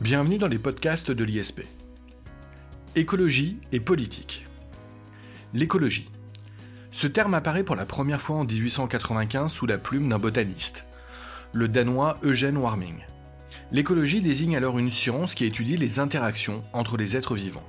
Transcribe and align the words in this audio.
Bienvenue 0.00 0.38
dans 0.38 0.48
les 0.48 0.58
podcasts 0.58 1.10
de 1.10 1.24
l'ISP. 1.24 1.60
Écologie 2.96 3.58
et 3.70 3.80
politique. 3.80 4.46
L'écologie. 5.52 6.08
Ce 6.90 7.06
terme 7.06 7.34
apparaît 7.34 7.64
pour 7.64 7.76
la 7.76 7.84
première 7.84 8.22
fois 8.22 8.36
en 8.36 8.44
1895 8.44 9.52
sous 9.52 9.66
la 9.66 9.76
plume 9.76 10.08
d'un 10.08 10.18
botaniste, 10.18 10.86
le 11.52 11.68
danois 11.68 12.16
Eugène 12.22 12.56
Warming. 12.56 13.00
L'écologie 13.72 14.22
désigne 14.22 14.56
alors 14.56 14.78
une 14.78 14.90
science 14.90 15.34
qui 15.34 15.44
étudie 15.44 15.76
les 15.76 15.98
interactions 15.98 16.64
entre 16.72 16.96
les 16.96 17.14
êtres 17.14 17.34
vivants. 17.34 17.68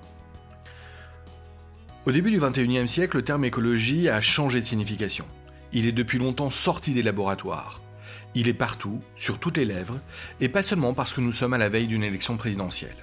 Au 2.05 2.13
début 2.13 2.31
du 2.31 2.39
XXIe 2.39 2.87
siècle, 2.87 3.17
le 3.17 3.25
terme 3.25 3.43
écologie 3.43 4.07
a 4.07 4.21
changé 4.21 4.61
de 4.61 4.65
signification. 4.65 5.25
Il 5.73 5.85
est 5.85 5.91
depuis 5.91 6.17
longtemps 6.17 6.49
sorti 6.49 6.93
des 6.93 7.03
laboratoires. 7.03 7.80
Il 8.33 8.47
est 8.47 8.53
partout, 8.53 9.01
sur 9.15 9.39
toutes 9.39 9.57
les 9.57 9.65
lèvres, 9.65 9.99
et 10.39 10.49
pas 10.49 10.63
seulement 10.63 10.93
parce 10.93 11.13
que 11.13 11.21
nous 11.21 11.33
sommes 11.33 11.53
à 11.53 11.57
la 11.57 11.69
veille 11.69 11.87
d'une 11.87 12.03
élection 12.03 12.37
présidentielle. 12.37 12.95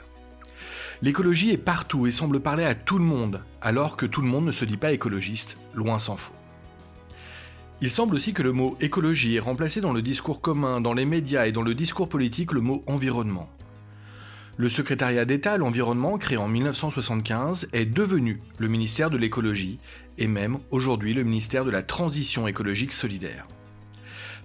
L'écologie 1.02 1.50
est 1.50 1.58
partout 1.58 2.06
et 2.06 2.12
semble 2.12 2.40
parler 2.40 2.64
à 2.64 2.74
tout 2.74 2.98
le 2.98 3.04
monde, 3.04 3.42
alors 3.60 3.96
que 3.96 4.06
tout 4.06 4.20
le 4.20 4.26
monde 4.26 4.46
ne 4.46 4.52
se 4.52 4.64
dit 4.64 4.76
pas 4.76 4.92
écologiste, 4.92 5.56
loin 5.74 5.98
s'en 5.98 6.16
faut. 6.16 6.32
Il 7.80 7.90
semble 7.90 8.16
aussi 8.16 8.32
que 8.32 8.42
le 8.42 8.50
mot 8.50 8.76
écologie 8.80 9.36
est 9.36 9.40
remplacé 9.40 9.80
dans 9.80 9.92
le 9.92 10.02
discours 10.02 10.40
commun, 10.40 10.80
dans 10.80 10.94
les 10.94 11.04
médias 11.04 11.46
et 11.46 11.52
dans 11.52 11.62
le 11.62 11.74
discours 11.74 12.08
politique 12.08 12.52
le 12.52 12.60
mot 12.60 12.82
environnement. 12.86 13.48
Le 14.56 14.68
secrétariat 14.68 15.24
d'État 15.24 15.52
à 15.52 15.56
l'environnement, 15.58 16.18
créé 16.18 16.36
en 16.36 16.48
1975, 16.48 17.68
est 17.72 17.86
devenu 17.86 18.40
le 18.58 18.66
ministère 18.66 19.10
de 19.10 19.16
l'écologie 19.16 19.78
et 20.16 20.26
même 20.26 20.58
aujourd'hui 20.72 21.14
le 21.14 21.22
ministère 21.22 21.64
de 21.64 21.70
la 21.70 21.84
transition 21.84 22.48
écologique 22.48 22.92
solidaire. 22.92 23.46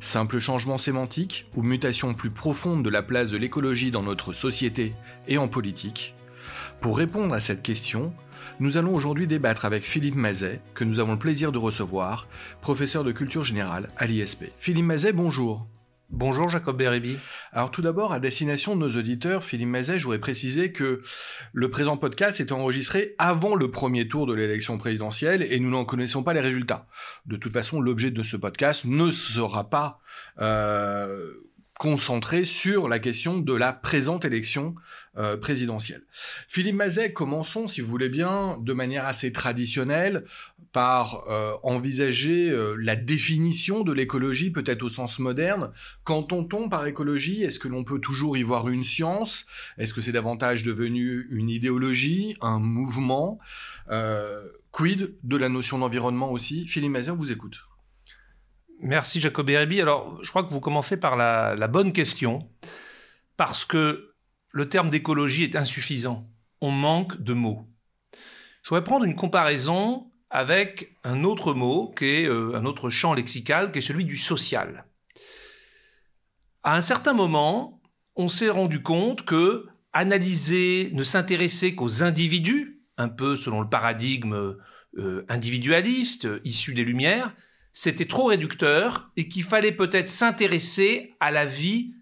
Simple 0.03 0.39
changement 0.39 0.77
sémantique 0.77 1.45
ou 1.55 1.63
mutation 1.63 2.13
plus 2.13 2.29
profonde 2.29 2.83
de 2.83 2.89
la 2.89 3.01
place 3.01 3.31
de 3.31 3.37
l'écologie 3.37 3.89
dans 3.89 4.03
notre 4.03 4.33
société 4.33 4.93
et 5.29 5.37
en 5.37 5.47
politique? 5.47 6.13
Pour 6.81 6.97
répondre 6.97 7.33
à 7.33 7.39
cette 7.39 7.63
question, 7.63 8.13
nous 8.59 8.75
allons 8.75 8.93
aujourd'hui 8.93 9.27
débattre 9.27 9.63
avec 9.63 9.85
Philippe 9.85 10.15
Mazet, 10.15 10.59
que 10.75 10.83
nous 10.83 10.99
avons 10.99 11.13
le 11.13 11.19
plaisir 11.19 11.53
de 11.53 11.57
recevoir, 11.57 12.27
professeur 12.59 13.05
de 13.05 13.13
culture 13.13 13.45
générale 13.45 13.91
à 13.95 14.05
l'ISP. 14.05 14.51
Philippe 14.57 14.87
Mazet, 14.87 15.13
bonjour. 15.13 15.65
Bonjour 16.15 16.47
Jacob 16.47 16.77
Bérébi. 16.77 17.17
Alors 17.51 17.71
tout 17.71 17.81
d'abord, 17.81 18.13
à 18.13 18.19
destination 18.19 18.75
de 18.75 18.81
nos 18.81 18.99
auditeurs, 18.99 19.43
Philippe 19.43 19.69
Mazet, 19.69 19.97
je 19.97 20.03
voudrais 20.03 20.19
préciser 20.19 20.71
que 20.71 21.01
le 21.53 21.71
présent 21.71 21.97
podcast 21.97 22.39
est 22.39 22.51
enregistré 22.51 23.15
avant 23.17 23.55
le 23.55 23.71
premier 23.71 24.07
tour 24.07 24.27
de 24.27 24.33
l'élection 24.35 24.77
présidentielle 24.77 25.41
et 25.41 25.59
nous 25.59 25.71
n'en 25.71 25.85
connaissons 25.85 26.21
pas 26.21 26.35
les 26.35 26.39
résultats. 26.39 26.85
De 27.25 27.35
toute 27.35 27.51
façon, 27.51 27.81
l'objet 27.81 28.11
de 28.11 28.21
ce 28.21 28.37
podcast 28.37 28.85
ne 28.85 29.09
sera 29.09 29.71
pas 29.71 30.01
euh, 30.39 31.33
concentré 31.83 32.45
sur 32.45 32.87
la 32.87 32.97
question 32.97 33.39
de 33.39 33.53
la 33.53 33.73
présente 33.73 34.23
élection 34.23 34.73
euh, 35.17 35.35
présidentielle. 35.35 36.03
Philippe 36.47 36.77
Mazet, 36.77 37.11
commençons, 37.11 37.67
si 37.67 37.81
vous 37.81 37.87
voulez 37.87 38.07
bien, 38.07 38.57
de 38.61 38.71
manière 38.71 39.05
assez 39.05 39.33
traditionnelle, 39.33 40.23
par 40.71 41.25
euh, 41.27 41.51
envisager 41.61 42.49
euh, 42.49 42.77
la 42.79 42.95
définition 42.95 43.81
de 43.81 43.91
l'écologie, 43.91 44.49
peut-être 44.49 44.81
au 44.81 44.87
sens 44.87 45.19
moderne. 45.19 45.71
Qu'entend-on 46.05 46.69
par 46.69 46.87
écologie? 46.87 47.43
Est-ce 47.43 47.59
que 47.59 47.67
l'on 47.67 47.83
peut 47.83 47.99
toujours 47.99 48.37
y 48.37 48.43
voir 48.43 48.69
une 48.69 48.85
science? 48.85 49.45
Est-ce 49.77 49.93
que 49.93 49.99
c'est 49.99 50.13
davantage 50.13 50.63
devenu 50.63 51.27
une 51.31 51.49
idéologie, 51.49 52.37
un 52.39 52.59
mouvement? 52.59 53.39
Quid 54.71 55.15
de 55.23 55.35
la 55.35 55.49
notion 55.49 55.79
d'environnement 55.79 56.31
aussi? 56.31 56.65
Philippe 56.65 56.91
Mazet, 56.91 57.11
on 57.11 57.17
vous 57.17 57.33
écoute. 57.33 57.65
Merci 58.83 59.21
Jacob 59.21 59.49
Erebi. 59.49 59.81
Alors, 59.81 60.21
je 60.21 60.29
crois 60.29 60.43
que 60.43 60.51
vous 60.51 60.59
commencez 60.59 60.97
par 60.97 61.15
la, 61.15 61.55
la 61.55 61.67
bonne 61.69 61.93
question, 61.93 62.49
parce 63.37 63.63
que 63.63 64.13
le 64.49 64.67
terme 64.67 64.89
d'écologie 64.89 65.43
est 65.43 65.55
insuffisant. 65.55 66.27
On 66.59 66.69
manque 66.69 67.21
de 67.21 67.31
mots. 67.31 67.65
Je 68.61 68.69
voudrais 68.69 68.83
prendre 68.83 69.05
une 69.05 69.15
comparaison 69.15 70.11
avec 70.29 70.97
un 71.05 71.23
autre 71.23 71.53
mot, 71.53 71.93
qui 71.97 72.05
est 72.05 72.25
euh, 72.25 72.55
un 72.55 72.65
autre 72.65 72.89
champ 72.89 73.13
lexical, 73.13 73.71
qui 73.71 73.77
est 73.77 73.81
celui 73.81 74.03
du 74.03 74.17
social. 74.17 74.85
À 76.63 76.75
un 76.75 76.81
certain 76.81 77.13
moment, 77.13 77.81
on 78.17 78.27
s'est 78.27 78.49
rendu 78.49 78.83
compte 78.83 79.23
que 79.23 79.65
analyser, 79.93 80.89
ne 80.93 81.03
s'intéresser 81.03 81.73
qu'aux 81.73 82.03
individus, 82.03 82.81
un 82.97 83.07
peu 83.07 83.37
selon 83.37 83.61
le 83.61 83.69
paradigme 83.69 84.57
euh, 84.97 85.25
individualiste 85.29 86.27
issu 86.43 86.73
des 86.73 86.83
Lumières, 86.83 87.33
c'était 87.73 88.05
trop 88.05 88.25
réducteur 88.25 89.11
et 89.17 89.27
qu'il 89.27 89.43
fallait 89.43 89.71
peut-être 89.71 90.07
s'intéresser 90.07 91.15
à 91.19 91.31
la 91.31 91.45
vie 91.45 91.95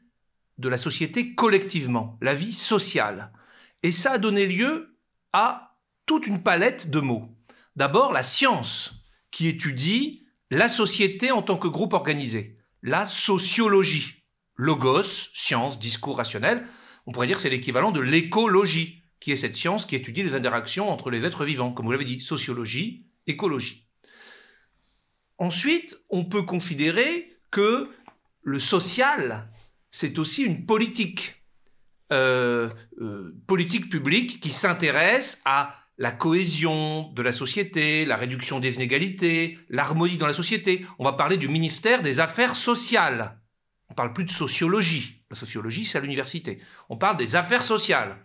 de 0.57 0.69
la 0.69 0.77
société 0.77 1.33
collectivement, 1.33 2.17
la 2.21 2.33
vie 2.33 2.53
sociale. 2.53 3.31
Et 3.81 3.91
ça 3.91 4.11
a 4.11 4.17
donné 4.17 4.45
lieu 4.45 4.97
à 5.33 5.77
toute 6.05 6.27
une 6.27 6.43
palette 6.43 6.91
de 6.91 6.99
mots. 6.99 7.29
D'abord, 7.77 8.11
la 8.11 8.21
science, 8.21 8.93
qui 9.31 9.47
étudie 9.47 10.27
la 10.51 10.67
société 10.67 11.31
en 11.31 11.41
tant 11.41 11.57
que 11.57 11.69
groupe 11.69 11.93
organisé. 11.93 12.57
La 12.83 13.05
sociologie. 13.05 14.25
Logos, 14.57 15.29
science, 15.33 15.79
discours 15.79 16.17
rationnel. 16.17 16.67
On 17.05 17.13
pourrait 17.13 17.27
dire 17.27 17.37
que 17.37 17.43
c'est 17.43 17.49
l'équivalent 17.49 17.91
de 17.91 18.01
l'écologie, 18.01 19.01
qui 19.21 19.31
est 19.31 19.37
cette 19.37 19.55
science 19.55 19.85
qui 19.85 19.95
étudie 19.95 20.23
les 20.23 20.35
interactions 20.35 20.89
entre 20.89 21.09
les 21.09 21.25
êtres 21.25 21.45
vivants, 21.45 21.71
comme 21.71 21.85
vous 21.85 21.93
l'avez 21.93 22.05
dit, 22.05 22.19
sociologie, 22.19 23.05
écologie. 23.25 23.80
Ensuite, 25.41 25.97
on 26.11 26.23
peut 26.23 26.43
considérer 26.43 27.35
que 27.49 27.89
le 28.43 28.59
social, 28.59 29.51
c'est 29.89 30.19
aussi 30.19 30.43
une 30.43 30.67
politique, 30.67 31.43
euh, 32.11 32.69
euh, 33.01 33.35
politique 33.47 33.89
publique 33.89 34.39
qui 34.39 34.51
s'intéresse 34.51 35.41
à 35.45 35.75
la 35.97 36.11
cohésion 36.11 37.11
de 37.13 37.23
la 37.23 37.31
société, 37.31 38.05
la 38.05 38.17
réduction 38.17 38.59
des 38.59 38.75
inégalités, 38.75 39.57
l'harmonie 39.67 40.17
dans 40.17 40.27
la 40.27 40.35
société. 40.35 40.85
On 40.99 41.03
va 41.03 41.13
parler 41.13 41.37
du 41.37 41.47
ministère 41.47 42.03
des 42.03 42.19
Affaires 42.19 42.55
sociales. 42.55 43.41
On 43.89 43.95
parle 43.95 44.13
plus 44.13 44.25
de 44.25 44.29
sociologie. 44.29 45.23
La 45.31 45.35
sociologie, 45.35 45.85
c'est 45.85 45.97
à 45.97 46.01
l'université. 46.01 46.59
On 46.87 46.97
parle 46.97 47.17
des 47.17 47.35
affaires 47.35 47.63
sociales. 47.63 48.15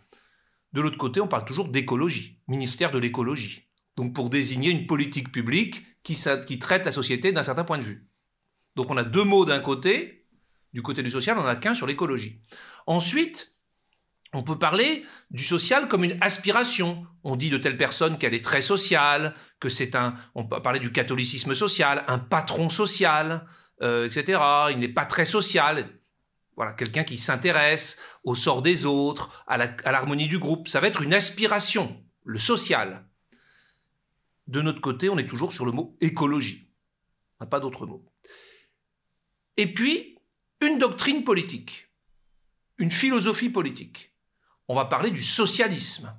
De 0.74 0.82
l'autre 0.82 0.98
côté, 0.98 1.22
on 1.22 1.28
parle 1.28 1.46
toujours 1.46 1.68
d'écologie, 1.68 2.42
ministère 2.46 2.90
de 2.90 2.98
l'écologie. 2.98 3.65
Donc 3.96 4.14
pour 4.14 4.30
désigner 4.30 4.70
une 4.70 4.86
politique 4.86 5.32
publique 5.32 5.84
qui, 6.02 6.58
traite 6.58 6.84
la 6.84 6.92
société 6.92 7.32
d'un 7.32 7.42
certain 7.42 7.64
point 7.64 7.78
de 7.78 7.82
vue. 7.82 8.06
Donc 8.76 8.90
on 8.90 8.96
a 8.96 9.04
deux 9.04 9.24
mots 9.24 9.44
d'un 9.44 9.58
côté, 9.58 10.26
du 10.72 10.82
côté 10.82 11.02
du 11.02 11.10
social, 11.10 11.38
on 11.38 11.42
n'en 11.42 11.48
a 11.48 11.56
qu'un 11.56 11.74
sur 11.74 11.86
l'écologie. 11.86 12.40
Ensuite, 12.86 13.56
on 14.32 14.42
peut 14.42 14.58
parler 14.58 15.04
du 15.30 15.42
social 15.42 15.88
comme 15.88 16.04
une 16.04 16.18
aspiration. 16.20 17.06
On 17.24 17.36
dit 17.36 17.48
de 17.48 17.56
telle 17.56 17.76
personne 17.76 18.18
qu'elle 18.18 18.34
est 18.34 18.44
très 18.44 18.60
sociale, 18.60 19.34
que 19.60 19.68
c'est 19.68 19.96
un. 19.96 20.14
On 20.34 20.44
peut 20.44 20.60
parler 20.60 20.78
du 20.78 20.92
catholicisme 20.92 21.54
social, 21.54 22.04
un 22.06 22.18
patron 22.18 22.68
social, 22.68 23.46
euh, 23.82 24.06
etc. 24.06 24.40
Il 24.70 24.78
n'est 24.78 24.88
pas 24.88 25.06
très 25.06 25.24
social. 25.24 25.86
Voilà, 26.54 26.72
quelqu'un 26.72 27.04
qui 27.04 27.16
s'intéresse 27.16 27.98
au 28.24 28.34
sort 28.34 28.62
des 28.62 28.84
autres, 28.84 29.44
à 29.46 29.58
l'harmonie 29.90 30.28
du 30.28 30.38
groupe. 30.38 30.68
Ça 30.68 30.80
va 30.80 30.86
être 30.86 31.02
une 31.02 31.14
aspiration, 31.14 32.02
le 32.24 32.38
social. 32.38 33.06
De 34.46 34.60
notre 34.62 34.80
côté, 34.80 35.08
on 35.08 35.18
est 35.18 35.26
toujours 35.26 35.52
sur 35.52 35.66
le 35.66 35.72
mot 35.72 35.96
écologie. 36.00 36.68
On 37.38 37.44
n'a 37.44 37.48
pas 37.48 37.60
d'autre 37.60 37.86
mot. 37.86 38.04
Et 39.56 39.72
puis, 39.72 40.18
une 40.60 40.78
doctrine 40.78 41.24
politique, 41.24 41.88
une 42.78 42.90
philosophie 42.90 43.50
politique. 43.50 44.12
On 44.68 44.74
va 44.74 44.84
parler 44.84 45.10
du 45.10 45.22
socialisme. 45.22 46.14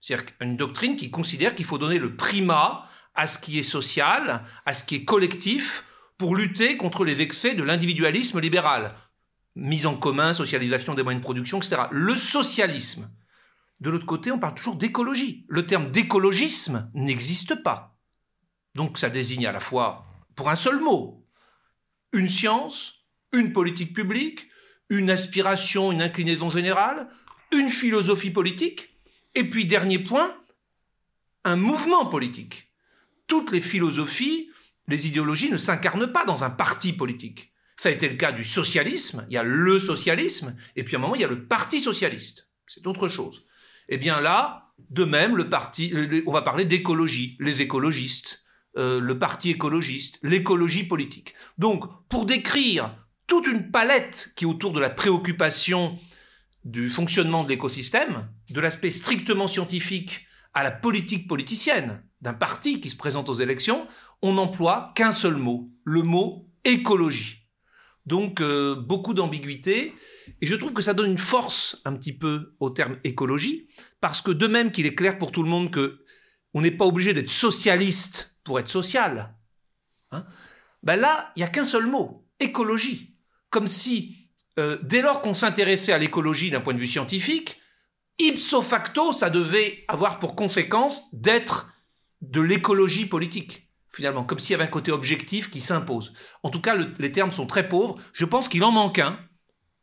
C'est-à-dire 0.00 0.26
une 0.40 0.56
doctrine 0.56 0.96
qui 0.96 1.10
considère 1.10 1.54
qu'il 1.54 1.64
faut 1.64 1.78
donner 1.78 1.98
le 1.98 2.16
primat 2.16 2.88
à 3.14 3.26
ce 3.26 3.38
qui 3.38 3.58
est 3.58 3.64
social, 3.64 4.44
à 4.64 4.74
ce 4.74 4.84
qui 4.84 4.96
est 4.96 5.04
collectif, 5.04 5.84
pour 6.18 6.36
lutter 6.36 6.76
contre 6.76 7.04
les 7.04 7.20
excès 7.20 7.54
de 7.54 7.62
l'individualisme 7.62 8.40
libéral. 8.40 8.94
Mise 9.54 9.86
en 9.86 9.96
commun, 9.96 10.34
socialisation 10.34 10.94
des 10.94 11.02
moyens 11.02 11.22
de 11.22 11.24
production, 11.24 11.58
etc. 11.58 11.82
Le 11.90 12.14
socialisme, 12.14 13.10
de 13.80 13.90
l'autre 13.90 14.06
côté, 14.06 14.32
on 14.32 14.38
parle 14.38 14.54
toujours 14.54 14.76
d'écologie. 14.76 15.44
Le 15.48 15.66
terme 15.66 15.90
d'écologisme 15.90 16.90
n'existe 16.94 17.62
pas. 17.62 17.98
Donc 18.74 18.98
ça 18.98 19.10
désigne 19.10 19.46
à 19.46 19.52
la 19.52 19.60
fois, 19.60 20.06
pour 20.34 20.50
un 20.50 20.56
seul 20.56 20.80
mot, 20.80 21.26
une 22.12 22.28
science, 22.28 23.06
une 23.32 23.52
politique 23.52 23.94
publique, 23.94 24.48
une 24.88 25.10
aspiration, 25.10 25.92
une 25.92 26.02
inclinaison 26.02 26.50
générale, 26.50 27.08
une 27.52 27.70
philosophie 27.70 28.30
politique, 28.30 28.96
et 29.34 29.48
puis 29.48 29.66
dernier 29.66 29.98
point, 29.98 30.34
un 31.44 31.56
mouvement 31.56 32.06
politique. 32.06 32.70
Toutes 33.26 33.50
les 33.50 33.60
philosophies, 33.60 34.50
les 34.88 35.06
idéologies 35.06 35.50
ne 35.50 35.56
s'incarnent 35.56 36.12
pas 36.12 36.24
dans 36.24 36.44
un 36.44 36.50
parti 36.50 36.92
politique. 36.92 37.52
Ça 37.76 37.88
a 37.88 37.92
été 37.92 38.08
le 38.08 38.16
cas 38.16 38.32
du 38.32 38.44
socialisme, 38.44 39.26
il 39.28 39.34
y 39.34 39.38
a 39.38 39.42
le 39.42 39.78
socialisme, 39.78 40.56
et 40.76 40.84
puis 40.84 40.96
à 40.96 40.98
un 40.98 41.02
moment, 41.02 41.14
il 41.14 41.20
y 41.20 41.24
a 41.24 41.28
le 41.28 41.46
parti 41.46 41.80
socialiste. 41.80 42.50
C'est 42.66 42.86
autre 42.86 43.08
chose. 43.08 43.46
Eh 43.88 43.98
bien 43.98 44.20
là, 44.20 44.72
de 44.90 45.04
même, 45.04 45.36
le 45.36 45.48
parti, 45.48 45.92
euh, 45.94 46.22
on 46.26 46.32
va 46.32 46.42
parler 46.42 46.64
d'écologie, 46.64 47.36
les 47.40 47.62
écologistes, 47.62 48.44
euh, 48.76 49.00
le 49.00 49.18
parti 49.18 49.50
écologiste, 49.50 50.18
l'écologie 50.22 50.84
politique. 50.84 51.34
Donc, 51.58 51.84
pour 52.08 52.26
décrire 52.26 52.94
toute 53.26 53.46
une 53.46 53.70
palette 53.70 54.32
qui 54.36 54.44
est 54.44 54.48
autour 54.48 54.72
de 54.72 54.80
la 54.80 54.90
préoccupation 54.90 55.96
du 56.64 56.88
fonctionnement 56.88 57.44
de 57.44 57.48
l'écosystème, 57.48 58.28
de 58.50 58.60
l'aspect 58.60 58.90
strictement 58.90 59.48
scientifique 59.48 60.26
à 60.52 60.62
la 60.62 60.70
politique 60.70 61.28
politicienne 61.28 62.02
d'un 62.20 62.34
parti 62.34 62.80
qui 62.80 62.88
se 62.88 62.96
présente 62.96 63.28
aux 63.28 63.34
élections, 63.34 63.86
on 64.22 64.34
n'emploie 64.34 64.92
qu'un 64.94 65.12
seul 65.12 65.36
mot, 65.36 65.70
le 65.84 66.02
mot 66.02 66.48
écologie. 66.64 67.45
Donc 68.06 68.40
euh, 68.40 68.76
beaucoup 68.76 69.14
d'ambiguïté, 69.14 69.94
et 70.40 70.46
je 70.46 70.54
trouve 70.54 70.72
que 70.72 70.82
ça 70.82 70.94
donne 70.94 71.10
une 71.10 71.18
force 71.18 71.80
un 71.84 71.92
petit 71.94 72.12
peu 72.12 72.54
au 72.60 72.70
terme 72.70 72.98
écologie, 73.04 73.68
parce 74.00 74.22
que 74.22 74.30
de 74.30 74.46
même 74.46 74.70
qu'il 74.70 74.86
est 74.86 74.94
clair 74.94 75.18
pour 75.18 75.32
tout 75.32 75.42
le 75.42 75.48
monde 75.48 75.70
que 75.70 76.04
on 76.54 76.62
n'est 76.62 76.70
pas 76.70 76.86
obligé 76.86 77.12
d'être 77.12 77.30
socialiste 77.30 78.38
pour 78.44 78.58
être 78.58 78.68
social, 78.68 79.36
hein, 80.12 80.24
ben 80.82 80.96
là, 80.96 81.32
il 81.34 81.40
n'y 81.40 81.44
a 81.44 81.48
qu'un 81.48 81.64
seul 81.64 81.86
mot, 81.86 82.26
écologie. 82.38 83.16
Comme 83.50 83.66
si, 83.66 84.30
euh, 84.58 84.78
dès 84.82 85.02
lors 85.02 85.20
qu'on 85.20 85.34
s'intéressait 85.34 85.92
à 85.92 85.98
l'écologie 85.98 86.50
d'un 86.50 86.60
point 86.60 86.74
de 86.74 86.78
vue 86.78 86.86
scientifique, 86.86 87.60
ipso 88.18 88.62
facto, 88.62 89.12
ça 89.12 89.30
devait 89.30 89.84
avoir 89.88 90.18
pour 90.18 90.36
conséquence 90.36 91.02
d'être 91.12 91.72
de 92.22 92.40
l'écologie 92.40 93.06
politique, 93.06 93.65
finalement, 93.96 94.24
comme 94.24 94.38
s'il 94.38 94.52
y 94.52 94.54
avait 94.54 94.64
un 94.64 94.68
côté 94.68 94.92
objectif 94.92 95.50
qui 95.50 95.62
s'impose. 95.62 96.12
En 96.42 96.50
tout 96.50 96.60
cas, 96.60 96.76
les 96.76 97.12
termes 97.12 97.32
sont 97.32 97.46
très 97.46 97.66
pauvres. 97.66 97.96
Je 98.12 98.26
pense 98.26 98.48
qu'il 98.48 98.62
en 98.62 98.70
manque 98.70 98.98
un. 98.98 99.18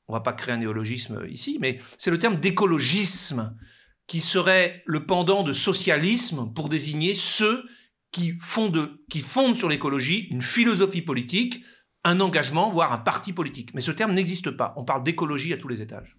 On 0.07 0.13
va 0.13 0.19
pas 0.19 0.33
créer 0.33 0.54
un 0.54 0.57
néologisme 0.57 1.25
ici, 1.30 1.57
mais 1.60 1.80
c'est 1.98 2.12
le 2.12 2.19
terme 2.19 2.39
d'écologisme 2.39 3.57
qui 4.06 4.19
serait 4.19 4.83
le 4.86 5.07
pendant 5.07 5.42
de 5.42 5.51
socialisme 5.51 6.54
pour 6.54 6.69
désigner 6.69 7.15
ceux 7.15 7.63
qui 8.12 8.38
fondent, 8.39 9.00
qui 9.10 9.21
fondent 9.21 9.57
sur 9.57 9.68
l'écologie 9.68 10.27
une 10.30 10.44
philosophie 10.44 11.01
politique, 11.01 11.63
un 12.04 12.19
engagement, 12.19 12.69
voire 12.69 12.92
un 12.92 13.00
parti 13.00 13.33
politique. 13.33 13.74
Mais 13.74 13.81
ce 13.81 13.92
terme 13.92 14.13
n'existe 14.13 14.51
pas. 14.51 14.75
On 14.77 14.83
parle 14.83 15.01
d'écologie 15.01 15.54
à 15.54 15.57
tous 15.57 15.69
les 15.69 15.81
étages. 15.81 16.18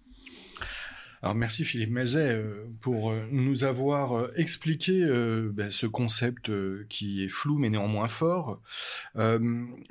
Alors 1.25 1.33
merci 1.33 1.65
Philippe 1.65 1.89
Mazet 1.89 2.33
euh, 2.33 2.67
pour 2.81 3.09
euh, 3.09 3.25
nous 3.31 3.63
avoir 3.63 4.15
euh, 4.15 4.31
expliqué 4.35 5.03
ben, 5.51 5.71
ce 5.71 5.87
concept 5.87 6.51
qui 6.87 7.23
est 7.23 7.29
flou 7.29 7.57
mais 7.57 7.71
néanmoins 7.71 8.07
fort. 8.07 8.61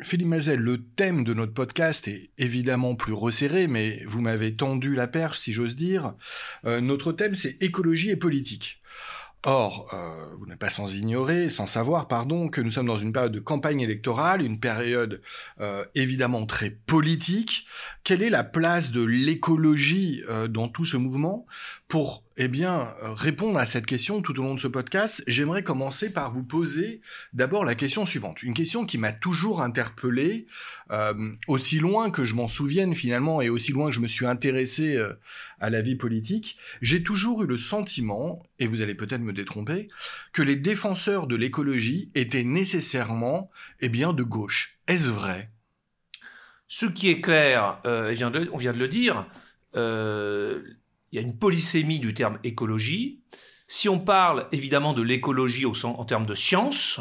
Philippe 0.00 0.28
Mazet, 0.28 0.56
le 0.56 0.78
thème 0.78 1.24
de 1.24 1.34
notre 1.34 1.52
podcast 1.52 2.06
est 2.06 2.30
évidemment 2.38 2.94
plus 2.94 3.12
resserré, 3.12 3.66
mais 3.66 4.04
vous 4.06 4.20
m'avez 4.20 4.54
tendu 4.54 4.94
la 4.94 5.08
perche 5.08 5.40
si 5.40 5.52
j'ose 5.52 5.74
dire. 5.74 6.14
notre 6.64 7.10
thème 7.10 7.34
c'est 7.34 7.60
écologie 7.60 8.10
et 8.10 8.16
politique. 8.16 8.80
Or, 9.46 9.90
euh, 9.92 10.34
vous 10.38 10.46
n'êtes 10.46 10.58
pas 10.58 10.70
sans 10.70 10.94
ignorer, 10.94 11.50
sans 11.50 11.66
savoir, 11.66 12.08
pardon, 12.08 12.48
que 12.48 12.62
nous 12.62 12.70
sommes 12.70 12.86
dans 12.86 12.96
une 12.96 13.12
période 13.12 13.32
de 13.32 13.40
campagne 13.40 13.80
électorale, 13.80 14.40
une 14.40 14.58
période 14.58 15.20
euh, 15.60 15.84
évidemment 15.94 16.46
très 16.46 16.70
politique. 16.70 17.66
Quelle 18.04 18.22
est 18.22 18.30
la 18.30 18.42
place 18.42 18.90
de 18.90 19.04
l'écologie 19.04 20.22
euh, 20.30 20.48
dans 20.48 20.68
tout 20.68 20.86
ce 20.86 20.96
mouvement? 20.96 21.44
Pour 21.94 22.24
eh 22.36 22.50
euh, 22.60 22.84
répondre 23.14 23.56
à 23.56 23.66
cette 23.66 23.86
question 23.86 24.20
tout 24.20 24.40
au 24.40 24.42
long 24.42 24.56
de 24.56 24.60
ce 24.60 24.66
podcast, 24.66 25.22
j'aimerais 25.28 25.62
commencer 25.62 26.12
par 26.12 26.32
vous 26.32 26.42
poser 26.42 27.00
d'abord 27.34 27.64
la 27.64 27.76
question 27.76 28.04
suivante. 28.04 28.42
Une 28.42 28.52
question 28.52 28.84
qui 28.84 28.98
m'a 28.98 29.12
toujours 29.12 29.62
interpellé, 29.62 30.48
euh, 30.90 31.14
aussi 31.46 31.78
loin 31.78 32.10
que 32.10 32.24
je 32.24 32.34
m'en 32.34 32.48
souvienne 32.48 32.96
finalement, 32.96 33.40
et 33.40 33.48
aussi 33.48 33.70
loin 33.70 33.90
que 33.90 33.94
je 33.94 34.00
me 34.00 34.08
suis 34.08 34.26
intéressé 34.26 34.96
euh, 34.96 35.12
à 35.60 35.70
la 35.70 35.82
vie 35.82 35.94
politique. 35.94 36.56
J'ai 36.82 37.04
toujours 37.04 37.44
eu 37.44 37.46
le 37.46 37.56
sentiment, 37.56 38.42
et 38.58 38.66
vous 38.66 38.82
allez 38.82 38.96
peut-être 38.96 39.22
me 39.22 39.32
détromper, 39.32 39.86
que 40.32 40.42
les 40.42 40.56
défenseurs 40.56 41.28
de 41.28 41.36
l'écologie 41.36 42.10
étaient 42.16 42.42
nécessairement, 42.42 43.52
eh 43.78 43.88
bien, 43.88 44.12
de 44.12 44.24
gauche. 44.24 44.80
Est-ce 44.88 45.12
vrai? 45.12 45.52
Ce 46.66 46.86
qui 46.86 47.08
est 47.08 47.20
clair, 47.20 47.78
on 47.84 48.56
vient 48.56 48.72
de 48.72 48.78
le 48.80 48.88
dire, 48.88 49.28
il 51.14 51.18
y 51.18 51.20
a 51.20 51.22
une 51.22 51.38
polysémie 51.38 52.00
du 52.00 52.12
terme 52.12 52.40
écologie. 52.42 53.22
Si 53.68 53.88
on 53.88 54.00
parle 54.00 54.48
évidemment 54.50 54.94
de 54.94 55.02
l'écologie 55.02 55.64
en 55.64 56.04
termes 56.04 56.26
de 56.26 56.34
science, 56.34 56.98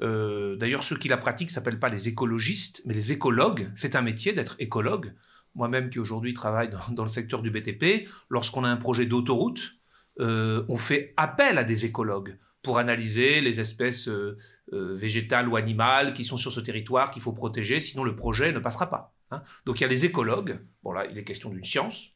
euh, 0.00 0.56
d'ailleurs 0.56 0.82
ceux 0.82 0.96
qui 0.96 1.08
la 1.08 1.18
pratiquent 1.18 1.50
ne 1.50 1.52
s'appellent 1.52 1.78
pas 1.78 1.90
les 1.90 2.08
écologistes, 2.08 2.80
mais 2.86 2.94
les 2.94 3.12
écologues. 3.12 3.70
C'est 3.74 3.94
un 3.94 4.00
métier 4.00 4.32
d'être 4.32 4.56
écologue. 4.58 5.12
Moi-même 5.54 5.90
qui 5.90 5.98
aujourd'hui 5.98 6.32
travaille 6.32 6.70
dans, 6.90 7.02
le 7.02 7.10
secteur 7.10 7.42
du 7.42 7.50
BTP, 7.50 8.08
lorsqu'on 8.30 8.64
a 8.64 8.70
un 8.70 8.78
projet 8.78 9.04
d'autoroute, 9.04 9.74
euh, 10.18 10.64
on 10.70 10.78
fait 10.78 11.12
appel 11.18 11.58
à 11.58 11.64
des 11.64 11.84
écologues 11.84 12.38
pour 12.62 12.78
analyser 12.78 13.42
les 13.42 13.60
espèces 13.60 14.08
euh, 14.08 14.38
végétales 14.70 15.46
ou 15.46 15.56
animales 15.56 16.14
qui 16.14 16.24
sont 16.24 16.38
sur 16.38 16.52
ce 16.52 16.60
territoire 16.60 17.10
qu'il 17.10 17.20
faut 17.20 17.32
protéger, 17.32 17.80
sinon 17.80 18.02
le 18.02 18.16
projet 18.16 18.50
ne 18.50 18.60
passera 18.60 18.88
pas. 18.88 19.14
Hein. 19.30 19.42
Donc 19.66 19.80
il 19.80 19.82
y 19.82 19.84
a 19.84 19.88
les 19.88 20.06
écologues, 20.06 20.58
bon 20.82 20.92
là 20.92 21.04
il 21.04 21.18
est 21.18 21.24
question 21.24 21.50
d'une 21.50 21.64
science, 21.64 22.11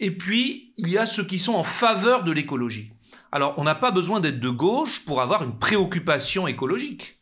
et 0.00 0.10
puis, 0.10 0.72
il 0.78 0.88
y 0.88 0.96
a 0.96 1.04
ceux 1.04 1.24
qui 1.24 1.38
sont 1.38 1.52
en 1.52 1.62
faveur 1.62 2.24
de 2.24 2.32
l'écologie. 2.32 2.90
Alors, 3.32 3.54
on 3.58 3.64
n'a 3.64 3.74
pas 3.74 3.90
besoin 3.90 4.20
d'être 4.20 4.40
de 4.40 4.48
gauche 4.48 5.04
pour 5.04 5.20
avoir 5.20 5.44
une 5.44 5.58
préoccupation 5.58 6.48
écologique. 6.48 7.20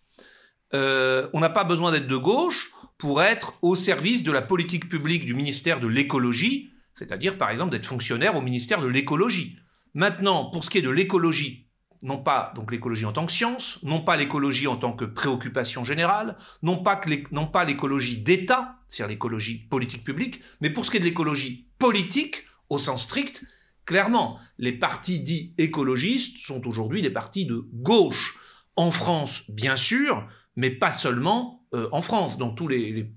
Euh, 0.75 1.29
on 1.33 1.41
n'a 1.41 1.51
pas 1.51 1.65
besoin 1.65 1.91
d'être 1.91 2.07
de 2.07 2.17
gauche 2.17 2.71
pour 2.97 3.21
être 3.21 3.55
au 3.63 3.75
service 3.75 4.23
de 4.23 4.33
la 4.33 4.43
politique 4.43 4.89
publique 4.89 5.27
du 5.27 5.35
ministère 5.35 5.81
de 5.81 5.89
l'écologie, 5.89 6.71
c'est-à-dire 6.95 7.37
par 7.37 7.51
exemple 7.51 7.71
d'être 7.71 7.87
fonctionnaire 7.87 8.37
au 8.37 8.43
ministère 8.43 8.81
de 8.81 8.87
l'écologie. 8.87 9.57
Maintenant, 9.95 10.47
pour 10.51 10.63
ce 10.63 10.71
qui 10.71 10.79
est 10.79 10.83
de 10.83 10.91
l'écologie, 10.91 11.67
non 12.03 12.19
pas 12.19 12.53
donc 12.55 12.71
l'écologie 12.71 13.07
en 13.07 13.13
tant 13.13 13.27
que 13.27 13.33
science, 13.33 13.81
non 13.83 14.01
pas 14.01 14.17
l'écologie 14.17 14.69
en 14.69 14.77
tant 14.77 14.93
que 14.93 15.05
préoccupation 15.05 15.83
générale, 15.83 16.37
non 16.63 16.77
pas, 16.77 17.01
non 17.33 17.47
pas 17.47 17.65
l'écologie 17.65 18.19
d'État, 18.19 18.77
c'est-à-dire 18.89 19.15
l'écologie 19.15 19.67
politique 19.69 20.05
publique, 20.05 20.41
mais 20.61 20.71
pour 20.71 20.85
ce 20.85 20.91
qui 20.91 20.99
est 20.99 21.01
de 21.01 21.05
l'écologie 21.05 21.67
politique, 21.79 22.45
au 22.71 22.79
sens 22.79 23.03
strict, 23.03 23.43
clairement, 23.85 24.39
les 24.59 24.73
partis 24.73 25.21
dits 25.21 25.55
écologistes 25.59 26.39
sont 26.39 26.67
aujourd'hui 26.67 27.03
des 27.03 27.11
partis 27.11 27.47
de 27.47 27.65
gauche. 27.73 28.37
En 28.77 28.91
France, 28.91 29.43
bien 29.49 29.77
sûr, 29.77 30.29
mais 30.57 30.71
pas 30.71 30.93
seulement 30.93 31.59
euh, 31.75 31.89
en 31.93 32.01
France, 32.01 32.39
dans 32.39 32.51
tous 32.51 32.69
les, 32.69 33.13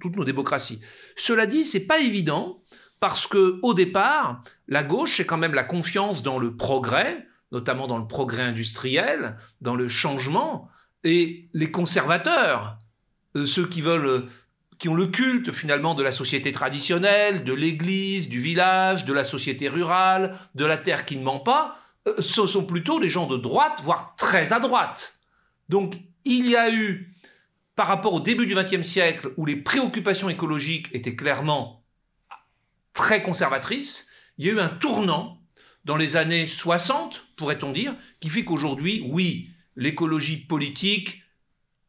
toutes 0.00 0.16
nos 0.16 0.24
démocraties. 0.24 0.80
Cela 1.16 1.46
dit, 1.46 1.64
c'est 1.64 1.86
pas 1.86 2.00
évident 2.00 2.62
parce 3.00 3.26
que 3.26 3.58
au 3.62 3.74
départ, 3.74 4.42
la 4.68 4.82
gauche, 4.82 5.16
c'est 5.16 5.26
quand 5.26 5.38
même 5.38 5.54
la 5.54 5.64
confiance 5.64 6.22
dans 6.22 6.38
le 6.38 6.56
progrès, 6.56 7.26
notamment 7.52 7.86
dans 7.86 7.98
le 7.98 8.06
progrès 8.06 8.42
industriel, 8.42 9.36
dans 9.60 9.74
le 9.74 9.88
changement, 9.88 10.68
et 11.02 11.48
les 11.52 11.70
conservateurs, 11.70 12.78
euh, 13.36 13.46
ceux 13.46 13.66
qui 13.66 13.80
veulent 13.80 14.26
qui 14.84 14.90
ont 14.90 14.94
le 14.94 15.06
culte 15.06 15.50
finalement 15.50 15.94
de 15.94 16.02
la 16.02 16.12
société 16.12 16.52
traditionnelle, 16.52 17.42
de 17.42 17.54
l'église, 17.54 18.28
du 18.28 18.38
village, 18.38 19.06
de 19.06 19.14
la 19.14 19.24
société 19.24 19.66
rurale, 19.70 20.38
de 20.54 20.66
la 20.66 20.76
terre 20.76 21.06
qui 21.06 21.16
ne 21.16 21.22
ment 21.22 21.40
pas, 21.40 21.78
euh, 22.06 22.20
ce 22.20 22.46
sont 22.46 22.66
plutôt 22.66 23.00
des 23.00 23.08
gens 23.08 23.26
de 23.26 23.38
droite, 23.38 23.80
voire 23.82 24.14
très 24.18 24.52
à 24.52 24.60
droite. 24.60 25.20
Donc 25.70 25.94
il 26.26 26.50
y 26.50 26.54
a 26.54 26.70
eu, 26.70 27.14
par 27.76 27.86
rapport 27.86 28.12
au 28.12 28.20
début 28.20 28.44
du 28.44 28.54
XXe 28.54 28.86
siècle, 28.86 29.32
où 29.38 29.46
les 29.46 29.56
préoccupations 29.56 30.28
écologiques 30.28 30.90
étaient 30.92 31.16
clairement 31.16 31.82
très 32.92 33.22
conservatrices, 33.22 34.06
il 34.36 34.44
y 34.44 34.50
a 34.50 34.52
eu 34.52 34.60
un 34.60 34.68
tournant 34.68 35.40
dans 35.86 35.96
les 35.96 36.16
années 36.16 36.46
60, 36.46 37.28
pourrait-on 37.36 37.72
dire, 37.72 37.96
qui 38.20 38.28
fait 38.28 38.44
qu'aujourd'hui, 38.44 39.02
oui, 39.10 39.48
l'écologie 39.76 40.36
politique 40.36 41.22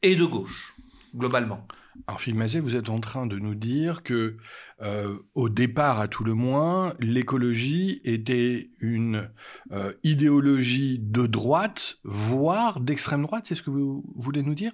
est 0.02 0.16
de 0.16 0.24
gauche, 0.24 0.78
globalement. 1.14 1.68
Philippe 2.18 2.40
Mazet, 2.40 2.60
vous 2.60 2.76
êtes 2.76 2.90
en 2.90 3.00
train 3.00 3.26
de 3.26 3.38
nous 3.38 3.56
dire 3.56 4.04
que, 4.04 4.38
euh, 4.82 5.18
au 5.34 5.50
départ, 5.50 6.00
à 6.00 6.08
tout 6.08 6.24
le 6.24 6.34
moins, 6.34 6.96
l'écologie 7.00 8.02
était 8.04 8.70
une 8.80 9.30
euh, 9.72 9.94
idéologie 10.04 11.00
de 11.00 11.26
droite, 11.26 11.98
voire 12.04 12.80
d'extrême 12.80 13.24
droite. 13.24 13.46
C'est 13.48 13.56
ce 13.56 13.64
que 13.64 13.70
vous 13.70 14.04
voulez 14.16 14.44
nous 14.44 14.56
dire? 14.56 14.72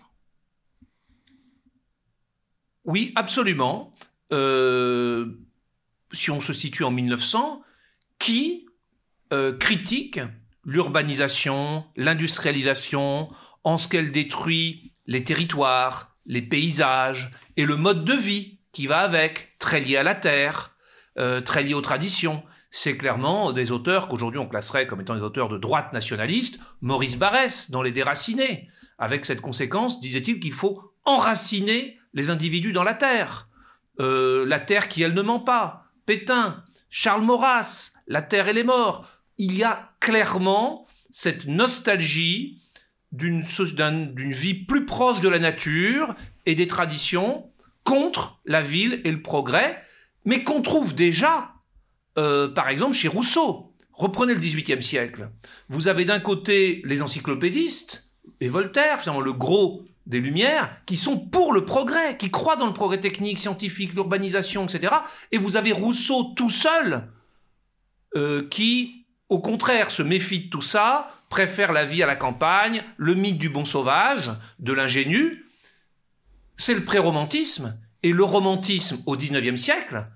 Oui, 2.84 3.12
absolument. 3.16 3.92
Euh, 4.34 5.26
si 6.12 6.32
on 6.32 6.40
se 6.40 6.54
situe 6.54 6.84
en 6.84 6.92
1900, 6.92 7.62
qui 8.20 8.66
critique 9.60 10.20
l'urbanisation, 10.66 11.86
l'industrialisation, 11.96 13.30
en 13.64 13.78
ce 13.78 13.88
qu'elle 13.88 14.12
détruit 14.12 14.92
les 15.08 15.24
territoires, 15.24 16.11
les 16.26 16.42
paysages 16.42 17.32
et 17.58 17.66
le 17.66 17.76
mode 17.76 18.06
de 18.06 18.14
vie 18.14 18.60
qui 18.72 18.88
va 18.88 19.00
avec, 19.00 19.56
très 19.60 19.80
lié 19.80 19.98
à 19.98 20.04
la 20.04 20.16
terre, 20.16 20.76
euh, 21.18 21.42
très 21.42 21.64
lié 21.64 21.74
aux 21.74 21.82
traditions. 21.82 22.44
C'est 22.70 22.96
clairement 22.96 23.52
des 23.52 23.72
auteurs 23.72 24.08
qu'aujourd'hui 24.08 24.40
on 24.40 24.48
classerait 24.48 24.88
comme 24.88 25.02
étant 25.02 25.16
des 25.16 25.22
auteurs 25.22 25.50
de 25.50 25.58
droite 25.58 25.92
nationaliste, 25.92 26.60
Maurice 26.82 27.18
Barrès 27.18 27.70
dans 27.70 27.82
Les 27.82 27.92
Déracinés, 27.92 28.70
avec 28.98 29.26
cette 29.26 29.42
conséquence, 29.42 30.00
disait-il, 30.00 30.40
qu'il 30.40 30.54
faut 30.54 30.94
enraciner 31.04 31.98
les 32.14 32.30
individus 32.30 32.72
dans 32.72 32.84
la 32.84 32.94
terre. 32.94 33.50
Euh, 34.00 34.46
la 34.46 34.60
terre 34.60 34.88
qui, 34.88 35.04
elle, 35.04 35.14
ne 35.14 35.22
ment 35.22 35.40
pas. 35.40 35.86
Pétain, 36.06 36.64
Charles 36.90 37.24
Maurras, 37.24 37.92
La 38.08 38.22
terre 38.22 38.48
et 38.48 38.54
les 38.54 38.64
morts. 38.64 39.08
Il 39.38 39.56
y 39.58 39.64
a 39.64 39.94
clairement 40.00 40.88
cette 41.10 41.48
nostalgie 41.48 42.62
d'une 43.12 43.44
vie 43.44 44.54
plus 44.54 44.86
proche 44.86 45.20
de 45.20 45.30
la 45.30 45.40
nature 45.40 46.16
et 46.46 46.56
des 46.56 46.68
traditions 46.68 47.50
contre 47.84 48.40
la 48.46 48.62
ville 48.62 49.02
et 49.04 49.12
le 49.12 49.22
progrès, 49.22 49.82
mais 50.26 50.44
qu'on 50.44 50.62
trouve 50.62 50.96
déjà 50.96 51.52
euh, 52.18 52.48
par 52.50 52.70
exemple, 52.70 52.94
chez 52.94 53.08
Rousseau. 53.08 53.74
Reprenez 53.94 54.34
le 54.34 54.40
XVIIIe 54.40 54.82
siècle. 54.82 55.30
Vous 55.70 55.88
avez 55.88 56.06
d'un 56.06 56.20
côté 56.20 56.82
les 56.86 57.02
encyclopédistes 57.02 58.10
et 58.40 58.50
Voltaire, 58.50 59.00
finalement 59.00 59.22
le 59.22 59.34
gros 59.34 59.84
des 60.08 60.20
Lumières, 60.20 60.76
qui 60.86 60.98
sont 60.98 61.18
pour 61.18 61.54
le 61.54 61.64
progrès, 61.64 62.18
qui 62.18 62.32
croient 62.32 62.56
dans 62.56 62.66
le 62.66 62.74
progrès 62.74 63.00
technique, 63.00 63.38
scientifique, 63.38 63.94
l'urbanisation, 63.94 64.66
etc. 64.66 64.94
Et 65.32 65.38
vous 65.38 65.58
avez 65.58 65.72
Rousseau 65.72 66.34
tout 66.36 66.50
seul, 66.50 67.08
euh, 68.16 68.48
qui, 68.50 69.06
au 69.30 69.40
contraire, 69.40 69.92
se 69.92 70.02
méfie 70.02 70.46
de 70.46 70.50
tout 70.50 70.62
ça, 70.62 71.12
préfère 71.32 71.72
la 71.72 71.86
vie 71.86 72.04
à 72.04 72.06
la 72.06 72.16
campagne, 72.16 72.84
le 72.98 73.16
mythe 73.16 73.40
du 73.40 73.50
bon 73.50 73.66
sauvage, 73.66 74.32
de 74.60 74.74
l'ingénu. 74.74 75.46
C'est 76.58 76.76
le 76.76 76.86
pré-romantisme. 76.86 77.80
Et 78.04 78.12
le 78.12 78.24
romantisme 78.24 79.02
au 79.06 79.16
XIXe 79.16 79.60
siècle, 79.60 80.08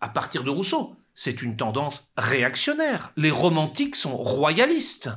à 0.00 0.08
partir 0.08 0.42
de 0.42 0.50
Rousseau, 0.50 0.96
c'est 1.14 1.42
une 1.42 1.56
tendance 1.56 2.08
réactionnaire. 2.16 3.12
Les 3.16 3.30
romantiques 3.30 3.94
sont 3.94 4.16
royalistes. 4.16 5.10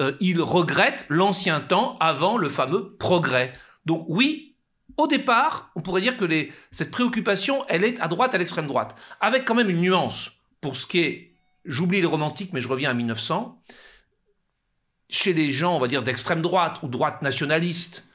Euh, 0.00 0.12
ils 0.20 0.40
regrettent 0.40 1.06
l'ancien 1.08 1.60
temps 1.60 1.96
avant 2.00 2.36
le 2.36 2.48
fameux 2.48 2.96
progrès. 2.96 3.52
Donc 3.86 4.04
oui, 4.08 4.54
au 4.96 5.06
départ, 5.06 5.70
on 5.74 5.80
pourrait 5.80 6.02
dire 6.02 6.16
que 6.16 6.26
cette 6.70 6.90
préoccupation, 6.90 7.64
elle 7.68 7.84
est 7.84 8.00
à 8.00 8.08
droite, 8.08 8.34
à 8.34 8.38
l'extrême 8.38 8.66
droite, 8.66 8.94
avec 9.20 9.44
quand 9.44 9.54
même 9.54 9.70
une 9.70 9.80
nuance 9.80 10.32
pour 10.60 10.76
ce 10.76 10.86
qui 10.86 11.00
est, 11.00 11.34
j'oublie 11.64 12.00
les 12.00 12.06
romantiques, 12.06 12.52
mais 12.52 12.60
je 12.60 12.68
reviens 12.68 12.90
à 12.90 12.94
1900, 12.94 13.60
chez 15.08 15.32
les 15.32 15.52
gens, 15.52 15.76
on 15.76 15.78
va 15.78 15.88
dire, 15.88 16.02
d'extrême 16.02 16.42
droite 16.42 16.80
ou 16.82 16.88
droite 16.88 17.22
nationaliste, 17.22 18.06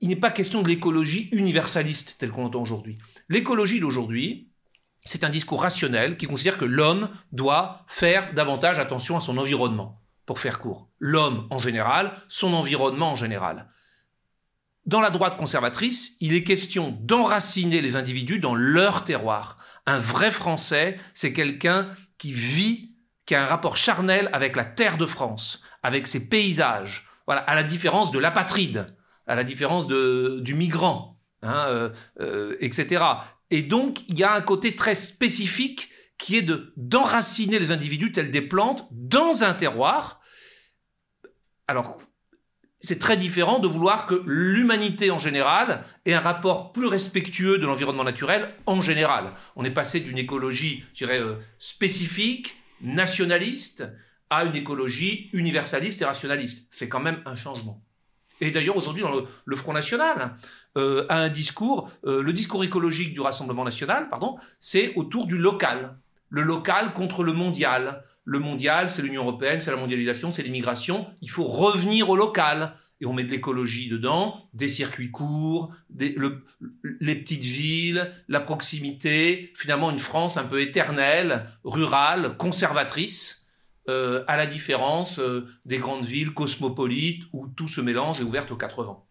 il 0.00 0.08
n'est 0.08 0.16
pas 0.16 0.30
question 0.30 0.62
de 0.62 0.68
l'écologie 0.68 1.28
universaliste 1.32 2.16
telle 2.18 2.30
qu'on 2.30 2.42
l'entend 2.42 2.62
aujourd'hui. 2.62 2.98
L'écologie 3.28 3.80
d'aujourd'hui, 3.80 4.50
c'est 5.04 5.24
un 5.24 5.30
discours 5.30 5.62
rationnel 5.62 6.16
qui 6.16 6.26
considère 6.26 6.58
que 6.58 6.64
l'homme 6.64 7.08
doit 7.32 7.84
faire 7.86 8.34
davantage 8.34 8.78
attention 8.78 9.16
à 9.16 9.20
son 9.20 9.38
environnement, 9.38 10.02
pour 10.26 10.40
faire 10.40 10.58
court. 10.58 10.88
L'homme 10.98 11.46
en 11.50 11.58
général, 11.58 12.12
son 12.28 12.52
environnement 12.52 13.12
en 13.12 13.16
général. 13.16 13.68
Dans 14.84 15.00
la 15.00 15.10
droite 15.10 15.36
conservatrice, 15.36 16.16
il 16.20 16.34
est 16.34 16.44
question 16.44 16.96
d'enraciner 17.00 17.80
les 17.80 17.96
individus 17.96 18.38
dans 18.38 18.54
leur 18.54 19.02
terroir. 19.02 19.58
Un 19.86 19.98
vrai 19.98 20.30
Français, 20.30 20.96
c'est 21.12 21.32
quelqu'un 21.32 21.90
qui 22.18 22.32
vit, 22.32 22.92
qui 23.26 23.34
a 23.34 23.42
un 23.42 23.46
rapport 23.46 23.76
charnel 23.76 24.30
avec 24.32 24.56
la 24.56 24.64
terre 24.64 24.96
de 24.96 25.06
France, 25.06 25.60
avec 25.82 26.06
ses 26.06 26.28
paysages, 26.28 27.06
à 27.26 27.54
la 27.54 27.64
différence 27.64 28.12
de 28.12 28.18
l'apatride, 28.18 28.94
à 29.26 29.34
la 29.34 29.44
différence 29.44 29.88
de, 29.88 30.38
du 30.40 30.54
migrant, 30.54 31.18
hein, 31.42 31.66
euh, 31.68 31.90
euh, 32.20 32.56
etc. 32.60 33.04
Et 33.50 33.62
donc, 33.62 34.08
il 34.08 34.18
y 34.18 34.24
a 34.24 34.32
un 34.32 34.40
côté 34.40 34.76
très 34.76 34.94
spécifique 34.94 35.90
qui 36.18 36.36
est 36.36 36.42
de 36.42 36.72
d'enraciner 36.76 37.58
les 37.58 37.72
individus 37.72 38.12
tels 38.12 38.30
des 38.30 38.40
plantes 38.40 38.86
dans 38.90 39.44
un 39.44 39.52
terroir. 39.54 40.20
Alors, 41.66 41.98
c'est 42.78 42.98
très 42.98 43.16
différent 43.16 43.58
de 43.58 43.66
vouloir 43.66 44.06
que 44.06 44.22
l'humanité 44.26 45.10
en 45.10 45.18
général 45.18 45.82
ait 46.04 46.14
un 46.14 46.20
rapport 46.20 46.72
plus 46.72 46.86
respectueux 46.86 47.58
de 47.58 47.66
l'environnement 47.66 48.04
naturel 48.04 48.54
en 48.66 48.80
général. 48.80 49.32
On 49.56 49.64
est 49.64 49.70
passé 49.70 50.00
d'une 50.00 50.18
écologie, 50.18 50.84
je 50.92 51.04
dirais, 51.04 51.20
euh, 51.20 51.34
spécifique, 51.58 52.56
nationaliste, 52.80 53.84
à 54.30 54.44
une 54.44 54.56
écologie 54.56 55.30
universaliste 55.32 56.02
et 56.02 56.04
rationaliste. 56.04 56.66
C'est 56.70 56.88
quand 56.88 57.00
même 57.00 57.20
un 57.26 57.36
changement. 57.36 57.82
Et 58.40 58.50
d'ailleurs, 58.50 58.76
aujourd'hui, 58.76 59.02
dans 59.02 59.26
le, 59.44 59.56
Front 59.56 59.72
National, 59.72 60.36
euh, 60.76 61.06
a 61.08 61.18
un 61.18 61.28
discours, 61.28 61.90
euh, 62.04 62.22
le 62.22 62.32
discours 62.32 62.64
écologique 62.64 63.14
du 63.14 63.20
Rassemblement 63.20 63.64
National, 63.64 64.08
pardon, 64.08 64.36
c'est 64.60 64.92
autour 64.96 65.26
du 65.26 65.38
local. 65.38 65.96
Le 66.28 66.42
local 66.42 66.92
contre 66.92 67.22
le 67.22 67.32
mondial. 67.32 68.02
Le 68.24 68.40
mondial, 68.40 68.90
c'est 68.90 69.02
l'Union 69.02 69.22
Européenne, 69.22 69.60
c'est 69.60 69.70
la 69.70 69.76
mondialisation, 69.76 70.32
c'est 70.32 70.42
l'immigration. 70.42 71.06
Il 71.22 71.30
faut 71.30 71.44
revenir 71.44 72.10
au 72.10 72.16
local. 72.16 72.74
Et 73.00 73.06
on 73.06 73.12
met 73.12 73.24
de 73.24 73.30
l'écologie 73.30 73.88
dedans, 73.88 74.48
des 74.54 74.68
circuits 74.68 75.10
courts, 75.10 75.70
les 75.98 77.14
petites 77.14 77.42
villes, 77.42 78.10
la 78.28 78.40
proximité, 78.40 79.52
finalement 79.54 79.90
une 79.90 79.98
France 79.98 80.38
un 80.38 80.44
peu 80.44 80.60
éternelle, 80.62 81.46
rurale, 81.64 82.36
conservatrice 82.38 83.46
euh, 83.88 84.24
à 84.26 84.36
la 84.36 84.46
différence 84.46 85.18
euh, 85.18 85.46
des 85.64 85.78
grandes 85.78 86.04
villes 86.04 86.32
cosmopolites 86.32 87.24
où 87.32 87.46
tout 87.48 87.68
se 87.68 87.80
mélange 87.80 88.20
et 88.20 88.24
ouvert 88.24 88.50
aux 88.50 88.56
quatre 88.56 88.82
vents. 88.82 89.06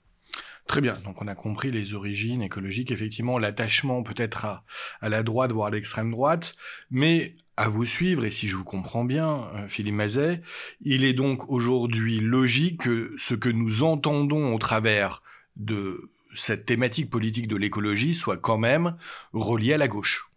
Très 0.67 0.81
bien, 0.81 0.93
donc 1.05 1.21
on 1.21 1.27
a 1.27 1.35
compris 1.35 1.69
les 1.69 1.93
origines 1.93 2.41
écologiques, 2.41 2.91
effectivement 2.91 3.37
l'attachement 3.37 4.01
peut-être 4.01 4.45
à, 4.45 4.63
la 5.01 5.21
droite, 5.21 5.51
voire 5.51 5.67
à 5.67 5.71
l'extrême 5.71 6.09
droite, 6.09 6.55
mais 6.89 7.35
à 7.55 7.69
vous 7.69 7.85
suivre, 7.85 8.25
et 8.25 8.31
si 8.31 8.47
je 8.47 8.57
vous 8.57 8.63
comprends 8.63 9.05
bien, 9.05 9.47
euh, 9.55 9.67
Philippe 9.67 9.93
Mazet, 9.93 10.41
il 10.81 11.03
est 11.03 11.13
donc 11.13 11.49
aujourd'hui 11.49 12.19
logique 12.19 12.81
que 12.81 13.13
ce 13.17 13.35
que 13.35 13.49
nous 13.49 13.83
entendons 13.83 14.53
au 14.53 14.57
travers 14.57 15.21
de 15.55 16.09
cette 16.35 16.65
thématique 16.65 17.09
politique 17.09 17.47
de 17.47 17.55
l'écologie 17.55 18.15
soit 18.15 18.37
quand 18.37 18.57
même 18.57 18.97
relié 19.33 19.73
à 19.73 19.77
la 19.77 19.87
gauche. 19.87 20.29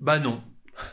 Bah 0.00 0.18
non, 0.18 0.42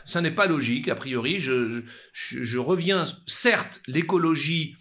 ça 0.04 0.20
n'est 0.20 0.34
pas 0.34 0.46
logique, 0.46 0.88
a 0.88 0.94
priori. 0.94 1.38
Je, 1.38 2.58
reviens, 2.58 3.04
certes, 3.26 3.82
l'écologie 3.86 4.76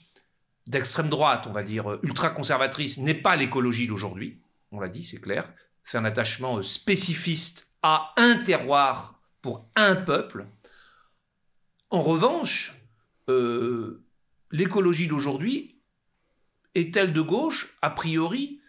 d'extrême 0.67 1.09
droite, 1.09 1.45
on 1.47 1.51
va 1.51 1.63
dire 1.63 1.99
ultra-conservatrice, 2.03 2.97
n'est 2.97 3.13
pas 3.13 3.35
l'écologie 3.35 3.87
d'aujourd'hui. 3.87 4.39
On 4.71 4.79
l'a 4.79 4.89
dit, 4.89 5.03
c'est 5.03 5.21
clair. 5.21 5.51
C'est 5.83 5.97
un 5.97 6.05
attachement 6.05 6.61
spécifiste 6.61 7.69
à 7.83 8.13
un 8.17 8.37
terroir 8.37 9.21
pour 9.41 9.69
un 9.75 9.95
peuple. 9.95 10.47
En 11.91 12.01
revanche, 12.01 12.73
euh, 13.29 14.03
l'écologie 14.51 15.07
d'aujourd'hui 15.07 15.79
est-elle 16.73 17.13
de 17.13 17.21
gauche? 17.21 17.77
A 17.81 17.91
priori, 17.91 18.59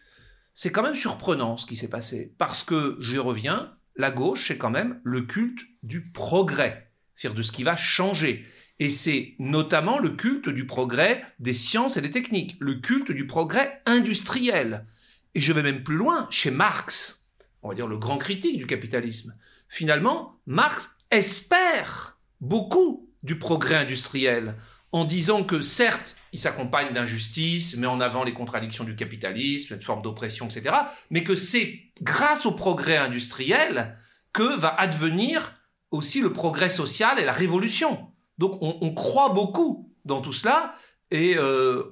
c'est 0.54 0.70
quand 0.70 0.82
même 0.82 0.96
surprenant 0.96 1.56
ce 1.56 1.66
qui 1.66 1.76
s'est 1.76 1.88
passé. 1.88 2.34
Parce 2.38 2.62
que, 2.62 2.96
je 3.00 3.18
reviens, 3.18 3.76
la 3.96 4.10
gauche, 4.10 4.48
c'est 4.48 4.58
quand 4.58 4.70
même 4.70 5.00
le 5.02 5.22
culte 5.22 5.66
du 5.82 6.10
progrès, 6.10 6.92
c'est-à-dire 7.14 7.36
de 7.36 7.42
ce 7.42 7.52
qui 7.52 7.62
va 7.62 7.76
changer. 7.76 8.46
Et 8.78 8.90
c'est 8.90 9.34
notamment 9.38 9.98
le 9.98 10.10
culte 10.10 10.48
du 10.48 10.66
progrès 10.66 11.24
des 11.38 11.54
sciences 11.54 11.96
et 11.96 12.02
des 12.02 12.10
techniques, 12.10 12.56
le 12.60 12.74
culte 12.74 13.10
du 13.10 13.26
progrès 13.26 13.80
industriel. 13.86 14.86
Et 15.34 15.40
je 15.40 15.52
vais 15.52 15.62
même 15.62 15.82
plus 15.82 15.96
loin, 15.96 16.26
chez 16.30 16.50
Marx, 16.50 17.22
on 17.62 17.68
va 17.68 17.74
dire 17.74 17.86
le 17.86 17.98
grand 17.98 18.18
critique 18.18 18.58
du 18.58 18.66
capitalisme. 18.66 19.34
Finalement, 19.68 20.38
Marx 20.46 20.96
espère 21.10 22.18
beaucoup 22.40 23.10
du 23.22 23.38
progrès 23.38 23.76
industriel 23.76 24.56
en 24.92 25.04
disant 25.04 25.44
que 25.44 25.60
certes, 25.60 26.16
il 26.32 26.38
s'accompagne 26.38 26.92
d'injustice, 26.92 27.76
met 27.76 27.86
en 27.86 28.00
avant 28.00 28.24
les 28.24 28.32
contradictions 28.32 28.84
du 28.84 28.94
capitalisme, 28.94 29.74
une 29.74 29.82
forme 29.82 30.02
d'oppression, 30.02 30.46
etc., 30.46 30.74
mais 31.10 31.24
que 31.24 31.34
c'est 31.34 31.80
grâce 32.00 32.46
au 32.46 32.52
progrès 32.52 32.96
industriel 32.96 33.98
que 34.32 34.56
va 34.56 34.68
advenir 34.68 35.54
aussi 35.90 36.20
le 36.20 36.32
progrès 36.32 36.70
social 36.70 37.18
et 37.18 37.24
la 37.24 37.32
révolution. 37.32 38.10
Donc 38.38 38.58
on, 38.60 38.92
croit 38.92 39.30
beaucoup 39.30 39.92
dans 40.04 40.20
tout 40.20 40.32
cela 40.32 40.74
et 41.10 41.36
euh, 41.38 41.82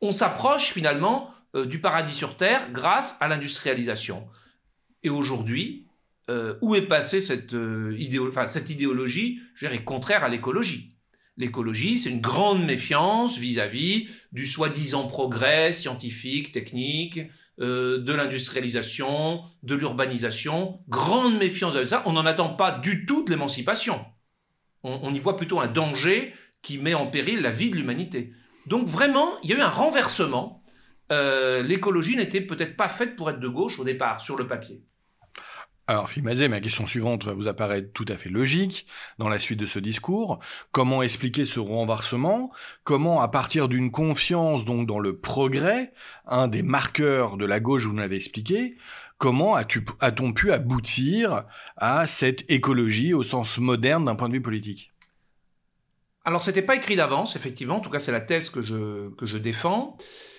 on 0.00 0.12
s'approche 0.12 0.72
finalement 0.72 1.30
euh, 1.54 1.64
du 1.64 1.80
paradis 1.80 2.12
sur 2.12 2.36
Terre 2.36 2.70
grâce 2.70 3.16
à 3.20 3.28
l'industrialisation. 3.28 4.26
Et 5.02 5.08
aujourd'hui, 5.08 5.86
euh, 6.28 6.56
où 6.60 6.74
est 6.74 6.86
passée 6.86 7.20
cette, 7.20 7.52
idéologie, 7.52 9.40
je 9.54 9.66
dirais, 9.66 9.82
contraire 9.82 10.24
à 10.24 10.28
l'écologie 10.28 10.92
L'écologie, 11.38 11.98
c'est 11.98 12.08
une 12.08 12.22
grande 12.22 12.64
méfiance 12.64 13.36
vis-à-vis 13.38 14.08
du 14.32 14.46
soi-disant 14.46 15.06
progrès 15.06 15.74
scientifique, 15.74 16.50
technique, 16.50 17.20
de 17.58 18.12
l'industrialisation, 18.12 19.42
de 19.62 19.74
l'urbanisation. 19.74 20.80
Grande 20.88 21.36
méfiance 21.36 21.74
de 21.74 21.84
ça. 21.84 22.02
On 22.06 22.14
n'en 22.14 22.24
attend 22.24 22.50
pas 22.50 22.72
du 22.72 23.04
tout 23.04 23.22
de 23.22 23.30
l'émancipation. 23.30 24.02
On, 24.86 25.12
y 25.12 25.18
voit 25.18 25.36
plutôt 25.36 25.58
un 25.58 25.66
danger 25.66 26.32
qui 26.62 26.78
met 26.78 26.94
en 26.94 27.06
péril 27.06 27.42
la 27.42 27.50
vie 27.50 27.70
de 27.70 27.76
l'humanité. 27.76 28.32
Donc 28.66 28.86
vraiment, 28.86 29.32
il 29.42 29.50
y 29.50 29.52
a 29.52 29.56
eu 29.56 29.60
un 29.60 29.68
renversement. 29.68 30.62
Euh, 31.10 31.62
l'écologie 31.62 32.16
n'était 32.16 32.40
peut-être 32.40 32.76
pas 32.76 32.88
faite 32.88 33.16
pour 33.16 33.28
être 33.30 33.40
de 33.40 33.48
gauche 33.48 33.80
au 33.80 33.84
départ, 33.84 34.20
sur 34.20 34.36
le 34.36 34.46
papier. 34.46 34.82
Alors, 35.88 36.10
Mazet, 36.20 36.48
ma 36.48 36.60
question 36.60 36.84
suivante 36.84 37.24
va 37.24 37.32
vous 37.32 37.46
apparaître 37.46 37.92
tout 37.92 38.06
à 38.08 38.16
fait 38.16 38.28
logique 38.28 38.88
dans 39.18 39.28
la 39.28 39.38
suite 39.38 39.60
de 39.60 39.66
ce 39.66 39.78
discours. 39.78 40.40
Comment 40.72 41.00
expliquer 41.00 41.44
ce 41.44 41.60
renversement? 41.60 42.50
Comment, 42.82 43.20
à 43.20 43.28
partir 43.28 43.68
d'une 43.68 43.92
confiance 43.92 44.64
donc 44.64 44.88
dans 44.88 44.98
le 44.98 45.18
progrès, 45.20 45.92
un 46.26 46.48
des 46.48 46.64
marqueurs 46.64 47.36
de 47.36 47.44
la 47.44 47.60
gauche, 47.60 47.84
vous 47.84 47.94
l'avez 47.94 48.16
expliqué, 48.16 48.76
comment 49.18 49.54
a-t-on 49.54 50.32
pu 50.32 50.52
aboutir 50.52 51.44
à 51.76 52.06
cette 52.06 52.50
écologie 52.50 53.14
au 53.14 53.22
sens 53.22 53.58
moderne 53.58 54.04
d'un 54.04 54.14
point 54.14 54.28
de 54.28 54.34
vue 54.34 54.42
politique? 54.42 54.92
Alors, 56.24 56.42
c'était 56.42 56.62
pas 56.62 56.74
écrit 56.74 56.96
d'avance, 56.96 57.36
effectivement. 57.36 57.76
En 57.76 57.80
tout 57.80 57.88
cas, 57.88 58.00
c'est 58.00 58.12
la 58.12 58.20
thèse 58.20 58.50
que 58.50 58.60
je, 58.60 59.36
défends. 59.38 59.96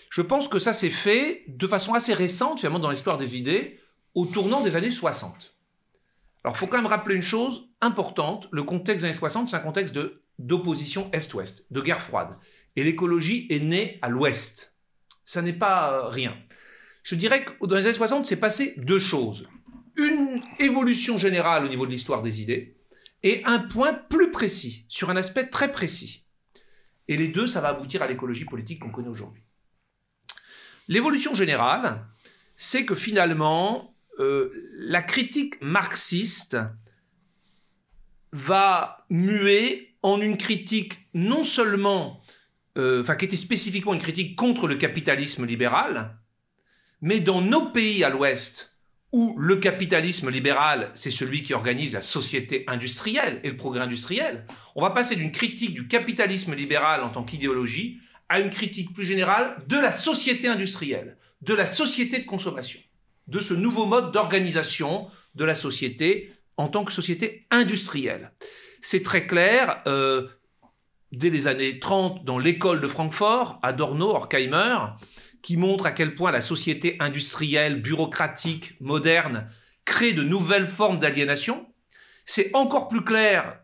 Je 0.09 0.21
pense 0.21 0.49
que 0.49 0.59
ça 0.59 0.73
s'est 0.73 0.89
fait 0.89 1.45
de 1.47 1.65
façon 1.65 1.93
assez 1.93 2.13
récente, 2.13 2.59
finalement, 2.59 2.79
dans 2.79 2.91
l'histoire 2.91 3.17
des 3.17 3.37
idées 3.37 3.79
au 4.13 4.25
tournant 4.25 4.61
des 4.61 4.75
années 4.75 4.91
60. 4.91 5.55
Alors, 6.43 6.55
il 6.55 6.59
faut 6.59 6.67
quand 6.67 6.77
même 6.77 6.87
rappeler 6.87 7.15
une 7.15 7.21
chose 7.21 7.69
importante. 7.79 8.49
Le 8.51 8.63
contexte 8.63 9.03
des 9.03 9.09
années 9.09 9.17
60, 9.17 9.47
c'est 9.47 9.55
un 9.55 9.61
contexte 9.61 9.97
d'opposition 10.39 11.09
Est-Ouest, 11.13 11.65
de 11.71 11.81
guerre 11.81 12.01
froide. 12.01 12.37
Et 12.75 12.83
l'écologie 12.83 13.47
est 13.49 13.59
née 13.59 13.97
à 14.01 14.09
l'Ouest. 14.09 14.75
Ça 15.23 15.41
n'est 15.41 15.53
pas 15.53 15.91
euh, 15.91 16.07
rien. 16.09 16.35
Je 17.07 17.15
dirais 17.15 17.45
que 17.45 17.65
dans 17.65 17.77
les 17.77 17.85
années 17.85 17.95
60, 17.95 18.25
c'est 18.25 18.35
passé 18.35 18.73
deux 18.75 18.99
choses. 18.99 19.47
Une 19.95 20.41
évolution 20.59 21.15
générale 21.15 21.63
au 21.63 21.69
niveau 21.69 21.85
de 21.85 21.91
l'histoire 21.91 22.21
des 22.21 22.41
idées 22.41 22.75
et 23.23 23.45
un 23.45 23.59
point 23.59 23.93
plus 23.93 24.29
précis, 24.29 24.83
sur 24.89 25.09
un 25.09 25.15
aspect 25.15 25.45
très 25.45 25.71
précis. 25.71 26.25
Et 27.07 27.15
les 27.15 27.29
deux, 27.29 27.47
ça 27.47 27.61
va 27.61 27.69
aboutir 27.69 28.01
à 28.01 28.07
l'écologie 28.07 28.43
politique 28.43 28.81
qu'on 28.81 28.91
connaît 28.91 29.07
aujourd'hui. 29.07 29.41
L'évolution 30.89 31.33
générale, 31.33 32.05
c'est 32.57 32.83
que 32.83 32.93
finalement, 32.93 33.95
euh, 34.19 34.51
la 34.73 35.01
critique 35.01 35.61
marxiste 35.61 36.57
va 38.33 39.05
muer 39.09 39.95
en 40.01 40.19
une 40.19 40.35
critique 40.35 41.07
non 41.13 41.43
seulement, 41.43 42.21
euh, 42.77 42.99
enfin 42.99 43.15
qui 43.15 43.23
était 43.23 43.37
spécifiquement 43.37 43.93
une 43.93 44.01
critique 44.01 44.35
contre 44.35 44.67
le 44.67 44.75
capitalisme 44.75 45.45
libéral, 45.45 46.17
mais 47.01 47.19
dans 47.19 47.41
nos 47.41 47.69
pays 47.71 48.03
à 48.03 48.09
l'Ouest, 48.09 48.77
où 49.13 49.35
le 49.37 49.55
capitalisme 49.55 50.29
libéral, 50.29 50.91
c'est 50.93 51.11
celui 51.11 51.41
qui 51.41 51.53
organise 51.53 51.93
la 51.93 52.01
société 52.01 52.63
industrielle 52.67 53.39
et 53.43 53.49
le 53.49 53.57
progrès 53.57 53.81
industriel, 53.81 54.45
on 54.75 54.81
va 54.81 54.89
passer 54.89 55.15
d'une 55.15 55.31
critique 55.31 55.73
du 55.73 55.87
capitalisme 55.87 56.53
libéral 56.53 57.03
en 57.03 57.09
tant 57.09 57.23
qu'idéologie 57.23 57.99
à 58.29 58.39
une 58.39 58.49
critique 58.49 58.93
plus 58.93 59.05
générale 59.05 59.63
de 59.67 59.77
la 59.77 59.93
société 59.93 60.47
industrielle, 60.47 61.17
de 61.41 61.53
la 61.53 61.65
société 61.65 62.19
de 62.19 62.25
consommation, 62.25 62.79
de 63.27 63.39
ce 63.39 63.53
nouveau 63.53 63.85
mode 63.85 64.11
d'organisation 64.11 65.07
de 65.35 65.45
la 65.45 65.55
société 65.55 66.33
en 66.57 66.67
tant 66.67 66.83
que 66.83 66.91
société 66.91 67.45
industrielle. 67.49 68.31
C'est 68.81 69.03
très 69.03 69.25
clair, 69.25 69.81
euh, 69.87 70.27
dès 71.11 71.29
les 71.29 71.47
années 71.47 71.79
30, 71.79 72.25
dans 72.25 72.39
l'école 72.39 72.81
de 72.81 72.87
Francfort, 72.87 73.59
Adorno, 73.63 74.09
Horkheimer, 74.09 74.77
qui 75.41 75.57
montre 75.57 75.85
à 75.85 75.91
quel 75.91 76.15
point 76.15 76.31
la 76.31 76.41
société 76.41 76.97
industrielle, 76.99 77.81
bureaucratique, 77.81 78.79
moderne, 78.81 79.47
crée 79.85 80.13
de 80.13 80.23
nouvelles 80.23 80.67
formes 80.67 80.99
d'aliénation. 80.99 81.67
C'est 82.25 82.51
encore 82.53 82.87
plus 82.87 83.03
clair 83.03 83.59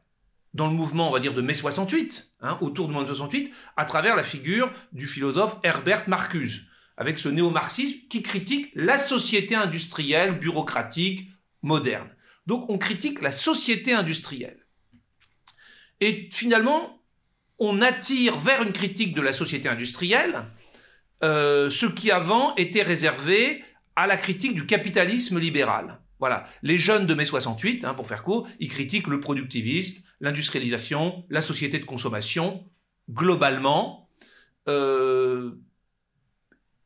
dans 0.54 0.68
le 0.68 0.74
mouvement, 0.74 1.10
on 1.10 1.12
va 1.12 1.20
dire, 1.20 1.34
de 1.34 1.42
mai 1.42 1.54
68, 1.54 2.34
hein, 2.42 2.58
autour 2.62 2.88
de 2.88 2.94
mai 2.94 3.06
68, 3.06 3.52
à 3.76 3.86
travers 3.86 4.16
la 4.16 4.24
figure 4.24 4.72
du 4.92 5.08
philosophe 5.08 5.58
Herbert 5.64 6.08
Marcuse, 6.08 6.66
avec 6.96 7.20
ce 7.20 7.30
néo-marxisme 7.30 7.98
qui 8.10 8.22
critique 8.22 8.72
la 8.76 8.98
société 8.98 9.56
industrielle, 9.56 10.38
bureaucratique, 10.38 11.30
moderne. 11.62 12.10
Donc 12.46 12.70
on 12.70 12.78
critique 12.78 13.22
la 13.22 13.32
société 13.32 13.94
industrielle. 13.94 14.66
Et 16.00 16.30
finalement, 16.32 17.02
on 17.60 17.82
attire 17.82 18.38
vers 18.38 18.62
une 18.62 18.74
critique 18.74 19.16
de 19.16 19.22
la 19.22 19.34
société 19.34 19.70
industrielle 19.70 20.46
euh, 21.24 21.70
ce 21.70 21.86
qui 21.86 22.12
avant 22.12 22.56
était 22.56 22.82
réservé 22.82 23.64
à 23.96 24.08
la 24.08 24.18
critique 24.18 24.56
du 24.56 24.66
capitalisme 24.66 25.40
libéral. 25.40 26.00
Voilà, 26.20 26.46
les 26.62 26.78
jeunes 26.78 27.06
de 27.06 27.14
mai 27.14 27.26
68, 27.26 27.84
hein, 27.84 27.94
pour 27.94 28.08
faire 28.08 28.24
court, 28.24 28.48
ils 28.60 28.70
critiquent 28.70 29.08
le 29.08 29.20
productivisme, 29.20 30.02
l'industrialisation, 30.22 31.26
la 31.30 31.42
société 31.42 31.80
de 31.80 31.86
consommation, 31.86 32.66
globalement, 33.10 34.10
euh, 34.70 35.52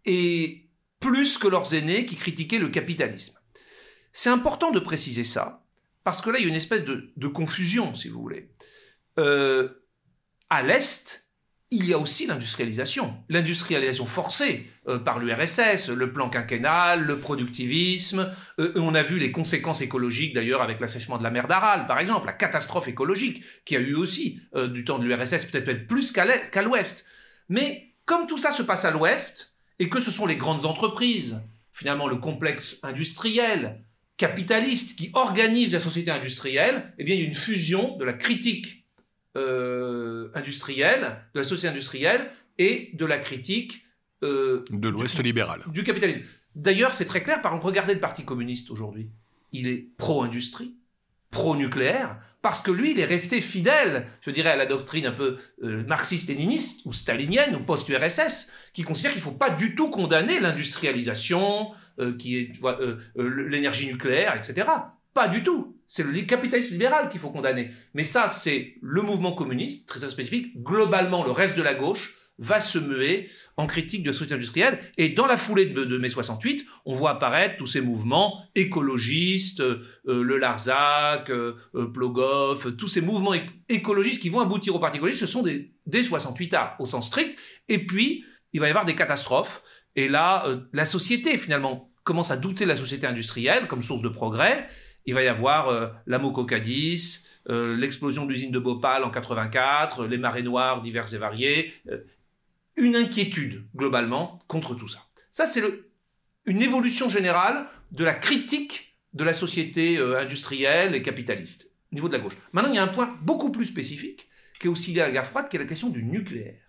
et 0.05 0.69
plus 0.99 1.37
que 1.37 1.47
leurs 1.47 1.73
aînés 1.73 2.05
qui 2.05 2.15
critiquaient 2.15 2.57
le 2.57 2.69
capitalisme. 2.69 3.37
C'est 4.11 4.29
important 4.29 4.71
de 4.71 4.79
préciser 4.79 5.23
ça, 5.23 5.63
parce 6.03 6.21
que 6.21 6.29
là, 6.29 6.39
il 6.39 6.43
y 6.43 6.45
a 6.45 6.49
une 6.49 6.55
espèce 6.55 6.83
de, 6.83 7.27
confusion, 7.27 7.93
si 7.93 8.09
vous 8.09 8.21
voulez. 8.21 8.49
Euh, 9.19 9.69
à 10.49 10.63
l'Est, 10.63 11.26
il 11.69 11.85
y 11.85 11.93
a 11.93 11.97
aussi 11.97 12.25
l'industrialisation, 12.25 13.13
l'industrialisation 13.27 14.05
forcée 14.05 14.69
euh, 14.87 14.99
par 14.99 15.19
l'URSS, 15.19 15.89
le 15.89 16.13
plan 16.13 16.29
quinquennal, 16.29 17.03
le 17.03 17.19
productivisme. 17.19 18.31
Euh, 18.59 18.71
on 18.77 18.95
a 18.95 19.03
vu 19.03 19.19
les 19.19 19.33
conséquences 19.33 19.81
écologiques 19.81 20.33
d'ailleurs 20.33 20.61
avec 20.61 20.79
l'assèchement 20.79 21.17
de 21.17 21.23
la 21.23 21.31
mer 21.31 21.47
d'Aral, 21.47 21.85
par 21.85 21.99
exemple, 21.99 22.25
la 22.25 22.33
catastrophe 22.33 22.87
écologique 22.87 23.43
qui 23.65 23.75
a 23.75 23.79
eu 23.79 23.95
aussi 23.95 24.39
euh, 24.55 24.67
du 24.67 24.85
temps 24.85 24.97
de 24.97 25.05
l'URSS, 25.05 25.45
peut-être 25.45 25.67
même 25.67 25.85
plus 25.87 26.13
qu'à 26.13 26.61
l'Ouest. 26.61 27.03
Mais 27.49 27.93
comme 28.05 28.27
tout 28.27 28.37
ça 28.37 28.51
se 28.51 28.63
passe 28.63 28.85
à 28.85 28.91
l'Ouest 28.91 29.53
et 29.79 29.89
que 29.89 29.99
ce 29.99 30.09
sont 30.09 30.25
les 30.25 30.37
grandes 30.37 30.65
entreprises, 30.65 31.41
finalement 31.73 32.07
le 32.07 32.15
complexe 32.15 32.79
industriel, 32.81 33.83
capitaliste 34.15 34.95
qui 34.95 35.11
organise 35.13 35.73
la 35.73 35.79
société 35.81 36.11
industrielle, 36.11 36.93
eh 36.97 37.03
bien 37.03 37.15
il 37.15 37.21
y 37.21 37.23
a 37.23 37.27
une 37.27 37.35
fusion 37.35 37.97
de 37.97 38.05
la 38.05 38.13
critique 38.13 38.76
euh, 39.37 40.29
industrielle, 40.33 41.21
de 41.33 41.39
la 41.39 41.43
société 41.43 41.67
industrielle 41.67 42.31
et 42.57 42.89
de 42.93 43.05
la 43.05 43.19
critique 43.19 43.85
euh, 44.23 44.63
de 44.71 44.89
l'Ouest 44.89 45.21
libéral. 45.23 45.63
Du 45.67 45.83
capitalisme. 45.83 46.23
D'ailleurs, 46.55 46.91
c'est 46.91 47.05
très 47.05 47.21
clair, 47.21 47.39
par 47.41 47.51
exemple, 47.51 47.67
regardez 47.67 47.93
le 47.93 47.99
Parti 47.99 48.25
communiste 48.25 48.71
aujourd'hui. 48.71 49.11
Il 49.51 49.67
est 49.67 49.89
pro-industrie, 49.97 50.75
pro-nucléaire, 51.29 52.19
parce 52.41 52.63
que 52.63 52.71
lui, 52.71 52.91
il 52.91 52.99
est 52.99 53.05
resté 53.05 53.39
fidèle, 53.39 54.07
je 54.21 54.31
dirais, 54.31 54.49
à 54.49 54.55
la 54.55 54.65
doctrine 54.65 55.05
un 55.05 55.11
peu 55.11 55.37
euh, 55.63 55.85
marxiste-léniniste 55.85 56.81
ou 56.85 56.93
stalinienne 56.93 57.55
ou 57.55 57.59
post-URSS, 57.59 58.49
qui 58.73 58.81
considère 58.81 59.11
qu'il 59.11 59.21
ne 59.21 59.25
faut 59.25 59.31
pas 59.31 59.51
du 59.51 59.75
tout 59.75 59.89
condamner 59.89 60.39
l'industrialisation, 60.39 61.71
qui 62.19 62.37
est 62.37 62.51
l'énergie 63.15 63.87
nucléaire, 63.87 64.35
etc. 64.35 64.67
Pas 65.13 65.27
du 65.27 65.41
tout. 65.43 65.76
C'est 65.87 66.03
le 66.03 66.21
capitalisme 66.21 66.73
libéral 66.73 67.09
qu'il 67.09 67.19
faut 67.19 67.29
condamner. 67.29 67.71
Mais 67.93 68.03
ça, 68.03 68.27
c'est 68.27 68.75
le 68.81 69.01
mouvement 69.01 69.33
communiste, 69.33 69.87
très 69.87 70.09
spécifique. 70.09 70.61
Globalement, 70.61 71.23
le 71.23 71.31
reste 71.31 71.57
de 71.57 71.63
la 71.63 71.73
gauche 71.73 72.15
va 72.39 72.59
se 72.59 72.77
muer 72.77 73.29
en 73.55 73.65
critique 73.65 74.03
de 74.03 74.09
la 74.09 74.13
société 74.13 74.35
industrielle. 74.35 74.79
Et 74.97 75.09
dans 75.09 75.25
la 75.25 75.37
foulée 75.37 75.65
de, 75.65 75.97
mai 75.97 76.09
68, 76.09 76.65
on 76.85 76.93
voit 76.93 77.11
apparaître 77.11 77.57
tous 77.57 77.65
ces 77.65 77.81
mouvements 77.81 78.43
écologistes, 78.55 79.61
euh, 79.61 79.83
le 80.05 80.37
Larzac, 80.37 81.29
euh, 81.29 81.55
euh, 81.75 81.87
Plogoff, 81.87 82.75
tous 82.77 82.87
ces 82.87 83.01
mouvements 83.01 83.33
écologistes 83.69 84.21
qui 84.21 84.29
vont 84.29 84.39
aboutir 84.39 84.75
au 84.75 84.79
Parti 84.79 84.99
communiste, 84.99 85.21
ce 85.21 85.31
sont 85.31 85.41
des, 85.41 85.73
des 85.85 86.03
68A 86.03 86.75
au 86.79 86.85
sens 86.85 87.07
strict. 87.07 87.37
Et 87.69 87.79
puis, 87.85 88.23
il 88.53 88.59
va 88.59 88.67
y 88.67 88.69
avoir 88.69 88.85
des 88.85 88.95
catastrophes. 88.95 89.63
Et 89.95 90.07
là, 90.07 90.45
la 90.73 90.85
société, 90.85 91.37
finalement, 91.39 91.91
commence 92.03 92.29
à 92.29 92.37
douter 92.37 92.65
de 92.65 92.69
la 92.69 92.77
société 92.77 93.07
industrielle 93.07 93.67
comme 93.67 93.81
source 93.81 94.01
de 94.01 94.09
progrès 94.09 94.67
il 95.07 95.13
va 95.13 95.23
y 95.23 95.27
avoir 95.27 95.69
euh, 95.69 95.87
la 96.05 96.19
Mococadis, 96.19 97.23
euh, 97.49 97.75
l'explosion 97.77 98.25
de 98.25 98.29
l'usine 98.29 98.51
de 98.51 98.59
Bhopal 98.59 99.03
en 99.05 99.09
84, 99.09 100.05
les 100.05 100.17
marées 100.17 100.43
noires 100.43 100.81
diverses 100.81 101.13
et 101.13 101.17
variées, 101.17 101.73
euh, 101.89 102.03
une 102.75 102.95
inquiétude 102.95 103.65
globalement 103.75 104.35
contre 104.47 104.75
tout 104.75 104.87
ça. 104.87 104.99
Ça, 105.31 105.47
c'est 105.47 105.63
une 106.45 106.61
évolution 106.61 107.09
générale 107.09 107.67
de 107.91 108.03
la 108.03 108.13
critique 108.13 108.97
de 109.13 109.23
la 109.23 109.33
société 109.33 109.97
industrielle 109.97 110.93
et 110.93 111.01
capitaliste 111.01 111.71
au 111.91 111.95
niveau 111.95 112.07
de 112.07 112.13
la 112.13 112.19
gauche. 112.19 112.37
Maintenant, 112.51 112.71
il 112.71 112.75
y 112.75 112.79
a 112.79 112.83
un 112.83 112.87
point 112.87 113.17
beaucoup 113.21 113.51
plus 113.51 113.65
spécifique 113.65 114.29
qui 114.59 114.67
est 114.67 114.69
aussi 114.69 114.91
lié 114.93 115.01
à 115.01 115.05
la 115.07 115.11
guerre 115.11 115.27
froide, 115.27 115.49
qui 115.49 115.55
est 115.55 115.59
la 115.59 115.65
question 115.65 115.89
du 115.89 116.03
nucléaire. 116.03 116.61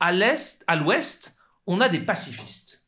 À 0.00 0.12
l'est, 0.12 0.64
à 0.66 0.76
l'ouest, 0.76 1.36
on 1.66 1.80
a 1.80 1.90
des 1.90 2.00
pacifistes 2.00 2.84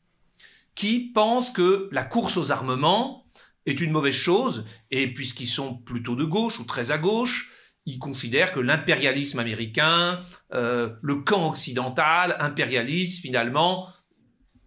qui 0.74 1.10
pensent 1.12 1.50
que 1.50 1.88
la 1.92 2.04
course 2.04 2.38
aux 2.38 2.52
armements 2.52 3.19
est 3.66 3.80
une 3.80 3.92
mauvaise 3.92 4.14
chose, 4.14 4.64
et 4.90 5.12
puisqu'ils 5.12 5.46
sont 5.46 5.74
plutôt 5.74 6.16
de 6.16 6.24
gauche 6.24 6.58
ou 6.58 6.64
très 6.64 6.90
à 6.90 6.98
gauche, 6.98 7.50
ils 7.86 7.98
considèrent 7.98 8.52
que 8.52 8.60
l'impérialisme 8.60 9.38
américain, 9.38 10.22
euh, 10.52 10.90
le 11.02 11.16
camp 11.16 11.48
occidental, 11.48 12.36
impérialiste, 12.38 13.20
finalement, 13.20 13.88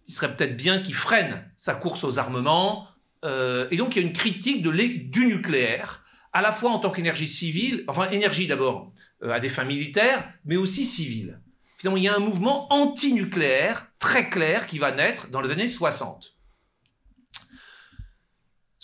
il 0.06 0.12
serait 0.12 0.34
peut-être 0.34 0.56
bien 0.56 0.80
qu'il 0.80 0.94
freine 0.94 1.50
sa 1.56 1.74
course 1.74 2.04
aux 2.04 2.18
armements. 2.18 2.86
Euh, 3.24 3.66
et 3.70 3.76
donc 3.76 3.96
il 3.96 4.02
y 4.02 4.04
a 4.04 4.06
une 4.06 4.12
critique 4.12 4.62
de 4.62 4.70
du 4.70 5.26
nucléaire, 5.26 6.04
à 6.32 6.42
la 6.42 6.52
fois 6.52 6.70
en 6.70 6.78
tant 6.78 6.90
qu'énergie 6.90 7.28
civile, 7.28 7.84
enfin 7.88 8.10
énergie 8.10 8.46
d'abord 8.46 8.92
euh, 9.22 9.30
à 9.30 9.40
des 9.40 9.48
fins 9.48 9.64
militaires, 9.64 10.28
mais 10.44 10.56
aussi 10.56 10.84
civile. 10.84 11.40
Finalement, 11.78 11.96
il 11.96 12.04
y 12.04 12.08
a 12.08 12.16
un 12.16 12.20
mouvement 12.20 12.72
anti-nucléaire 12.72 13.86
très 13.98 14.28
clair 14.28 14.66
qui 14.66 14.78
va 14.78 14.92
naître 14.92 15.28
dans 15.28 15.40
les 15.40 15.50
années 15.50 15.68
60. 15.68 16.34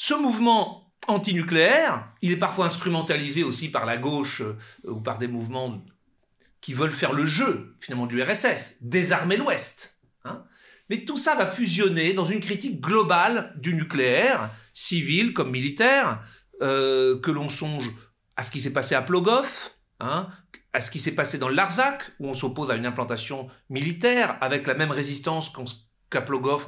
Ce 0.02 0.14
mouvement 0.14 0.90
antinucléaire, 1.08 2.10
il 2.22 2.32
est 2.32 2.38
parfois 2.38 2.64
instrumentalisé 2.64 3.42
aussi 3.42 3.68
par 3.68 3.84
la 3.84 3.98
gauche 3.98 4.40
euh, 4.40 4.56
ou 4.84 5.02
par 5.02 5.18
des 5.18 5.28
mouvements 5.28 5.84
qui 6.62 6.72
veulent 6.72 6.90
faire 6.90 7.12
le 7.12 7.26
jeu 7.26 7.76
finalement 7.80 8.06
du 8.06 8.22
RSS, 8.22 8.78
désarmer 8.80 9.36
l'Ouest. 9.36 10.00
Hein. 10.24 10.42
Mais 10.88 11.04
tout 11.04 11.18
ça 11.18 11.34
va 11.34 11.46
fusionner 11.46 12.14
dans 12.14 12.24
une 12.24 12.40
critique 12.40 12.80
globale 12.80 13.52
du 13.58 13.74
nucléaire, 13.74 14.50
civil 14.72 15.34
comme 15.34 15.50
militaire, 15.50 16.22
euh, 16.62 17.20
que 17.20 17.30
l'on 17.30 17.48
songe 17.48 17.92
à 18.36 18.42
ce 18.42 18.50
qui 18.50 18.62
s'est 18.62 18.72
passé 18.72 18.94
à 18.94 19.02
Plogoff, 19.02 19.76
hein, 20.00 20.28
à 20.72 20.80
ce 20.80 20.90
qui 20.90 20.98
s'est 20.98 21.14
passé 21.14 21.36
dans 21.36 21.50
Larzac, 21.50 22.10
où 22.20 22.26
on 22.26 22.34
s'oppose 22.34 22.70
à 22.70 22.74
une 22.74 22.86
implantation 22.86 23.48
militaire 23.68 24.38
avec 24.40 24.66
la 24.66 24.72
même 24.72 24.92
résistance 24.92 25.50
Kaplogov 26.10 26.66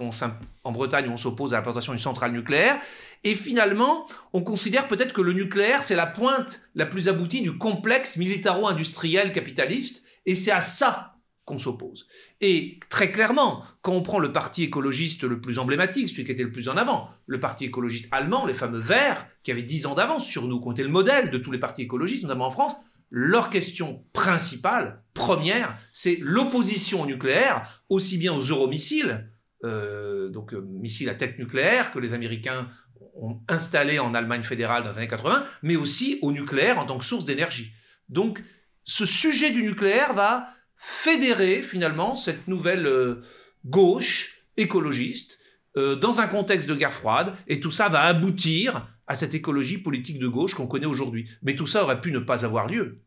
en 0.64 0.72
Bretagne 0.72 1.08
on 1.08 1.16
s'oppose 1.16 1.52
à 1.52 1.56
l'implantation 1.56 1.92
d'une 1.92 2.00
centrale 2.00 2.32
nucléaire. 2.32 2.78
Et 3.24 3.34
finalement, 3.34 4.06
on 4.32 4.42
considère 4.42 4.88
peut-être 4.88 5.12
que 5.12 5.20
le 5.20 5.32
nucléaire, 5.32 5.82
c'est 5.82 5.96
la 5.96 6.06
pointe 6.06 6.62
la 6.74 6.86
plus 6.86 7.08
aboutie 7.08 7.42
du 7.42 7.58
complexe 7.58 8.16
militaro-industriel 8.16 9.32
capitaliste. 9.32 10.02
Et 10.26 10.34
c'est 10.34 10.50
à 10.50 10.60
ça 10.60 11.16
qu'on 11.44 11.58
s'oppose. 11.58 12.06
Et 12.40 12.78
très 12.88 13.10
clairement, 13.10 13.64
quand 13.82 13.92
on 13.92 14.02
prend 14.02 14.20
le 14.20 14.32
parti 14.32 14.62
écologiste 14.62 15.24
le 15.24 15.40
plus 15.40 15.58
emblématique, 15.58 16.08
celui 16.08 16.24
qui 16.24 16.32
était 16.32 16.44
le 16.44 16.52
plus 16.52 16.68
en 16.68 16.76
avant, 16.76 17.08
le 17.26 17.40
parti 17.40 17.64
écologiste 17.64 18.08
allemand, 18.12 18.46
les 18.46 18.54
fameux 18.54 18.78
Verts, 18.78 19.26
qui 19.42 19.50
avaient 19.50 19.62
10 19.62 19.86
ans 19.86 19.94
d'avance 19.94 20.24
sur 20.24 20.46
nous, 20.46 20.60
qui 20.60 20.68
ont 20.68 20.72
été 20.72 20.84
le 20.84 20.88
modèle 20.88 21.30
de 21.30 21.38
tous 21.38 21.50
les 21.50 21.58
partis 21.58 21.82
écologistes, 21.82 22.22
notamment 22.22 22.46
en 22.46 22.52
France, 22.52 22.74
leur 23.10 23.50
question 23.50 24.04
principale, 24.12 25.02
première, 25.14 25.76
c'est 25.92 26.16
l'opposition 26.20 27.02
au 27.02 27.06
nucléaire, 27.06 27.84
aussi 27.88 28.18
bien 28.18 28.32
aux 28.32 28.40
euromissiles, 28.40 29.31
euh, 29.64 30.28
donc 30.28 30.54
euh, 30.54 30.60
missiles 30.60 31.08
à 31.08 31.14
tête 31.14 31.38
nucléaire 31.38 31.92
que 31.92 31.98
les 31.98 32.14
Américains 32.14 32.68
ont 33.14 33.40
installés 33.48 33.98
en 33.98 34.14
Allemagne 34.14 34.42
fédérale 34.42 34.82
dans 34.82 34.90
les 34.90 34.98
années 34.98 35.08
80, 35.08 35.46
mais 35.62 35.76
aussi 35.76 36.18
au 36.22 36.32
nucléaire 36.32 36.78
en 36.78 36.86
tant 36.86 36.98
que 36.98 37.04
source 37.04 37.24
d'énergie. 37.24 37.72
Donc 38.08 38.42
ce 38.84 39.06
sujet 39.06 39.50
du 39.50 39.62
nucléaire 39.62 40.14
va 40.14 40.48
fédérer 40.76 41.62
finalement 41.62 42.16
cette 42.16 42.48
nouvelle 42.48 42.86
euh, 42.86 43.22
gauche 43.64 44.42
écologiste 44.56 45.38
dans 45.74 46.20
un 46.20 46.26
contexte 46.26 46.68
de 46.68 46.74
guerre 46.74 46.92
froide, 46.92 47.34
et 47.48 47.58
tout 47.58 47.70
ça 47.70 47.88
va 47.88 48.02
aboutir 48.02 48.86
à 49.06 49.14
cette 49.14 49.32
écologie 49.32 49.78
politique 49.78 50.18
de 50.18 50.28
gauche 50.28 50.52
qu'on 50.52 50.66
connaît 50.66 50.84
aujourd'hui. 50.84 51.30
Mais 51.40 51.54
tout 51.54 51.66
ça 51.66 51.82
aurait 51.82 52.02
pu 52.02 52.12
ne 52.12 52.18
pas 52.18 52.44
avoir 52.44 52.66
lieu. 52.66 53.00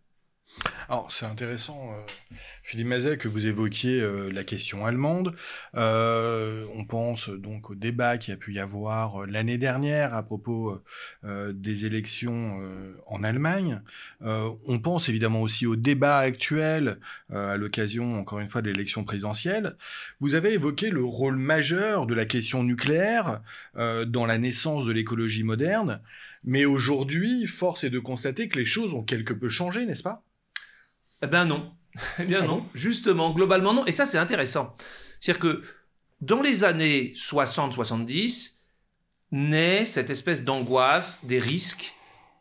Alors 0.87 1.11
c'est 1.11 1.25
intéressant, 1.25 1.91
euh, 1.93 2.01
Philippe 2.63 2.87
Mazet, 2.87 3.17
que 3.17 3.27
vous 3.27 3.47
évoquiez 3.47 3.99
euh, 4.01 4.31
la 4.31 4.43
question 4.43 4.85
allemande. 4.85 5.35
Euh, 5.75 6.65
on 6.75 6.85
pense 6.85 7.29
donc 7.29 7.71
au 7.71 7.75
débat 7.75 8.17
qui 8.17 8.31
a 8.31 8.37
pu 8.37 8.53
y 8.53 8.59
avoir 8.59 9.25
l'année 9.25 9.57
dernière 9.57 10.13
à 10.13 10.23
propos 10.23 10.79
des 11.23 11.85
élections 11.85 12.59
en 13.07 13.23
Allemagne. 13.23 13.81
on 14.21 14.79
pense 14.79 15.09
évidemment 15.09 15.41
aussi 15.41 15.65
au 15.65 15.75
débat 15.75 16.17
actuel 16.19 16.99
à 17.31 17.57
l'occasion, 17.57 18.19
encore 18.19 18.39
une 18.39 18.49
fois, 18.49 18.61
de 18.61 18.69
l'élection 18.69 19.03
présidentielle. 19.03 19.75
Vous 20.19 20.35
avez 20.35 20.53
évoqué 20.53 20.89
le 20.89 21.03
rôle 21.03 21.37
majeur 21.37 22.05
de 22.05 22.13
la 22.13 22.25
question 22.25 22.63
nucléaire 22.63 23.41
dans 23.75 24.25
la 24.25 24.37
naissance 24.37 24.85
de 24.85 24.91
l'écologie 24.91 25.43
moderne. 25.43 26.01
Mais 26.43 26.65
aujourd'hui, 26.65 27.45
force 27.47 27.83
est 27.83 27.89
de 27.89 27.99
constater 27.99 28.47
que 28.47 28.59
les 28.59 28.65
choses 28.65 28.93
ont 28.93 29.03
quelque 29.03 29.33
peu 29.33 29.49
changé, 29.49 29.85
n'est-ce 29.85 30.03
pas? 30.03 30.23
eh 31.21 31.27
bien 31.27 31.45
non. 31.45 31.71
Eh 32.19 32.25
bien 32.25 32.41
non. 32.41 32.65
Justement, 32.73 33.31
globalement 33.31 33.73
non. 33.73 33.85
Et 33.85 33.91
ça, 33.91 34.05
c'est 34.05 34.17
intéressant. 34.17 34.75
C'est-à-dire 35.19 35.39
que 35.39 35.63
dans 36.21 36.41
les 36.41 36.63
années 36.63 37.13
60-70, 37.15 38.55
naît 39.31 39.85
cette 39.85 40.09
espèce 40.09 40.43
d'angoisse 40.43 41.19
des 41.23 41.39
risques 41.39 41.93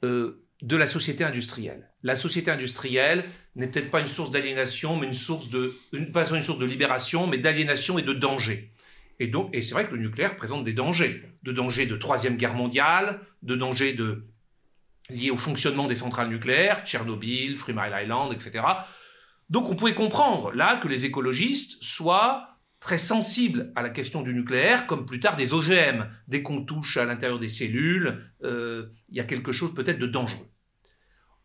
euh, 0.05 0.45
de 0.63 0.77
la 0.77 0.87
société 0.87 1.25
industrielle. 1.25 1.91
La 2.03 2.17
société 2.17 2.51
industrielle 2.51 3.25
n'est 3.57 3.69
peut-être 3.69 3.91
pas 3.91 4.01
une 4.01 4.07
source 4.07 4.31
d'aliénation, 4.31 4.97
mais 4.97 5.07
une 5.07 5.13
source 5.13 5.51
de, 5.51 5.75
pas 6.13 6.29
une 6.31 6.43
source 6.43 6.59
de 6.59 6.67
libération, 6.67 7.27
mais 7.27 7.39
d'aliénation 7.39 7.99
et 7.99 8.03
de 8.03 8.13
danger. 8.13 8.73
Et 9.21 9.27
donc, 9.27 9.55
et 9.55 9.63
c'est 9.63 9.75
vrai 9.75 9.89
que 9.89 9.95
le 9.95 10.03
nucléaire 10.03 10.37
présente 10.37 10.65
des 10.65 10.73
dangers, 10.73 11.23
de 11.43 11.53
dangers 11.53 11.87
de 11.87 11.97
troisième 11.97 12.37
guerre 12.37 12.55
mondiale, 12.55 13.21
de 13.43 13.55
dangers 13.55 13.93
de 13.93 14.25
liés 15.11 15.31
au 15.31 15.37
fonctionnement 15.37 15.87
des 15.87 15.97
centrales 15.97 16.29
nucléaires, 16.29 16.85
Tchernobyl, 16.85 17.59
Three 17.59 17.75
Island, 17.75 18.33
etc. 18.33 18.65
Donc 19.51 19.69
on 19.69 19.77
pouvait 19.77 19.95
comprendre 19.95 20.53
là 20.53 20.77
que 20.77 20.89
les 20.89 21.05
écologistes 21.05 21.83
soient 21.83 22.55
très 22.81 22.99
sensibles 22.99 23.73
à 23.77 23.83
la 23.83 23.91
question 23.91 24.23
du 24.23 24.35
nucléaire, 24.35 24.87
comme 24.87 25.07
plus 25.07 25.21
tard 25.21 25.37
des 25.37 25.55
OGM. 25.55 26.07
Dès 26.29 26.43
qu'on 26.43 26.65
touche 26.65 26.97
à 26.97 27.05
l'intérieur 27.05 27.39
des 27.39 27.49
cellules, 27.49 28.21
euh, 28.43 28.87
il 29.09 29.17
y 29.17 29.21
a 29.21 29.25
quelque 29.25 29.53
chose 29.53 29.75
peut-être 29.75 29.99
de 29.99 30.07
dangereux. 30.07 30.49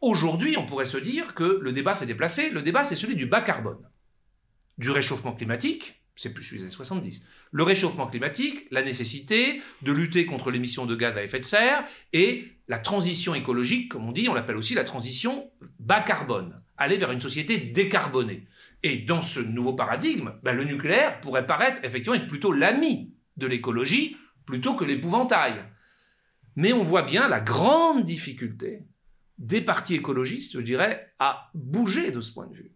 Aujourd'hui, 0.02 0.58
on 0.58 0.65
pourrait 0.65 0.86
se 0.86 0.98
dire 0.98 1.34
que 1.36 1.60
le 1.62 1.72
débat 1.72 1.95
s'est 1.95 2.06
déplacé. 2.06 2.50
Le 2.50 2.62
débat, 2.62 2.84
c'est 2.84 2.95
celui 2.95 3.15
du 3.15 3.26
bas 3.26 3.41
carbone, 3.41 3.89
du 4.78 4.91
réchauffement 4.91 5.34
climatique, 5.34 5.98
c'est 6.19 6.34
plus 6.34 6.51
les 6.51 6.62
années 6.62 6.69
70. 6.69 7.21
Le 7.51 7.63
réchauffement 7.63 8.05
climatique, 8.05 8.67
la 8.71 8.84
nécessité 8.84 9.62
de 9.84 9.93
lutter 9.93 10.25
contre 10.25 10.51
l'émission 10.51 10.86
de 10.86 10.93
gaz 10.93 11.15
à 11.15 11.23
effet 11.23 11.39
de 11.39 11.45
serre 11.45 11.86
et 12.12 12.51
la 12.67 12.77
transition 12.77 13.36
écologique, 13.36 13.89
comme 13.89 14.05
on 14.05 14.12
dit, 14.12 14.27
on 14.27 14.34
l'appelle 14.34 14.58
aussi 14.58 14.73
la 14.73 14.84
transition 14.84 15.49
bas 15.79 16.01
carbone, 16.01 16.62
aller 16.77 16.97
vers 16.97 17.12
une 17.12 17.21
société 17.21 17.58
décarbonée. 17.58 18.45
Et 18.84 18.97
dans 18.97 19.21
ce 19.21 19.39
nouveau 19.39 19.71
paradigme, 19.71 20.34
ben, 20.43 20.53
le 20.53 20.65
nucléaire 20.65 21.21
pourrait 21.21 21.47
paraître 21.47 21.79
effectivement 21.86 22.17
être 22.17 22.27
plutôt 22.27 22.51
l'ami 22.51 23.13
de 23.38 23.47
l'écologie 23.47 24.17
plutôt 24.45 24.75
que 24.75 24.84
l'épouvantail. 24.84 25.53
Mais 26.58 26.73
on 26.73 26.84
voit 26.84 27.03
bien 27.03 27.29
la 27.29 27.39
grande 27.39 28.03
difficulté 28.03 28.84
des 29.38 29.62
partis 29.62 29.95
écologistes, 29.95 30.51
je 30.55 30.60
dirais, 30.60 31.13
à 31.17 31.49
bouger 31.53 32.12
de 32.12 32.19
ce 32.19 32.34
point 32.34 32.47
de 32.47 32.55
vue. 32.55 32.71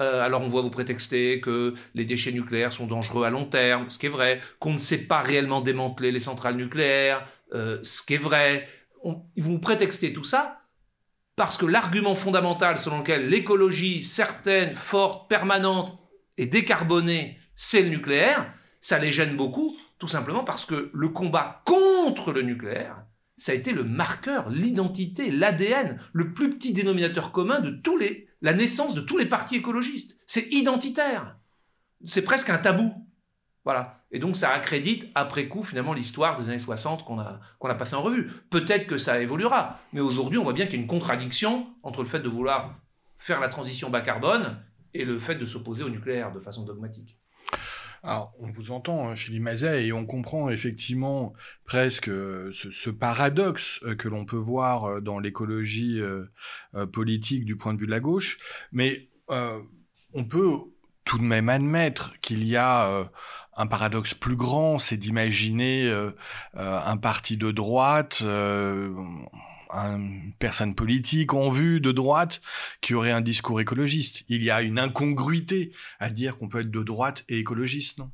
Euh, 0.00 0.22
alors 0.22 0.42
on 0.42 0.46
voit 0.46 0.62
vous 0.62 0.70
prétexter 0.70 1.40
que 1.40 1.74
les 1.94 2.04
déchets 2.04 2.32
nucléaires 2.32 2.72
sont 2.72 2.86
dangereux 2.86 3.24
à 3.24 3.30
long 3.30 3.46
terme, 3.46 3.90
ce 3.90 3.98
qui 3.98 4.06
est 4.06 4.10
vrai, 4.10 4.40
qu'on 4.60 4.72
ne 4.72 4.78
sait 4.78 4.98
pas 4.98 5.20
réellement 5.20 5.60
démanteler 5.60 6.12
les 6.12 6.20
centrales 6.20 6.56
nucléaires, 6.56 7.26
euh, 7.54 7.78
ce 7.82 8.02
qui 8.02 8.14
est 8.14 8.18
vrai. 8.18 8.68
ils 9.04 9.42
vont 9.42 9.52
vous 9.52 9.58
prétexter 9.58 10.12
tout 10.12 10.24
ça 10.24 10.60
parce 11.34 11.56
que 11.56 11.66
l'argument 11.66 12.16
fondamental 12.16 12.78
selon 12.78 12.98
lequel 12.98 13.28
l'écologie 13.28 14.04
certaine, 14.04 14.74
forte, 14.74 15.28
permanente 15.28 15.98
et 16.36 16.46
décarbonée, 16.46 17.38
c'est 17.54 17.82
le 17.82 17.88
nucléaire, 17.88 18.52
ça 18.80 18.98
les 18.98 19.12
gêne 19.12 19.36
beaucoup, 19.36 19.76
tout 19.98 20.06
simplement 20.06 20.44
parce 20.44 20.64
que 20.64 20.90
le 20.92 21.08
combat 21.08 21.62
contre 21.64 22.32
le 22.32 22.42
nucléaire, 22.42 23.04
ça 23.36 23.52
a 23.52 23.54
été 23.54 23.72
le 23.72 23.84
marqueur, 23.84 24.50
l'identité, 24.50 25.30
l'ADN, 25.30 25.98
le 26.12 26.32
plus 26.32 26.50
petit 26.50 26.72
dénominateur 26.72 27.30
commun 27.30 27.60
de 27.60 27.70
tous 27.70 27.96
les 27.96 28.27
la 28.40 28.52
naissance 28.52 28.94
de 28.94 29.00
tous 29.00 29.18
les 29.18 29.26
partis 29.26 29.56
écologistes. 29.56 30.18
C'est 30.26 30.52
identitaire. 30.52 31.36
C'est 32.04 32.22
presque 32.22 32.50
un 32.50 32.58
tabou. 32.58 32.94
Voilà. 33.64 34.04
Et 34.10 34.18
donc 34.18 34.36
ça 34.36 34.50
accrédite 34.50 35.08
après 35.14 35.48
coup 35.48 35.62
finalement 35.62 35.92
l'histoire 35.92 36.36
des 36.36 36.48
années 36.48 36.58
60 36.58 37.04
qu'on 37.04 37.18
a, 37.18 37.40
qu'on 37.58 37.68
a 37.68 37.74
passé 37.74 37.94
en 37.94 38.02
revue. 38.02 38.30
Peut-être 38.50 38.86
que 38.86 38.96
ça 38.96 39.20
évoluera, 39.20 39.78
mais 39.92 40.00
aujourd'hui 40.00 40.38
on 40.38 40.44
voit 40.44 40.54
bien 40.54 40.66
qu'il 40.66 40.76
y 40.76 40.78
a 40.78 40.82
une 40.82 40.88
contradiction 40.88 41.66
entre 41.82 42.00
le 42.00 42.08
fait 42.08 42.20
de 42.20 42.28
vouloir 42.28 42.78
faire 43.18 43.40
la 43.40 43.48
transition 43.48 43.90
bas 43.90 44.00
carbone 44.00 44.62
et 44.94 45.04
le 45.04 45.18
fait 45.18 45.34
de 45.34 45.44
s'opposer 45.44 45.84
au 45.84 45.90
nucléaire 45.90 46.32
de 46.32 46.40
façon 46.40 46.64
dogmatique. 46.64 47.18
Alors, 48.02 48.32
on 48.38 48.50
vous 48.50 48.70
entend, 48.70 49.08
hein, 49.08 49.16
Philippe 49.16 49.42
Mazet, 49.42 49.86
et 49.86 49.92
on 49.92 50.06
comprend 50.06 50.50
effectivement 50.50 51.32
presque 51.64 52.08
euh, 52.08 52.50
ce, 52.52 52.90
paradoxe 52.90 53.80
euh, 53.82 53.96
que 53.96 54.08
l'on 54.08 54.24
peut 54.24 54.36
voir 54.36 54.84
euh, 54.84 55.00
dans 55.00 55.18
l'écologie 55.18 56.00
politique 56.92 57.44
du 57.44 57.56
point 57.56 57.74
de 57.74 57.80
vue 57.80 57.86
de 57.86 57.90
la 57.90 58.00
gauche, 58.00 58.38
mais 58.72 59.08
on 59.28 60.24
peut 60.24 60.56
tout 61.04 61.18
de 61.18 61.24
même 61.24 61.48
admettre 61.48 62.18
qu'il 62.20 62.44
y 62.44 62.56
a 62.56 63.08
un 63.56 63.66
paradoxe 63.66 64.14
plus 64.14 64.36
grand, 64.36 64.78
c'est 64.78 64.96
d'imaginer 64.96 65.90
un 66.54 66.96
parti 66.96 67.36
de 67.36 67.50
droite 67.50 68.22
une 69.70 70.32
personne 70.38 70.74
politique 70.74 71.34
en 71.34 71.50
vue 71.50 71.80
de 71.80 71.92
droite 71.92 72.40
qui 72.80 72.94
aurait 72.94 73.12
un 73.12 73.20
discours 73.20 73.60
écologiste. 73.60 74.24
Il 74.28 74.42
y 74.42 74.50
a 74.50 74.62
une 74.62 74.78
incongruité 74.78 75.72
à 75.98 76.10
dire 76.10 76.38
qu'on 76.38 76.48
peut 76.48 76.60
être 76.60 76.70
de 76.70 76.82
droite 76.82 77.24
et 77.28 77.38
écologiste, 77.38 77.98
non? 77.98 78.10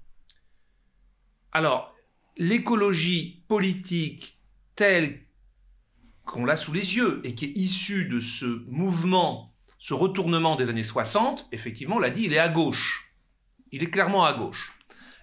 Alors, 1.52 1.94
l'écologie 2.36 3.44
politique 3.46 4.40
telle 4.74 5.20
qu'on 6.24 6.44
l'a 6.44 6.56
sous 6.56 6.72
les 6.72 6.96
yeux 6.96 7.20
et 7.24 7.34
qui 7.34 7.44
est 7.44 7.56
issue 7.56 8.06
de 8.06 8.18
ce 8.18 8.64
mouvement, 8.66 9.54
ce 9.78 9.94
retournement 9.94 10.56
des 10.56 10.70
années 10.70 10.84
60, 10.84 11.48
effectivement, 11.52 11.96
on 11.96 12.00
l'a 12.00 12.10
dit, 12.10 12.24
il 12.24 12.32
est 12.32 12.38
à 12.38 12.48
gauche. 12.48 13.12
Il 13.70 13.82
est 13.82 13.90
clairement 13.90 14.24
à 14.24 14.32
gauche. 14.32 14.72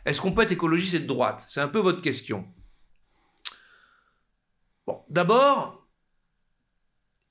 Est-ce 0.05 0.21
qu'on 0.21 0.31
peut 0.31 0.43
être 0.43 0.51
écologiste 0.51 0.93
et 0.93 0.99
de 0.99 1.05
droite? 1.05 1.43
C'est 1.47 1.61
un 1.61 1.67
peu 1.67 1.79
votre 1.79 2.01
question. 2.01 2.47
Bon, 4.87 5.03
d'abord, 5.09 5.80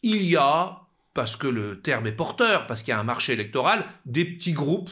il 0.03 0.23
y 0.23 0.37
a, 0.37 0.83
parce 1.15 1.37
que 1.37 1.47
le 1.47 1.81
terme 1.83 2.07
est 2.07 2.13
porteur, 2.13 2.67
parce 2.67 2.83
qu'il 2.83 2.93
y 2.93 2.95
a 2.95 3.01
un 3.01 3.05
marché 3.05 3.33
électoral, 3.33 3.85
des 4.07 4.25
petits 4.25 4.53
groupes 4.53 4.91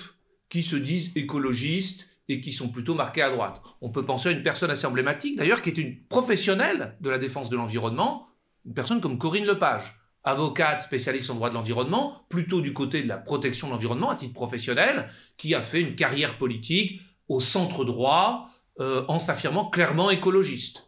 qui 0.48 0.62
se 0.62 0.76
disent 0.76 1.12
écologistes 1.16 2.08
et 2.28 2.40
qui 2.40 2.52
sont 2.52 2.68
plutôt 2.68 2.94
marqués 2.94 3.22
à 3.22 3.30
droite. 3.30 3.62
On 3.80 3.90
peut 3.90 4.04
penser 4.04 4.28
à 4.28 4.32
une 4.32 4.42
personne 4.42 4.70
assez 4.70 4.86
emblématique, 4.86 5.36
d'ailleurs, 5.36 5.62
qui 5.62 5.70
est 5.70 5.78
une 5.78 6.02
professionnelle 6.08 6.96
de 7.00 7.10
la 7.10 7.18
défense 7.18 7.48
de 7.48 7.56
l'environnement, 7.56 8.28
une 8.66 8.74
personne 8.74 9.00
comme 9.00 9.18
Corinne 9.18 9.46
Lepage, 9.46 9.96
avocate 10.24 10.82
spécialiste 10.82 11.30
en 11.30 11.36
droit 11.36 11.48
de 11.48 11.54
l'environnement, 11.54 12.26
plutôt 12.28 12.60
du 12.60 12.74
côté 12.74 13.02
de 13.02 13.08
la 13.08 13.16
protection 13.16 13.68
de 13.68 13.72
l'environnement 13.72 14.10
à 14.10 14.16
titre 14.16 14.34
professionnel, 14.34 15.08
qui 15.38 15.54
a 15.54 15.62
fait 15.62 15.80
une 15.80 15.94
carrière 15.94 16.36
politique 16.36 17.00
au 17.28 17.40
centre 17.40 17.84
droit 17.84 18.50
euh, 18.80 19.04
en 19.08 19.18
s'affirmant 19.18 19.70
clairement 19.70 20.10
écologiste. 20.10 20.87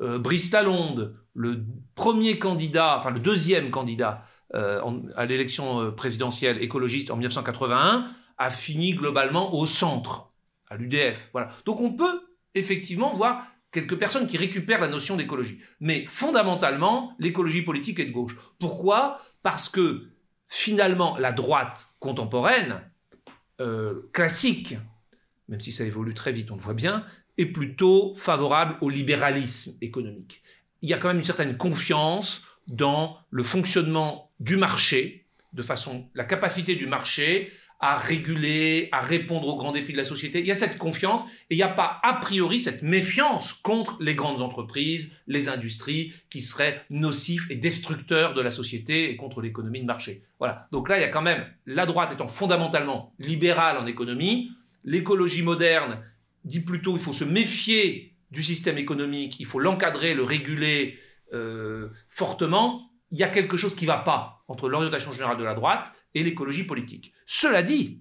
Euh, 0.00 0.18
Brice 0.18 0.52
Lalonde, 0.52 1.16
le 1.34 1.64
premier 1.94 2.38
candidat, 2.38 2.96
enfin 2.96 3.10
le 3.10 3.20
deuxième 3.20 3.70
candidat 3.70 4.24
euh, 4.54 4.80
à 5.16 5.26
l'élection 5.26 5.80
euh, 5.80 5.90
présidentielle 5.90 6.62
écologiste 6.62 7.10
en 7.10 7.16
1981, 7.16 8.08
a 8.38 8.50
fini 8.50 8.94
globalement 8.94 9.54
au 9.54 9.66
centre. 9.66 10.32
à 10.68 10.76
l'UDF. 10.76 11.30
Voilà. 11.32 11.50
Donc 11.64 11.80
on 11.80 11.92
peut 11.92 12.20
effectivement 12.54 13.10
voir 13.10 13.46
quelques 13.70 13.98
personnes 13.98 14.26
qui 14.26 14.36
récupèrent 14.36 14.80
la 14.80 14.88
notion 14.88 15.16
d'écologie. 15.16 15.60
Mais 15.80 16.06
fondamentalement, 16.08 17.14
l'écologie 17.18 17.62
politique 17.62 18.00
est 18.00 18.06
de 18.06 18.12
gauche. 18.12 18.36
Pourquoi? 18.58 19.18
Parce 19.42 19.68
que 19.68 20.08
finalement, 20.48 21.16
la 21.18 21.32
droite 21.32 21.88
contemporaine, 21.98 22.80
euh, 23.60 24.08
classique, 24.12 24.76
même 25.48 25.60
si 25.60 25.72
ça 25.72 25.84
évolue 25.84 26.14
très 26.14 26.32
vite, 26.32 26.50
on 26.50 26.56
le 26.56 26.60
voit 26.60 26.74
bien, 26.74 27.04
est 27.38 27.46
plutôt 27.46 28.14
favorable 28.16 28.76
au 28.80 28.88
libéralisme 28.88 29.76
économique. 29.80 30.42
Il 30.82 30.88
y 30.88 30.94
a 30.94 30.98
quand 30.98 31.08
même 31.08 31.18
une 31.18 31.24
certaine 31.24 31.56
confiance 31.56 32.42
dans 32.68 33.18
le 33.30 33.42
fonctionnement 33.42 34.30
du 34.40 34.56
marché, 34.56 35.26
de 35.52 35.62
façon, 35.62 36.08
la 36.14 36.24
capacité 36.24 36.74
du 36.74 36.86
marché 36.86 37.50
à 37.78 37.98
réguler, 37.98 38.88
à 38.92 39.00
répondre 39.00 39.48
aux 39.48 39.56
grands 39.56 39.72
défis 39.72 39.92
de 39.92 39.98
la 39.98 40.04
société. 40.04 40.40
Il 40.40 40.46
y 40.46 40.50
a 40.50 40.54
cette 40.54 40.78
confiance 40.78 41.22
et 41.50 41.54
il 41.54 41.56
n'y 41.58 41.62
a 41.62 41.68
pas 41.68 42.00
a 42.02 42.14
priori 42.14 42.58
cette 42.58 42.82
méfiance 42.82 43.52
contre 43.52 43.98
les 44.00 44.14
grandes 44.14 44.40
entreprises, 44.40 45.12
les 45.26 45.48
industries 45.48 46.14
qui 46.30 46.40
seraient 46.40 46.84
nocifs 46.88 47.46
et 47.50 47.56
destructeurs 47.56 48.32
de 48.32 48.40
la 48.40 48.50
société 48.50 49.10
et 49.10 49.16
contre 49.16 49.42
l'économie 49.42 49.80
de 49.80 49.86
marché. 49.86 50.22
Voilà. 50.38 50.68
Donc 50.72 50.88
là, 50.88 50.96
il 50.96 51.02
y 51.02 51.04
a 51.04 51.08
quand 51.08 51.22
même 51.22 51.44
la 51.66 51.84
droite 51.84 52.12
étant 52.12 52.28
fondamentalement 52.28 53.12
libérale 53.18 53.76
en 53.76 53.86
économie, 53.86 54.50
l'écologie 54.84 55.42
moderne 55.42 56.00
dit 56.46 56.60
plutôt 56.60 56.96
il 56.96 57.02
faut 57.02 57.12
se 57.12 57.24
méfier 57.24 58.16
du 58.30 58.42
système 58.42 58.78
économique, 58.78 59.38
il 59.38 59.46
faut 59.46 59.58
l'encadrer, 59.58 60.14
le 60.14 60.24
réguler 60.24 60.98
euh, 61.32 61.88
fortement. 62.08 62.90
Il 63.10 63.18
y 63.18 63.22
a 63.22 63.28
quelque 63.28 63.56
chose 63.56 63.76
qui 63.76 63.84
ne 63.84 63.90
va 63.90 63.98
pas 63.98 64.44
entre 64.48 64.68
l'orientation 64.68 65.12
générale 65.12 65.36
de 65.36 65.44
la 65.44 65.54
droite 65.54 65.92
et 66.14 66.22
l'écologie 66.22 66.64
politique. 66.64 67.12
Cela 67.26 67.62
dit, 67.62 68.00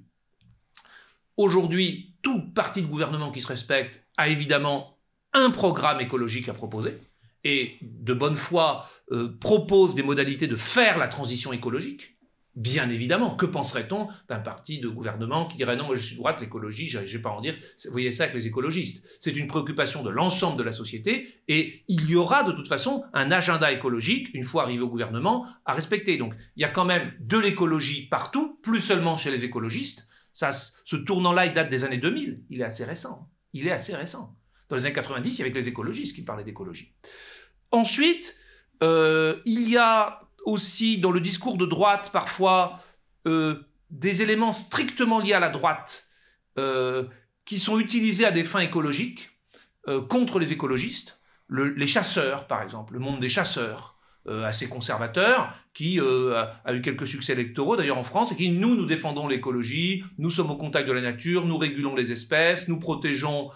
aujourd'hui, 1.38 2.16
tout 2.22 2.42
parti 2.42 2.82
de 2.82 2.88
gouvernement 2.88 3.32
qui 3.32 3.42
se 3.42 3.48
respecte 3.48 4.04
a 4.18 4.30
évidemment 4.30 4.98
un 5.34 5.52
programme 5.52 6.00
écologique 6.00 6.50
à 6.50 6.54
proposer 6.54 6.98
et 7.46 7.78
de 7.82 8.14
bonne 8.14 8.36
foi 8.36 8.90
euh, 9.12 9.38
propose 9.40 9.96
des 9.96 10.04
modalités 10.04 10.48
de 10.48 10.56
faire 10.56 10.98
la 10.98 11.08
transition 11.08 11.54
écologique. 11.54 12.15
Bien 12.56 12.90
évidemment, 12.90 13.36
que 13.36 13.46
penserait-on 13.46 14.08
d'un 14.30 14.40
parti 14.40 14.80
de 14.80 14.88
gouvernement 14.88 15.46
qui 15.46 15.58
dirait 15.58 15.76
non, 15.76 15.88
moi 15.88 15.96
je 15.96 16.06
suis 16.06 16.16
droite, 16.16 16.40
l'écologie, 16.40 16.88
je 16.88 17.00
vais 17.00 17.22
pas 17.22 17.32
en 17.32 17.42
dire. 17.42 17.56
Vous 17.84 17.92
voyez 17.92 18.14
ça 18.14 18.24
avec 18.24 18.36
les 18.36 18.48
écologistes. 18.48 19.04
C'est 19.20 19.36
une 19.36 19.48
préoccupation 19.48 20.04
de 20.04 20.10
l'ensemble 20.10 20.58
de 20.58 20.64
la 20.64 20.72
société 20.72 21.28
et 21.50 21.84
il 21.90 22.10
y 22.10 22.16
aura 22.16 22.44
de 22.44 22.54
toute 22.54 22.70
façon 22.70 23.04
un 23.14 23.30
agenda 23.32 23.74
écologique, 23.74 24.30
une 24.34 24.46
fois 24.46 24.64
arrivé 24.64 24.82
au 24.82 24.88
gouvernement, 24.88 25.46
à 25.66 25.74
respecter. 25.74 26.16
Donc 26.16 26.34
il 26.56 26.62
y 26.62 26.66
a 26.66 26.70
quand 26.70 26.86
même 26.86 27.12
de 27.20 27.38
l'écologie 27.38 28.08
partout, 28.08 28.58
plus 28.64 28.80
seulement 28.80 29.18
chez 29.18 29.32
les 29.32 29.44
écologistes. 29.44 30.08
Ça, 30.32 30.52
ce 30.54 30.96
tournant-là, 30.96 31.48
il 31.48 31.54
date 31.54 31.70
des 31.70 31.84
années 31.84 31.98
2000. 31.98 32.44
Il 32.50 32.62
est 32.62 32.66
assez 32.66 32.86
récent. 32.86 33.30
Il 33.52 33.68
est 33.68 33.72
assez 33.72 33.96
récent. 33.96 34.36
Dans 34.70 34.78
les 34.78 34.86
années 34.86 34.94
90, 34.94 35.34
il 35.34 35.40
y 35.40 35.42
avait 35.42 35.54
les 35.54 35.68
écologistes 35.68 36.16
qui 36.16 36.24
parlaient 36.24 36.44
d'écologie. 36.44 36.94
Ensuite, 37.72 38.36
euh, 38.84 39.40
il 39.46 39.70
y 39.70 39.78
a 39.78 40.25
aussi 40.46 40.98
dans 40.98 41.12
le 41.12 41.20
discours 41.20 41.58
de 41.58 41.66
droite 41.66 42.12
parfois 42.14 42.80
euh, 43.28 43.56
des 43.90 44.22
éléments 44.22 44.54
strictement 44.54 45.20
liés 45.20 45.34
à 45.34 45.40
la 45.40 45.50
droite 45.50 46.08
euh, 46.58 47.06
qui 47.46 47.60
sont 47.60 47.80
utilisés 47.80 48.26
à 48.26 48.32
des 48.32 48.44
fins 48.44 48.60
écologiques 48.60 49.32
euh, 49.88 50.02
contre 50.02 50.40
les 50.40 50.52
écologistes. 50.54 51.20
les 51.50 51.88
chasseurs, 51.88 52.48
par 52.48 52.62
exemple, 52.62 52.94
le 52.94 53.00
monde 53.00 53.20
des 53.20 53.30
chasseurs, 53.30 53.95
assez 54.28 54.68
conservateur, 54.68 55.54
qui 55.74 56.00
a, 56.00 56.74
eu 56.74 56.82
quelques 56.82 57.08
succès 57.08 57.34
électoraux 57.34 57.76
d'ailleurs 57.76 57.98
en 57.98 58.04
France, 58.04 58.32
et 58.32 58.36
qui, 58.36 58.50
nous, 58.50 58.76
nous 58.76 58.86
défendons 58.86 59.28
l'écologie, 59.28 60.04
nous 60.18 60.30
sommes 60.30 60.52
au 60.52 60.56
contact 60.56 60.88
de 60.88 60.94
la 60.94 61.02
nature, 61.02 61.46
nous 61.46 61.58
régulons 61.58 61.96
les 61.96 62.12
espèces, 62.12 62.68
nous 62.68 62.80
protégeons 62.80 63.50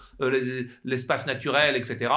l'espace 0.83 1.25
naturel, 1.25 1.75
etc. 1.75 2.11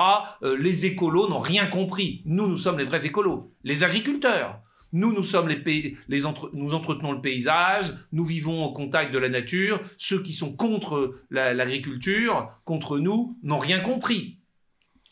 les 0.58 0.86
écolos 0.86 1.28
n'ont 1.28 1.40
rien 1.40 1.66
compris. 1.66 2.22
Nous, 2.26 2.46
nous 2.46 2.56
sommes 2.56 2.78
les 2.78 2.84
vrais 2.84 3.06
écolos. 3.06 3.52
Les 3.64 3.84
agriculteurs, 3.84 4.60
nous, 4.92 5.12
nous 5.12 5.22
sommes 5.22 5.48
les, 5.48 5.96
les 6.08 6.22
nous 6.52 6.74
entretenons 6.74 7.12
le 7.12 7.20
paysage, 7.20 7.94
nous 8.12 8.24
vivons 8.24 8.64
au 8.64 8.72
contact 8.72 9.12
de 9.12 9.18
la 9.18 9.30
nature. 9.30 9.80
Ceux 9.96 10.22
qui 10.22 10.34
sont 10.34 10.54
contre 10.54 11.14
l'agriculture, 11.30 12.60
contre 12.64 12.98
nous, 12.98 13.38
n'ont 13.42 13.58
rien 13.58 13.80
compris. 13.80 14.38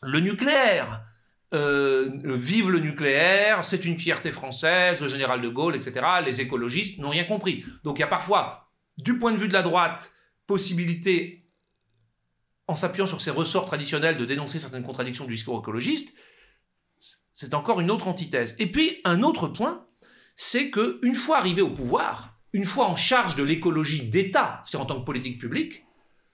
Le 0.02 0.20
nucléaire, 0.20 1.02
euh, 1.52 2.10
vive 2.24 2.70
le 2.70 2.78
nucléaire, 2.78 3.64
c'est 3.64 3.84
une 3.84 3.98
fierté 3.98 4.30
française, 4.30 5.00
le 5.00 5.08
général 5.08 5.40
de 5.40 5.48
Gaulle, 5.48 5.74
etc. 5.74 6.06
Les 6.24 6.40
écologistes 6.40 6.98
n'ont 6.98 7.10
rien 7.10 7.24
compris. 7.24 7.64
Donc 7.84 7.98
il 7.98 8.00
y 8.00 8.04
a 8.04 8.08
parfois, 8.08 8.70
du 8.98 9.18
point 9.18 9.32
de 9.32 9.38
vue 9.38 9.48
de 9.48 9.52
la 9.52 9.62
droite, 9.62 10.12
possibilité, 10.46 11.48
en 12.66 12.74
s'appuyant 12.74 13.06
sur 13.06 13.20
ses 13.20 13.30
ressorts 13.30 13.66
traditionnels, 13.66 14.16
de 14.16 14.24
dénoncer 14.24 14.58
certaines 14.58 14.84
contradictions 14.84 15.24
du 15.24 15.34
discours 15.34 15.58
écologiste, 15.60 16.14
c'est 17.32 17.54
encore 17.54 17.80
une 17.80 17.90
autre 17.90 18.08
antithèse. 18.08 18.54
Et 18.58 18.70
puis, 18.70 19.00
un 19.04 19.22
autre 19.22 19.48
point, 19.48 19.86
c'est 20.36 20.70
qu'une 20.70 21.14
fois 21.14 21.38
arrivé 21.38 21.62
au 21.62 21.70
pouvoir, 21.70 22.40
une 22.52 22.64
fois 22.64 22.86
en 22.86 22.96
charge 22.96 23.36
de 23.36 23.42
l'écologie 23.42 24.08
d'État, 24.08 24.60
c'est-à-dire 24.64 24.80
en 24.80 24.86
tant 24.86 25.00
que 25.00 25.04
politique 25.04 25.40
publique, 25.40 25.84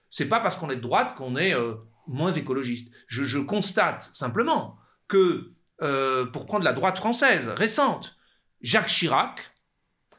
c'est 0.09 0.27
pas 0.27 0.39
parce 0.39 0.57
qu'on 0.57 0.69
est 0.69 0.77
de 0.77 0.81
droite 0.81 1.15
qu'on 1.15 1.35
est 1.35 1.53
euh, 1.53 1.75
moins 2.07 2.31
écologiste. 2.31 2.91
Je, 3.07 3.37
constate 3.39 4.09
simplement 4.13 4.77
que, 5.07 5.51
euh, 5.81 6.25
pour 6.25 6.45
prendre 6.45 6.63
la 6.63 6.73
droite 6.73 6.97
française 6.97 7.49
récente, 7.49 8.17
Jacques 8.61 8.87
Chirac, 8.87 9.53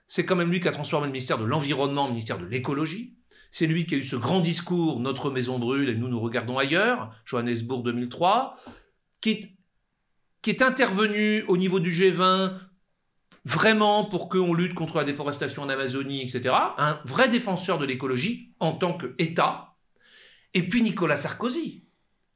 c'est 0.06 0.24
quand 0.24 0.36
même 0.36 0.50
lui 0.50 0.60
qui 0.60 0.68
a 0.68 0.72
transformé 0.72 1.06
le 1.06 1.12
ministère 1.12 1.38
de 1.38 1.44
l'Environnement 1.44 2.04
en 2.04 2.08
ministère 2.08 2.38
de 2.38 2.46
l'écologie. 2.46 3.16
C'est 3.50 3.66
lui 3.66 3.86
qui 3.86 3.94
a 3.94 3.98
eu 3.98 4.04
ce 4.04 4.16
grand 4.16 4.40
discours 4.40 5.00
Notre 5.00 5.30
maison 5.30 5.58
brûle 5.58 5.88
et 5.88 5.94
nous 5.94 6.08
nous 6.08 6.20
regardons 6.20 6.58
ailleurs, 6.58 7.14
Johannesburg 7.24 7.82
2003, 7.82 8.56
qui 9.20 9.30
est 9.30 9.58
qui 10.42 10.50
est 10.50 10.62
intervenu 10.62 11.42
au 11.48 11.56
niveau 11.56 11.80
du 11.80 11.90
G20 11.90 12.52
vraiment 13.44 14.04
pour 14.04 14.28
qu'on 14.28 14.54
lutte 14.54 14.74
contre 14.74 14.98
la 14.98 15.04
déforestation 15.04 15.62
en 15.62 15.68
Amazonie, 15.68 16.22
etc. 16.22 16.54
Un 16.76 17.00
vrai 17.04 17.28
défenseur 17.28 17.78
de 17.78 17.86
l'écologie 17.86 18.54
en 18.60 18.72
tant 18.72 18.96
qu'État. 18.96 19.76
Et 20.54 20.68
puis 20.68 20.82
Nicolas 20.82 21.16
Sarkozy. 21.16 21.87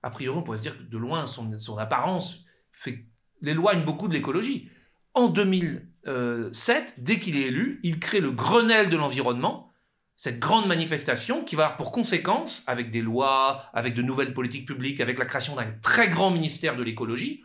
A 0.03 0.11
priori, 0.11 0.37
on 0.37 0.43
pourrait 0.43 0.59
se 0.59 0.63
dire 0.63 0.77
que 0.77 0.83
de 0.83 0.99
loin, 0.99 1.27
son, 1.27 1.79
apparence 1.79 2.45
fait, 2.73 3.07
l'éloigne 3.41 3.85
beaucoup 3.85 4.09
de 4.09 4.13
l'écologie. 4.13 4.69
En 5.15 5.29
2007, 5.29 6.95
dès 6.99 7.19
qu'il 7.19 7.37
est 7.37 7.49
élu, 7.49 7.81
il 7.83 7.99
crée 7.99 8.21
le 8.21 8.31
Grenelle 8.33 8.89
de 8.89 8.97
l'environnement, 8.97 9.71
cette 10.17 10.39
grande 10.39 10.67
manifestation 10.67 11.45
qui 11.45 11.57
va 11.57 11.65
avoir 11.65 11.77
pour 11.77 11.93
conséquence, 11.93 12.63
avec 12.67 12.91
des 12.91 13.03
lois, 13.03 13.65
avec 13.73 13.95
de 13.95 14.03
nouvelles 14.03 14.35
politiques 14.35 14.67
publiques, 14.67 15.01
avec 15.01 15.19
la 15.19 15.25
création 15.25 15.57
d'un 15.57 15.73
très 15.83 16.09
grand 16.09 16.31
ministère 16.31 16.77
de 16.77 16.83
l'écologie, 16.83 17.45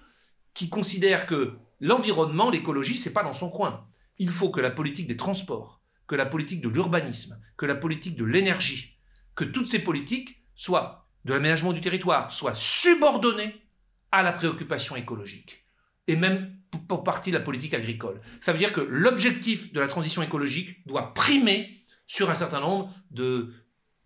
qui 0.54 0.70
considère 0.70 1.26
que 1.26 1.58
l'environnement, 1.80 2.50
l'écologie, 2.50 2.98
c'est 2.98 3.14
pas 3.14 3.24
dans 3.24 3.34
son 3.34 3.50
coin. 3.50 3.86
Il 4.18 4.30
faut 4.30 4.50
que 4.50 4.60
la 4.60 4.72
politique 4.72 5.08
des 5.08 5.18
transports, 5.18 5.82
que 6.08 6.16
la 6.16 6.26
politique 6.26 6.62
de 6.62 6.70
l'urbanisme, 6.70 7.40
que 7.58 7.66
la 7.66 7.76
politique 7.76 8.16
de 8.16 8.26
l'énergie, 8.26 8.98
que 9.36 9.44
toutes 9.44 9.68
ces 9.68 9.80
politiques 9.80 10.44
soient 10.56 11.07
de 11.28 11.34
l'aménagement 11.34 11.74
du 11.74 11.82
territoire, 11.82 12.32
soient 12.32 12.56
subordonnées 12.56 13.56
à 14.12 14.24
la 14.24 14.32
préoccupation 14.32 14.96
écologique. 14.96 15.66
Et 16.08 16.16
même 16.16 16.56
pour 16.88 17.04
partie 17.04 17.32
la 17.32 17.40
politique 17.40 17.74
agricole. 17.74 18.20
Ça 18.42 18.52
veut 18.52 18.58
dire 18.58 18.72
que 18.72 18.82
l'objectif 18.82 19.72
de 19.74 19.80
la 19.80 19.88
transition 19.88 20.22
écologique 20.24 20.86
doit 20.88 21.14
primer 21.14 21.84
sur 22.08 22.30
un 22.30 22.36
certain 22.36 22.62
nombre 22.62 22.94
de, 23.12 23.54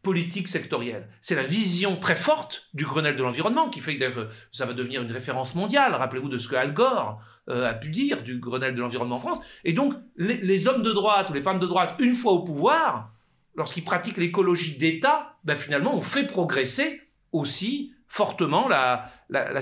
politique 0.02 0.48
sectorielle. 0.48 1.08
C'est 1.22 1.36
la 1.36 1.44
vision 1.44 1.96
très 1.96 2.16
forte 2.16 2.70
du 2.74 2.86
Grenelle 2.86 3.16
de 3.16 3.24
l'environnement 3.24 3.70
qui 3.70 3.82
fait 3.82 3.98
que 3.98 4.28
ça 4.52 4.66
va 4.66 4.74
devenir 4.74 5.02
une 5.02 5.12
référence 5.12 5.54
mondiale. 5.54 5.94
Rappelez-vous 5.94 6.30
de 6.30 6.38
ce 6.38 6.48
que 6.48 6.56
Al 6.56 6.74
Gore 6.74 7.22
euh, 7.50 7.70
a 7.70 7.74
pu 7.74 7.90
dire 7.90 8.24
du 8.24 8.40
Grenelle 8.40 8.74
de 8.74 8.82
l'environnement 8.82 9.18
en 9.18 9.20
France. 9.20 9.40
Et 9.64 9.74
donc, 9.74 9.94
les, 10.18 10.68
hommes 10.68 10.82
de 10.82 10.92
droite 10.92 11.30
ou 11.30 11.34
les 11.34 11.42
femmes 11.42 11.60
de 11.60 11.68
droite, 11.68 11.96
une 12.00 12.16
fois 12.16 12.34
au 12.34 12.44
pouvoir, 12.44 13.12
lorsqu'ils 13.56 13.84
pratiquent 13.84 14.18
l'écologie 14.18 14.78
d'État, 14.78 15.36
ben 15.44 15.56
finalement, 15.56 15.96
on 15.96 16.02
fait 16.02 16.26
progresser 16.26 17.01
aussi 17.32 17.94
fortement 18.08 18.68
la, 18.68 19.10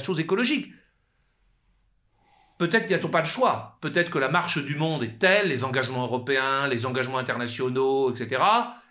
chose 0.04 0.20
écologique. 0.20 0.72
Peut-être 2.58 2.90
n'y 2.90 2.96
a-t-on 2.96 3.10
pas 3.10 3.22
le 3.22 3.28
choix. 3.28 3.78
Peut-être 3.80 4.10
que 4.10 4.20
la 4.20 4.28
marche 4.28 4.64
du 4.64 4.76
monde 4.76 5.04
est 5.04 5.18
telle, 5.20 5.48
les 5.48 5.64
engagements 5.64 6.04
européens, 6.04 6.68
les 6.68 6.86
engagements 6.86 7.20
internationaux, 7.20 8.12
etc., 8.12 8.42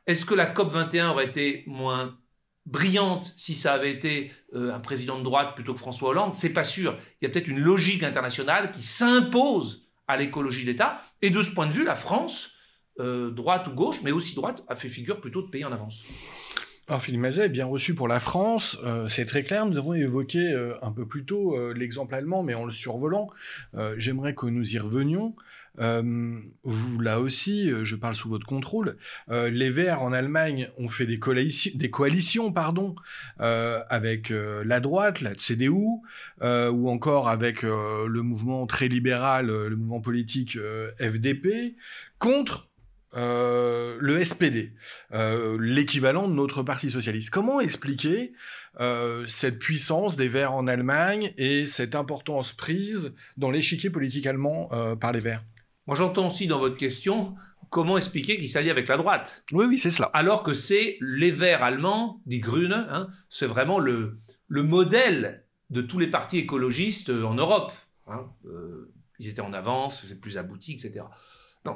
est-ce 0.06 0.24
que 0.24 0.34
la 0.34 0.46
COP 0.46 0.72
21 0.72 1.10
aurait 1.10 1.26
été 1.26 1.64
moins 1.66 2.16
brillante 2.64 3.34
si 3.36 3.54
ça 3.54 3.74
avait 3.74 3.90
été 3.90 4.32
euh, 4.54 4.74
un 4.74 4.80
président 4.80 5.18
de 5.18 5.22
droite 5.22 5.54
plutôt 5.54 5.74
que 5.74 5.78
François 5.78 6.10
Hollande? 6.10 6.32
C'est 6.32 6.54
pas 6.54 6.64
sûr. 6.64 6.96
Il 7.20 7.26
y 7.26 7.28
a 7.28 7.30
peut-être 7.30 7.48
une 7.48 7.60
logique 7.60 8.02
internationale 8.02 8.70
qui 8.70 8.82
s'impose 8.82 9.86
à 10.06 10.16
l'écologie 10.16 10.64
d'État. 10.64 11.02
Et 11.20 11.28
de 11.28 11.42
ce 11.42 11.50
point 11.50 11.66
de 11.66 11.72
vue, 11.72 11.84
la 11.84 11.94
France, 11.94 12.52
euh, 13.00 13.30
droite 13.30 13.68
ou 13.68 13.72
gauche, 13.72 14.00
mais 14.02 14.10
aussi 14.10 14.34
droite, 14.34 14.64
a 14.66 14.76
fait 14.76 14.88
figure 14.88 15.20
plutôt 15.20 15.42
de 15.42 15.48
pays 15.48 15.64
en 15.64 15.72
avance. 15.72 16.02
Alors 16.88 17.02
Philippe 17.02 17.20
Mazet 17.20 17.50
bien 17.50 17.66
reçu 17.66 17.94
pour 17.94 18.08
la 18.08 18.18
France, 18.18 18.78
euh, 18.82 19.08
c'est 19.08 19.26
très 19.26 19.42
clair. 19.42 19.66
Nous 19.66 19.76
avons 19.76 19.92
évoqué 19.92 20.56
un 20.80 20.90
peu 20.90 21.06
plus 21.06 21.24
tôt 21.24 21.56
l'exemple 21.72 22.14
allemand, 22.14 22.42
mais 22.42 22.54
en 22.54 22.64
le 22.64 22.72
survolant. 22.72 23.28
J'aimerais 23.96 24.34
que 24.34 24.46
nous 24.46 24.74
y 24.74 24.78
revenions. 24.78 25.34
Euh, 25.80 26.40
vous, 26.64 27.00
là 27.00 27.20
aussi, 27.20 27.70
euh, 27.70 27.84
je 27.84 27.96
parle 27.96 28.14
sous 28.14 28.28
votre 28.28 28.46
contrôle, 28.46 28.96
euh, 29.30 29.48
les 29.48 29.70
Verts 29.70 30.02
en 30.02 30.12
Allemagne 30.12 30.68
ont 30.76 30.88
fait 30.88 31.06
des, 31.06 31.18
coalitions, 31.18 31.72
des 31.74 31.90
coalitions 31.90 32.52
pardon, 32.52 32.96
avec 33.38 34.30
la 34.30 34.80
droite, 34.80 35.20
la 35.20 35.34
CDU, 35.34 35.72
ou 36.40 36.90
encore 36.90 37.28
avec 37.28 37.62
le 37.62 38.20
mouvement 38.22 38.66
très 38.66 38.88
libéral, 38.88 39.46
le 39.46 39.76
mouvement 39.76 40.00
politique 40.00 40.58
FDP, 40.98 41.76
contre 42.18 42.67
euh, 43.16 43.96
le 44.00 44.22
SPD, 44.22 44.74
euh, 45.14 45.56
l'équivalent 45.60 46.28
de 46.28 46.34
notre 46.34 46.62
parti 46.62 46.90
socialiste. 46.90 47.30
Comment 47.30 47.60
expliquer 47.60 48.32
euh, 48.80 49.24
cette 49.26 49.58
puissance 49.58 50.16
des 50.16 50.28
Verts 50.28 50.52
en 50.52 50.66
Allemagne 50.66 51.32
et 51.38 51.64
cette 51.64 51.94
importance 51.94 52.52
prise 52.52 53.14
dans 53.38 53.50
l'échiquier 53.50 53.88
politique 53.88 54.26
allemand 54.26 54.68
par 55.00 55.12
les 55.12 55.20
Verts? 55.20 55.42
Moi 55.86 55.96
j'entends 55.96 56.26
aussi 56.26 56.46
dans 56.46 56.58
votre 56.58 56.76
question 56.76 57.34
comment 57.70 57.96
expliquer 57.96 58.38
qu'ils 58.38 58.48
s'allient 58.48 58.70
avec 58.70 58.88
la 58.88 58.98
droite. 58.98 59.42
Oui, 59.52 59.66
oui, 59.66 59.78
c'est 59.78 59.90
cela. 59.90 60.10
Alors 60.12 60.42
que 60.42 60.52
c'est 60.52 60.98
les 61.00 61.30
Verts 61.30 61.62
allemands, 61.62 62.20
dit 62.26 62.40
Grüne, 62.40 62.72
hein, 62.72 63.08
c'est 63.30 63.46
vraiment 63.46 63.78
le, 63.78 64.18
le 64.48 64.62
modèle 64.62 65.44
de 65.70 65.80
tous 65.80 65.98
les 65.98 66.08
partis 66.08 66.38
écologistes 66.38 67.10
en 67.10 67.34
Europe. 67.34 67.72
Hein. 68.06 68.26
ils 69.18 69.28
étaient 69.28 69.42
en 69.42 69.52
avance, 69.52 70.06
c'est 70.06 70.18
plus 70.18 70.38
abouti, 70.38 70.72
etc 70.72 71.04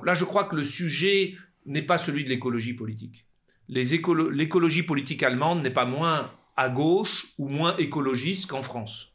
là, 0.05 0.14
je 0.14 0.24
crois 0.24 0.44
que 0.44 0.57
le 0.57 0.64
sujet 0.64 1.35
n'est 1.66 1.83
pas 1.83 1.98
celui 1.98 2.24
de 2.24 2.28
l'écologie 2.28 2.74
politique. 2.74 3.26
L'écologie 3.68 4.83
politique 4.83 5.22
allemande 5.22 5.62
n'est 5.62 5.70
pas 5.70 5.85
moins 5.85 6.31
à 6.57 6.68
gauche 6.68 7.26
ou 7.38 7.48
moins 7.48 7.76
écologiste 7.76 8.48
qu'en 8.48 8.62
France. 8.62 9.12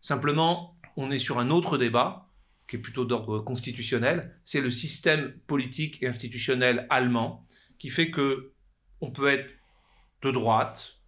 Simplement, 0.00 0.78
on 0.96 1.10
est 1.10 1.18
sur 1.18 1.38
un 1.38 1.50
autre 1.50 1.76
débat 1.76 2.30
qui 2.68 2.76
est 2.76 2.80
plutôt 2.80 3.04
d'ordre 3.04 3.40
constitutionnel, 3.40 4.38
c'est 4.44 4.60
le 4.60 4.70
système 4.70 5.32
politique 5.48 6.00
et 6.02 6.06
institutionnel 6.06 6.86
allemand 6.88 7.46
qui 7.78 7.90
fait 7.90 8.10
que 8.10 8.52
on 9.00 9.10
peut 9.10 9.26
être 9.26 9.50
de 10.22 10.30
droite, 10.30 10.98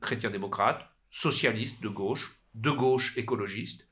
chrétien-démocrate, 0.00 0.84
socialiste 1.08 1.80
de 1.82 1.88
gauche, 1.88 2.38
de 2.54 2.70
gauche 2.70 3.16
écologiste, 3.16 3.88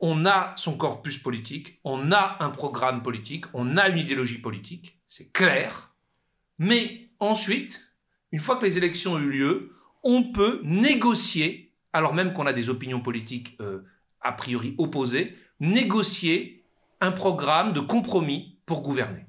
on 0.00 0.24
a 0.24 0.54
son 0.56 0.76
corpus 0.76 1.18
politique, 1.18 1.78
on 1.84 2.10
a 2.10 2.36
un 2.40 2.50
programme 2.50 3.02
politique, 3.02 3.44
on 3.52 3.76
a 3.76 3.88
une 3.88 3.98
idéologie 3.98 4.40
politique, 4.40 4.98
c'est 5.06 5.30
clair. 5.32 5.94
Mais 6.58 7.10
ensuite, 7.18 7.92
une 8.32 8.40
fois 8.40 8.56
que 8.56 8.64
les 8.64 8.78
élections 8.78 9.14
ont 9.14 9.18
eu 9.18 9.30
lieu, 9.30 9.72
on 10.02 10.32
peut 10.32 10.60
négocier, 10.64 11.74
alors 11.92 12.14
même 12.14 12.32
qu'on 12.32 12.46
a 12.46 12.52
des 12.52 12.70
opinions 12.70 13.00
politiques 13.00 13.56
euh, 13.60 13.84
a 14.20 14.32
priori 14.32 14.74
opposées, 14.78 15.36
négocier 15.60 16.64
un 17.00 17.12
programme 17.12 17.72
de 17.72 17.80
compromis 17.80 18.58
pour 18.66 18.82
gouverner. 18.82 19.26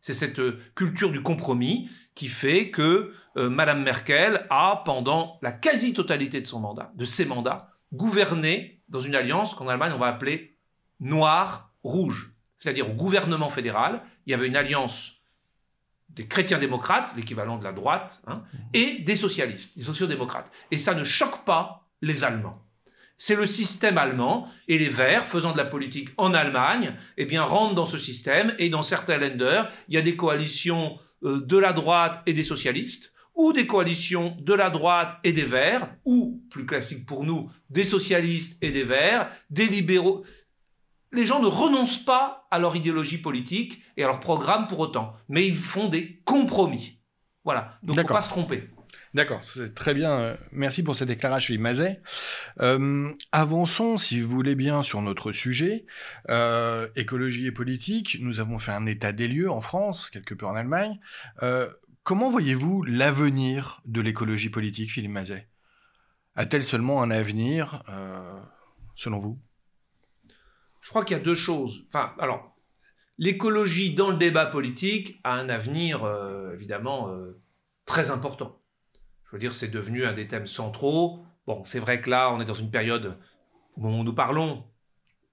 C'est 0.00 0.14
cette 0.14 0.38
euh, 0.38 0.60
culture 0.76 1.10
du 1.10 1.22
compromis 1.22 1.90
qui 2.14 2.28
fait 2.28 2.70
que 2.70 3.12
euh, 3.36 3.50
Madame 3.50 3.82
Merkel 3.82 4.46
a, 4.50 4.82
pendant 4.84 5.38
la 5.42 5.50
quasi-totalité 5.50 6.40
de 6.40 6.46
son 6.46 6.60
mandat, 6.60 6.92
de 6.94 7.04
ses 7.04 7.24
mandats, 7.24 7.72
gouverné 7.92 8.75
dans 8.88 9.00
une 9.00 9.14
alliance 9.14 9.54
qu'en 9.54 9.68
Allemagne 9.68 9.92
on 9.94 9.98
va 9.98 10.06
appeler 10.06 10.56
noir-rouge. 11.00 12.32
C'est-à-dire 12.58 12.90
au 12.90 12.94
gouvernement 12.94 13.50
fédéral, 13.50 14.02
il 14.26 14.30
y 14.30 14.34
avait 14.34 14.46
une 14.46 14.56
alliance 14.56 15.12
des 16.08 16.26
chrétiens 16.26 16.58
démocrates, 16.58 17.12
l'équivalent 17.16 17.58
de 17.58 17.64
la 17.64 17.72
droite, 17.72 18.22
hein, 18.26 18.42
et 18.72 18.98
des 19.00 19.16
socialistes, 19.16 19.76
des 19.76 19.84
sociodémocrates. 19.84 20.50
Et 20.70 20.78
ça 20.78 20.94
ne 20.94 21.04
choque 21.04 21.44
pas 21.44 21.86
les 22.00 22.24
Allemands. 22.24 22.62
C'est 23.18 23.34
le 23.34 23.46
système 23.46 23.98
allemand 23.98 24.48
et 24.68 24.78
les 24.78 24.88
Verts, 24.88 25.26
faisant 25.26 25.52
de 25.52 25.56
la 25.56 25.64
politique 25.64 26.10
en 26.16 26.34
Allemagne, 26.34 26.94
eh 27.16 27.24
bien 27.24 27.42
rentrent 27.42 27.74
dans 27.74 27.86
ce 27.86 27.98
système 27.98 28.54
et 28.58 28.68
dans 28.68 28.82
certains 28.82 29.18
lenders, 29.18 29.70
il 29.88 29.94
y 29.94 29.98
a 29.98 30.02
des 30.02 30.16
coalitions 30.16 30.98
euh, 31.24 31.40
de 31.40 31.56
la 31.56 31.72
droite 31.72 32.22
et 32.26 32.34
des 32.34 32.44
socialistes 32.44 33.12
ou 33.36 33.52
des 33.52 33.66
coalitions 33.66 34.36
de 34.40 34.54
la 34.54 34.70
droite 34.70 35.18
et 35.22 35.32
des 35.32 35.44
Verts, 35.44 35.88
ou, 36.04 36.42
plus 36.50 36.66
classique 36.66 37.06
pour 37.06 37.24
nous, 37.24 37.50
des 37.70 37.84
socialistes 37.84 38.56
et 38.62 38.70
des 38.70 38.82
Verts, 38.82 39.30
des 39.50 39.66
libéraux. 39.66 40.24
Les 41.12 41.26
gens 41.26 41.40
ne 41.40 41.46
renoncent 41.46 42.04
pas 42.04 42.48
à 42.50 42.58
leur 42.58 42.74
idéologie 42.74 43.18
politique 43.18 43.82
et 43.96 44.02
à 44.02 44.06
leur 44.06 44.20
programme 44.20 44.66
pour 44.66 44.80
autant, 44.80 45.14
mais 45.28 45.46
ils 45.46 45.56
font 45.56 45.88
des 45.88 46.20
compromis. 46.24 46.98
Voilà, 47.44 47.78
donc 47.82 47.96
il 47.96 48.02
ne 48.02 48.08
faut 48.08 48.14
pas 48.14 48.22
se 48.22 48.28
tromper. 48.28 48.70
D'accord, 49.14 49.40
c'est 49.44 49.74
très 49.74 49.94
bien. 49.94 50.36
Merci 50.52 50.82
pour 50.82 50.94
cette 50.94 51.08
déclaration, 51.08 51.58
Mazet. 51.58 52.02
Euh, 52.60 53.08
avançons, 53.32 53.96
si 53.96 54.20
vous 54.20 54.28
voulez 54.28 54.54
bien, 54.54 54.82
sur 54.82 55.00
notre 55.00 55.32
sujet. 55.32 55.86
Euh, 56.28 56.88
écologie 56.96 57.46
et 57.46 57.52
politique, 57.52 58.18
nous 58.20 58.40
avons 58.40 58.58
fait 58.58 58.72
un 58.72 58.84
état 58.84 59.12
des 59.12 59.26
lieux 59.26 59.50
en 59.50 59.62
France, 59.62 60.10
quelque 60.10 60.34
peu 60.34 60.44
en 60.44 60.54
Allemagne. 60.54 61.00
Euh, 61.42 61.70
Comment 62.06 62.30
voyez-vous 62.30 62.84
l'avenir 62.84 63.80
de 63.84 64.00
l'écologie 64.00 64.48
politique, 64.48 64.92
Philippe 64.92 65.10
Mazet? 65.10 65.48
A-t-elle 66.36 66.62
seulement 66.62 67.02
un 67.02 67.10
avenir, 67.10 67.82
euh, 67.88 68.40
selon 68.94 69.18
vous? 69.18 69.40
Je 70.82 70.90
crois 70.90 71.04
qu'il 71.04 71.16
y 71.16 71.20
a 71.20 71.22
deux 71.24 71.34
choses. 71.34 71.84
Enfin, 71.88 72.14
alors, 72.20 72.54
l'écologie 73.18 73.92
dans 73.92 74.10
le 74.10 74.18
débat 74.18 74.46
politique 74.46 75.18
a 75.24 75.34
un 75.34 75.48
avenir, 75.48 76.04
euh, 76.04 76.52
évidemment, 76.54 77.10
euh, 77.10 77.42
très 77.86 78.12
important. 78.12 78.62
Je 79.24 79.32
veux 79.32 79.40
dire, 79.40 79.52
c'est 79.52 79.66
devenu 79.66 80.06
un 80.06 80.12
des 80.12 80.28
thèmes 80.28 80.46
centraux. 80.46 81.24
Bon, 81.48 81.64
c'est 81.64 81.80
vrai 81.80 82.00
que 82.00 82.08
là, 82.08 82.30
on 82.30 82.40
est 82.40 82.44
dans 82.44 82.54
une 82.54 82.70
période, 82.70 83.18
au 83.76 83.80
moment 83.80 84.02
où 84.02 84.04
nous 84.04 84.14
parlons, 84.14 84.64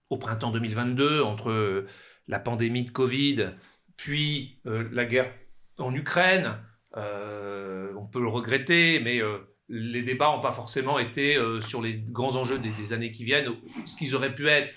au 0.10 0.18
printemps 0.18 0.50
2022, 0.50 1.22
entre 1.22 1.86
la 2.28 2.40
pandémie 2.40 2.84
de 2.84 2.90
Covid, 2.90 3.52
puis 3.96 4.60
la 4.66 5.06
guerre 5.06 5.32
en 5.78 5.94
Ukraine, 5.94 6.58
euh, 6.98 7.94
on 7.96 8.06
peut 8.06 8.22
le 8.22 8.28
regretter, 8.28 9.00
mais 9.00 9.22
euh, 9.22 9.40
les 9.70 10.04
débats 10.04 10.28
n'ont 10.28 10.42
pas 10.42 10.52
forcément 10.52 11.00
été 11.00 11.36
euh, 11.36 11.62
sur 11.62 11.82
les 11.82 11.98
grands 11.98 12.36
enjeux 12.36 12.60
des, 12.60 12.94
années 12.94 13.12
qui 13.12 13.24
viennent, 13.24 13.52
ce 13.86 13.96
qu'ils 13.96 14.16
auraient 14.16 14.36
pu 14.36 14.48
être. 14.48 14.72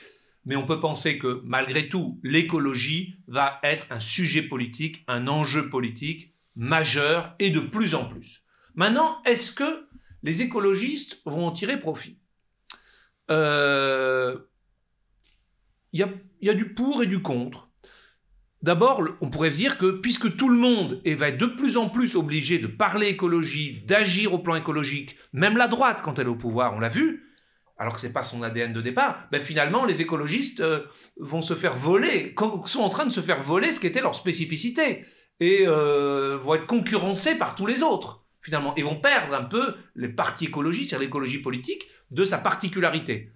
Mais 0.45 0.57
on 0.57 0.67
peut 0.67 0.81
penser 0.81 1.19
que 1.19 1.43
malgré 1.45 1.89
tout, 1.89 2.21
l'écologie 2.23 3.17
va 3.27 3.59
être 3.63 3.87
un 3.91 3.99
sujet 3.99 4.43
politique, 4.43 5.05
un 5.09 5.27
enjeu 5.27 5.69
politique 5.69 6.33
majeur 6.55 7.35
et 7.39 7.51
de 7.51 7.61
plus 7.61 7.95
en 7.95 8.07
plus. 8.07 8.45
Maintenant, 8.75 9.21
est-ce 9.25 9.53
que 9.53 9.89
les 10.23 10.43
écologistes 10.43 11.21
vont 11.27 11.47
en 11.47 11.53
tirer 11.53 11.81
profit? 11.81 12.19
Il 13.29 13.35
y, 15.93 16.05
y, 16.43 16.51
a 16.51 16.55
du 16.55 16.75
pour 16.75 17.03
et 17.03 17.07
du 17.07 17.23
contre. 17.23 17.66
D'abord, 18.63 19.03
on 19.21 19.31
pourrait 19.31 19.51
se 19.51 19.57
dire 19.57 19.77
que 19.79 19.91
puisque 19.91 20.37
tout 20.37 20.49
le 20.49 20.57
monde 20.57 21.01
va 21.05 21.29
être 21.29 21.39
de 21.39 21.47
plus 21.47 21.77
en 21.77 21.89
plus 21.89 22.17
obligé 22.17 22.59
de 22.59 22.67
parler 22.67 23.09
écologie, 23.09 23.83
d'agir 23.87 24.33
au 24.33 24.39
plan 24.39 24.55
écologique, 24.55 25.17
même 25.33 25.57
la 25.57 25.69
droite 25.69 26.01
quand 26.03 26.19
elle 26.19 26.27
est 26.27 26.31
au 26.31 26.37
pouvoir, 26.37 26.75
on 26.75 26.81
l'a 26.81 26.89
vu, 26.89 27.27
alors 27.79 27.95
que 27.95 28.01
ce 28.01 28.07
n'est 28.07 28.13
pas 28.13 28.23
son 28.23 28.43
ADN 28.43 28.73
de 28.73 28.81
départ, 28.81 29.29
ben 29.31 29.43
finalement 29.43 29.85
les 29.85 30.01
écologistes 30.01 30.61
euh, 30.61 30.81
vont 31.19 31.43
se 31.43 31.55
faire 31.55 31.77
voler, 31.77 32.35
sont 32.65 32.81
en 32.81 32.89
train 32.89 33.05
de 33.05 33.13
se 33.13 33.21
faire 33.21 33.41
voler 33.41 33.73
ce 33.73 33.81
qui 33.81 33.87
était 33.87 34.01
leur 34.01 34.15
spécificité, 34.15 35.05
et 35.41 35.65
euh, 35.67 36.39
vont 36.39 36.55
être 36.55 36.67
concurrencés 36.67 37.35
par 37.35 37.55
tous 37.55 37.67
les 37.67 37.83
autres, 37.83 38.25
finalement, 38.41 38.75
et 38.77 38.83
vont 38.83 38.97
perdre 38.97 39.35
un 39.35 39.45
peu 39.45 39.75
les 39.95 40.09
partis 40.09 40.47
écologistes, 40.47 40.91
c'est-à-dire 40.91 41.09
l'écologie 41.09 41.39
politique, 41.39 41.87
de 42.11 42.25
sa 42.25 42.39
particularité. 42.39 43.33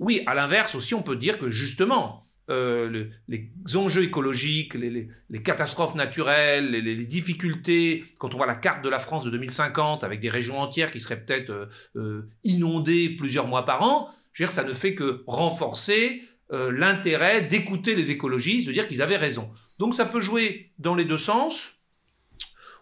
Oui, 0.00 0.22
à 0.26 0.34
l'inverse 0.34 0.74
aussi, 0.74 0.94
on 0.94 1.02
peut 1.02 1.16
dire 1.16 1.38
que 1.38 1.50
justement, 1.50 2.26
euh, 2.48 3.06
les 3.28 3.52
enjeux 3.76 4.02
écologiques, 4.02 4.74
les, 4.74 5.08
catastrophes 5.42 5.94
naturelles, 5.94 6.70
les, 6.70 7.06
difficultés, 7.06 8.04
quand 8.18 8.34
on 8.34 8.38
voit 8.38 8.46
la 8.46 8.56
carte 8.56 8.82
de 8.82 8.88
la 8.88 8.98
France 8.98 9.22
de 9.22 9.30
2050 9.30 10.02
avec 10.02 10.18
des 10.18 10.30
régions 10.30 10.58
entières 10.60 10.90
qui 10.90 10.98
seraient 10.98 11.20
peut-être 11.20 11.50
euh, 11.50 11.66
euh, 11.94 12.28
inondées 12.42 13.10
plusieurs 13.10 13.46
mois 13.46 13.64
par 13.64 13.82
an, 13.82 14.10
je 14.32 14.42
veux 14.42 14.46
dire, 14.46 14.52
ça 14.52 14.64
ne 14.64 14.72
fait 14.72 14.94
que 14.94 15.22
renforcer 15.26 16.22
l'intérêt 16.52 17.42
d'écouter 17.42 17.94
les 17.94 18.10
écologistes, 18.10 18.66
de 18.66 18.72
dire 18.72 18.88
qu'ils 18.88 19.02
avaient 19.02 19.16
raison. 19.16 19.52
Donc 19.78 19.94
ça 19.94 20.04
peut 20.04 20.18
jouer 20.18 20.72
dans 20.78 20.96
les 20.96 21.04
deux 21.04 21.16
sens. 21.16 21.74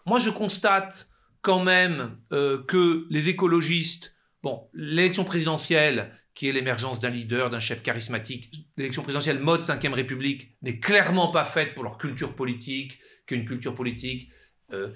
Moi, 0.07 0.17
je 0.17 0.31
constate 0.31 1.07
quand 1.43 1.63
même 1.63 2.15
que 2.31 3.05
les 3.11 3.29
écologistes, 3.29 4.15
bon, 4.41 4.67
l'élection 4.73 5.23
présidentielle, 5.23 6.11
qui 6.39 6.47
est 6.47 6.53
l'émergence 6.53 7.01
d'un 7.01 7.09
leader, 7.09 7.49
d'un 7.49 7.59
chef 7.59 7.83
charismatique. 7.83 8.65
L'élection 8.77 9.03
présidentielle 9.03 9.39
mode 9.39 9.59
5ème 9.61 9.91
République 9.91 10.55
n'est 10.61 10.79
clairement 10.79 11.31
pas 11.31 11.43
faite 11.43 11.75
pour 11.75 11.83
leur 11.83 11.97
culture 11.97 12.33
politique, 12.33 12.97
qu'une 13.25 13.43
culture 13.43 13.75
politique 13.75 14.29
euh, 14.71 14.93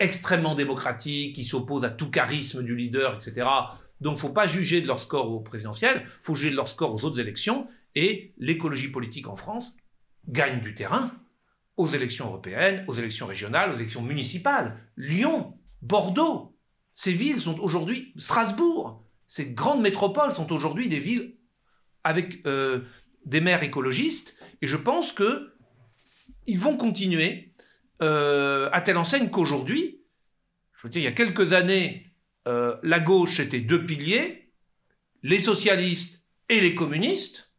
extrêmement 0.00 0.56
démocratique, 0.56 1.36
qui 1.36 1.44
s'oppose 1.44 1.84
à 1.84 1.88
tout 1.88 2.10
charisme 2.10 2.64
du 2.64 2.74
leader, 2.74 3.14
etc. 3.14 3.46
Donc, 4.00 4.18
faut 4.18 4.30
pas 4.30 4.48
juger 4.48 4.80
de 4.80 4.88
leur 4.88 4.98
score 4.98 5.30
au 5.30 5.38
présidentiel, 5.38 6.02
il 6.04 6.24
faut 6.24 6.34
juger 6.34 6.50
de 6.50 6.56
leur 6.56 6.66
score 6.66 6.92
aux 6.92 7.04
autres 7.04 7.20
élections. 7.20 7.68
Et 7.94 8.34
l'écologie 8.36 8.88
politique 8.88 9.28
en 9.28 9.36
France 9.36 9.76
gagne 10.26 10.60
du 10.60 10.74
terrain 10.74 11.12
aux 11.76 11.86
élections 11.86 12.26
européennes, 12.26 12.84
aux 12.88 12.94
élections 12.94 13.28
régionales, 13.28 13.70
aux 13.70 13.76
élections 13.76 14.02
municipales. 14.02 14.80
Lyon, 14.96 15.56
Bordeaux, 15.80 16.58
ces 16.92 17.12
villes 17.12 17.40
sont 17.40 17.60
aujourd'hui 17.60 18.12
Strasbourg 18.16 19.06
ces 19.30 19.52
grandes 19.52 19.80
métropoles 19.80 20.32
sont 20.32 20.52
aujourd'hui 20.52 20.88
des 20.88 20.98
villes 20.98 21.36
avec 22.02 22.44
euh, 22.48 22.80
des 23.26 23.40
maires 23.40 23.62
écologistes, 23.62 24.34
et 24.60 24.66
je 24.66 24.76
pense 24.76 25.12
que 25.12 25.54
ils 26.46 26.58
vont 26.58 26.76
continuer 26.76 27.54
euh, 28.02 28.68
à 28.72 28.80
telle 28.80 28.96
enseigne 28.96 29.30
qu'aujourd'hui, 29.30 30.02
je 30.74 30.82
veux 30.82 30.88
dire, 30.88 31.02
il 31.02 31.04
y 31.04 31.06
a 31.06 31.12
quelques 31.12 31.52
années, 31.52 32.12
euh, 32.48 32.76
la 32.82 32.98
gauche 32.98 33.38
était 33.38 33.60
deux 33.60 33.86
piliers, 33.86 34.52
les 35.22 35.38
socialistes 35.38 36.24
et 36.48 36.60
les 36.60 36.74
communistes. 36.74 37.52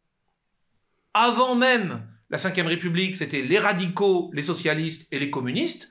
Avant 1.14 1.54
même 1.54 2.06
la 2.28 2.36
Ve 2.36 2.66
République, 2.66 3.16
c'était 3.16 3.40
les 3.40 3.58
radicaux, 3.58 4.30
les 4.34 4.42
socialistes 4.42 5.06
et 5.10 5.18
les 5.18 5.30
communistes. 5.30 5.88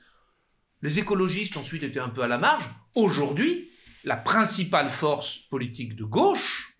Les 0.80 1.00
écologistes 1.00 1.56
ensuite 1.56 1.82
étaient 1.82 1.98
un 1.98 2.08
peu 2.08 2.22
à 2.22 2.28
la 2.28 2.38
marge. 2.38 2.70
Aujourd'hui, 2.94 3.71
la 4.04 4.16
principale 4.16 4.90
force 4.90 5.38
politique 5.38 5.96
de 5.96 6.04
gauche, 6.04 6.76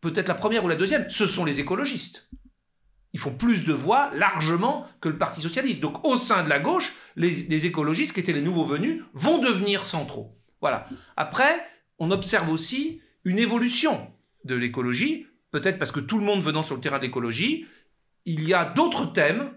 peut-être 0.00 0.28
la 0.28 0.34
première 0.34 0.64
ou 0.64 0.68
la 0.68 0.76
deuxième, 0.76 1.08
ce 1.08 1.26
sont 1.26 1.44
les 1.44 1.60
écologistes. 1.60 2.28
Ils 3.12 3.20
font 3.20 3.34
plus 3.34 3.64
de 3.64 3.72
voix 3.72 4.10
largement 4.14 4.86
que 5.00 5.08
le 5.08 5.16
Parti 5.16 5.40
socialiste. 5.40 5.80
Donc 5.80 6.04
au 6.04 6.18
sein 6.18 6.42
de 6.42 6.48
la 6.48 6.58
gauche, 6.58 6.94
les, 7.16 7.66
écologistes, 7.66 8.12
qui 8.12 8.20
étaient 8.20 8.32
les 8.32 8.42
nouveaux 8.42 8.64
venus, 8.64 9.02
vont 9.14 9.38
devenir 9.38 9.86
centraux. 9.86 10.36
Voilà. 10.60 10.88
Après, 11.16 11.64
on 11.98 12.10
observe 12.10 12.50
aussi 12.50 13.00
une 13.24 13.38
évolution 13.38 14.10
de 14.44 14.54
l'écologie, 14.56 15.26
peut-être 15.52 15.78
parce 15.78 15.92
que 15.92 16.00
tout 16.00 16.18
le 16.18 16.24
monde 16.24 16.42
venant 16.42 16.62
sur 16.62 16.74
le 16.74 16.80
terrain 16.80 16.98
de 16.98 17.04
l'écologie, 17.04 17.66
il 18.24 18.46
y 18.46 18.52
a 18.52 18.64
d'autres 18.64 19.12
thèmes 19.12 19.52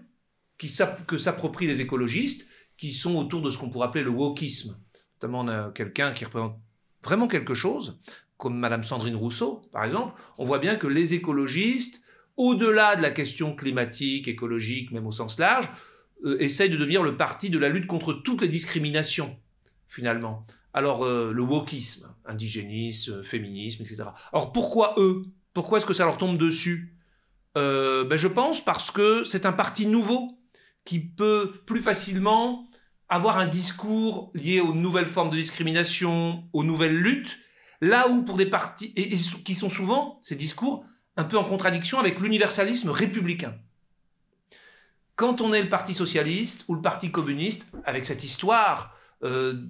que 0.56 1.18
s'approprient 1.18 1.66
les 1.66 1.80
écologistes, 1.80 2.46
qui 2.76 2.94
sont 2.94 3.16
autour 3.16 3.42
de 3.42 3.50
ce 3.50 3.58
qu'on 3.58 3.70
pourrait 3.70 3.88
appeler 3.88 4.04
le 4.04 4.10
wokisme 4.10 4.78
notamment 5.20 5.70
quelqu'un 5.70 6.12
qui 6.12 6.24
représente 6.24 6.56
vraiment 7.02 7.28
quelque 7.28 7.54
chose, 7.54 7.98
comme 8.36 8.56
Madame 8.56 8.82
Sandrine 8.82 9.16
Rousseau, 9.16 9.62
par 9.72 9.84
exemple, 9.84 10.20
on 10.38 10.44
voit 10.44 10.58
bien 10.58 10.76
que 10.76 10.86
les 10.86 11.14
écologistes, 11.14 12.02
au-delà 12.36 12.94
de 12.94 13.02
la 13.02 13.10
question 13.10 13.54
climatique, 13.54 14.28
écologique, 14.28 14.92
même 14.92 15.06
au 15.06 15.12
sens 15.12 15.38
large, 15.38 15.68
euh, 16.24 16.36
essayent 16.40 16.70
de 16.70 16.76
devenir 16.76 17.02
le 17.02 17.16
parti 17.16 17.50
de 17.50 17.58
la 17.58 17.68
lutte 17.68 17.86
contre 17.86 18.12
toutes 18.12 18.42
les 18.42 18.48
discriminations, 18.48 19.36
finalement. 19.88 20.46
Alors, 20.72 21.04
euh, 21.04 21.32
le 21.32 21.42
wokisme, 21.42 22.14
indigénisme, 22.24 23.24
féminisme, 23.24 23.82
etc. 23.82 24.04
Alors, 24.32 24.52
pourquoi 24.52 24.94
eux? 24.98 25.24
Pourquoi 25.52 25.78
est-ce 25.78 25.86
que 25.86 25.94
ça 25.94 26.04
leur 26.04 26.18
tombe 26.18 26.38
dessus? 26.38 26.96
Euh, 27.56 28.04
ben, 28.04 28.16
Je 28.16 28.28
pense 28.28 28.64
parce 28.64 28.92
que 28.92 29.24
c'est 29.24 29.46
un 29.46 29.52
parti 29.52 29.86
nouveau 29.86 30.38
qui 30.84 31.00
peut 31.00 31.54
plus 31.66 31.80
facilement 31.80 32.68
avoir 33.08 33.38
un 33.38 33.46
discours 33.46 34.30
lié 34.34 34.60
aux 34.60 34.74
nouvelles 34.74 35.06
formes 35.06 35.30
de 35.30 35.36
discrimination, 35.36 36.44
aux 36.52 36.64
nouvelles 36.64 36.96
luttes, 36.96 37.38
là 37.80 38.08
où 38.08 38.22
pour 38.22 38.36
des 38.36 38.46
partis, 38.46 38.92
et, 38.96 39.16
qui 39.44 39.54
sont 39.54 39.70
souvent 39.70 40.18
ces 40.20 40.36
discours 40.36 40.84
un 41.16 41.24
peu 41.24 41.38
en 41.38 41.44
contradiction 41.44 41.98
avec 41.98 42.20
l'universalisme 42.20 42.90
républicain. 42.90 43.56
Quand 45.16 45.40
on 45.40 45.52
est 45.52 45.62
le 45.62 45.68
Parti 45.68 45.94
socialiste 45.94 46.64
ou 46.68 46.74
le 46.74 46.80
Parti 46.80 47.10
communiste, 47.10 47.66
avec 47.84 48.06
cette 48.06 48.22
histoire 48.22 48.94
euh, 49.24 49.64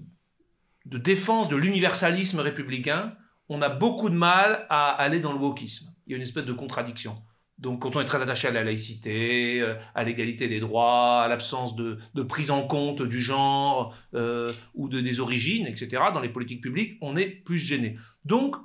de 0.84 0.98
défense 0.98 1.48
de 1.48 1.56
l'universalisme 1.56 2.40
républicain, 2.40 3.14
on 3.48 3.62
a 3.62 3.70
beaucoup 3.70 4.10
de 4.10 4.14
mal 4.14 4.66
à 4.68 4.90
aller 4.90 5.20
dans 5.20 5.32
le 5.32 5.38
wokisme. 5.38 5.94
Il 6.06 6.10
y 6.10 6.14
a 6.14 6.16
une 6.16 6.22
espèce 6.22 6.44
de 6.44 6.52
contradiction. 6.52 7.22
Donc, 7.58 7.82
quand 7.82 7.96
on 7.96 8.00
est 8.00 8.04
très 8.04 8.22
attaché 8.22 8.46
à 8.46 8.52
la 8.52 8.62
laïcité, 8.62 9.60
euh, 9.60 9.74
à 9.94 10.04
l'égalité 10.04 10.46
des 10.46 10.60
droits, 10.60 11.22
à 11.22 11.28
l'absence 11.28 11.74
de, 11.74 11.98
prise 12.22 12.50
en 12.50 12.62
compte 12.62 13.02
du 13.02 13.20
genre 13.20 13.96
euh, 14.14 14.52
ou 14.74 14.88
de, 14.88 15.00
des 15.00 15.18
origines, 15.18 15.66
etc., 15.66 16.04
dans 16.14 16.20
les 16.20 16.28
politiques 16.28 16.62
publiques, 16.62 16.98
on 17.00 17.16
est 17.16 17.26
plus 17.26 17.58
gêné. 17.58 17.96
Donc, 18.24 18.56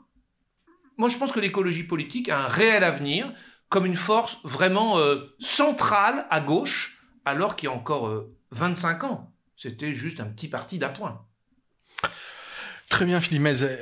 moi, 0.97 1.09
je 1.09 1.17
pense 1.17 1.31
que 1.31 1.39
l'écologie 1.39 1.83
politique 1.83 2.29
a 2.29 2.45
un 2.45 2.47
réel 2.47 2.83
avenir 2.83 3.33
comme 3.69 3.87
une 3.87 3.95
force 3.95 4.37
vraiment 4.43 4.99
euh, 4.99 5.35
centrale 5.39 6.27
à 6.29 6.39
gauche, 6.39 6.99
alors 7.25 7.55
qu'il 7.55 7.69
y 7.69 7.71
a 7.71 7.75
encore 7.75 8.25
25 8.51 9.05
ans, 9.05 9.33
c'était 9.55 9.93
juste 9.93 10.19
un 10.19 10.25
petit 10.25 10.47
parti 10.47 10.77
d'appoint. 10.77 11.25
Très 12.89 13.05
bien, 13.05 13.19
Philippe 13.21 13.41
Mézet. 13.41 13.79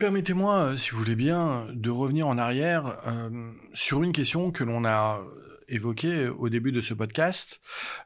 Permettez-moi, 0.00 0.54
euh, 0.54 0.76
si 0.78 0.92
vous 0.92 0.96
voulez 0.96 1.14
bien, 1.14 1.66
de 1.74 1.90
revenir 1.90 2.26
en 2.26 2.38
arrière 2.38 2.96
euh, 3.06 3.50
sur 3.74 4.02
une 4.02 4.12
question 4.12 4.50
que 4.50 4.64
l'on 4.64 4.86
a 4.86 5.20
évoquée 5.68 6.26
au 6.26 6.48
début 6.48 6.72
de 6.72 6.80
ce 6.80 6.94
podcast. 6.94 7.60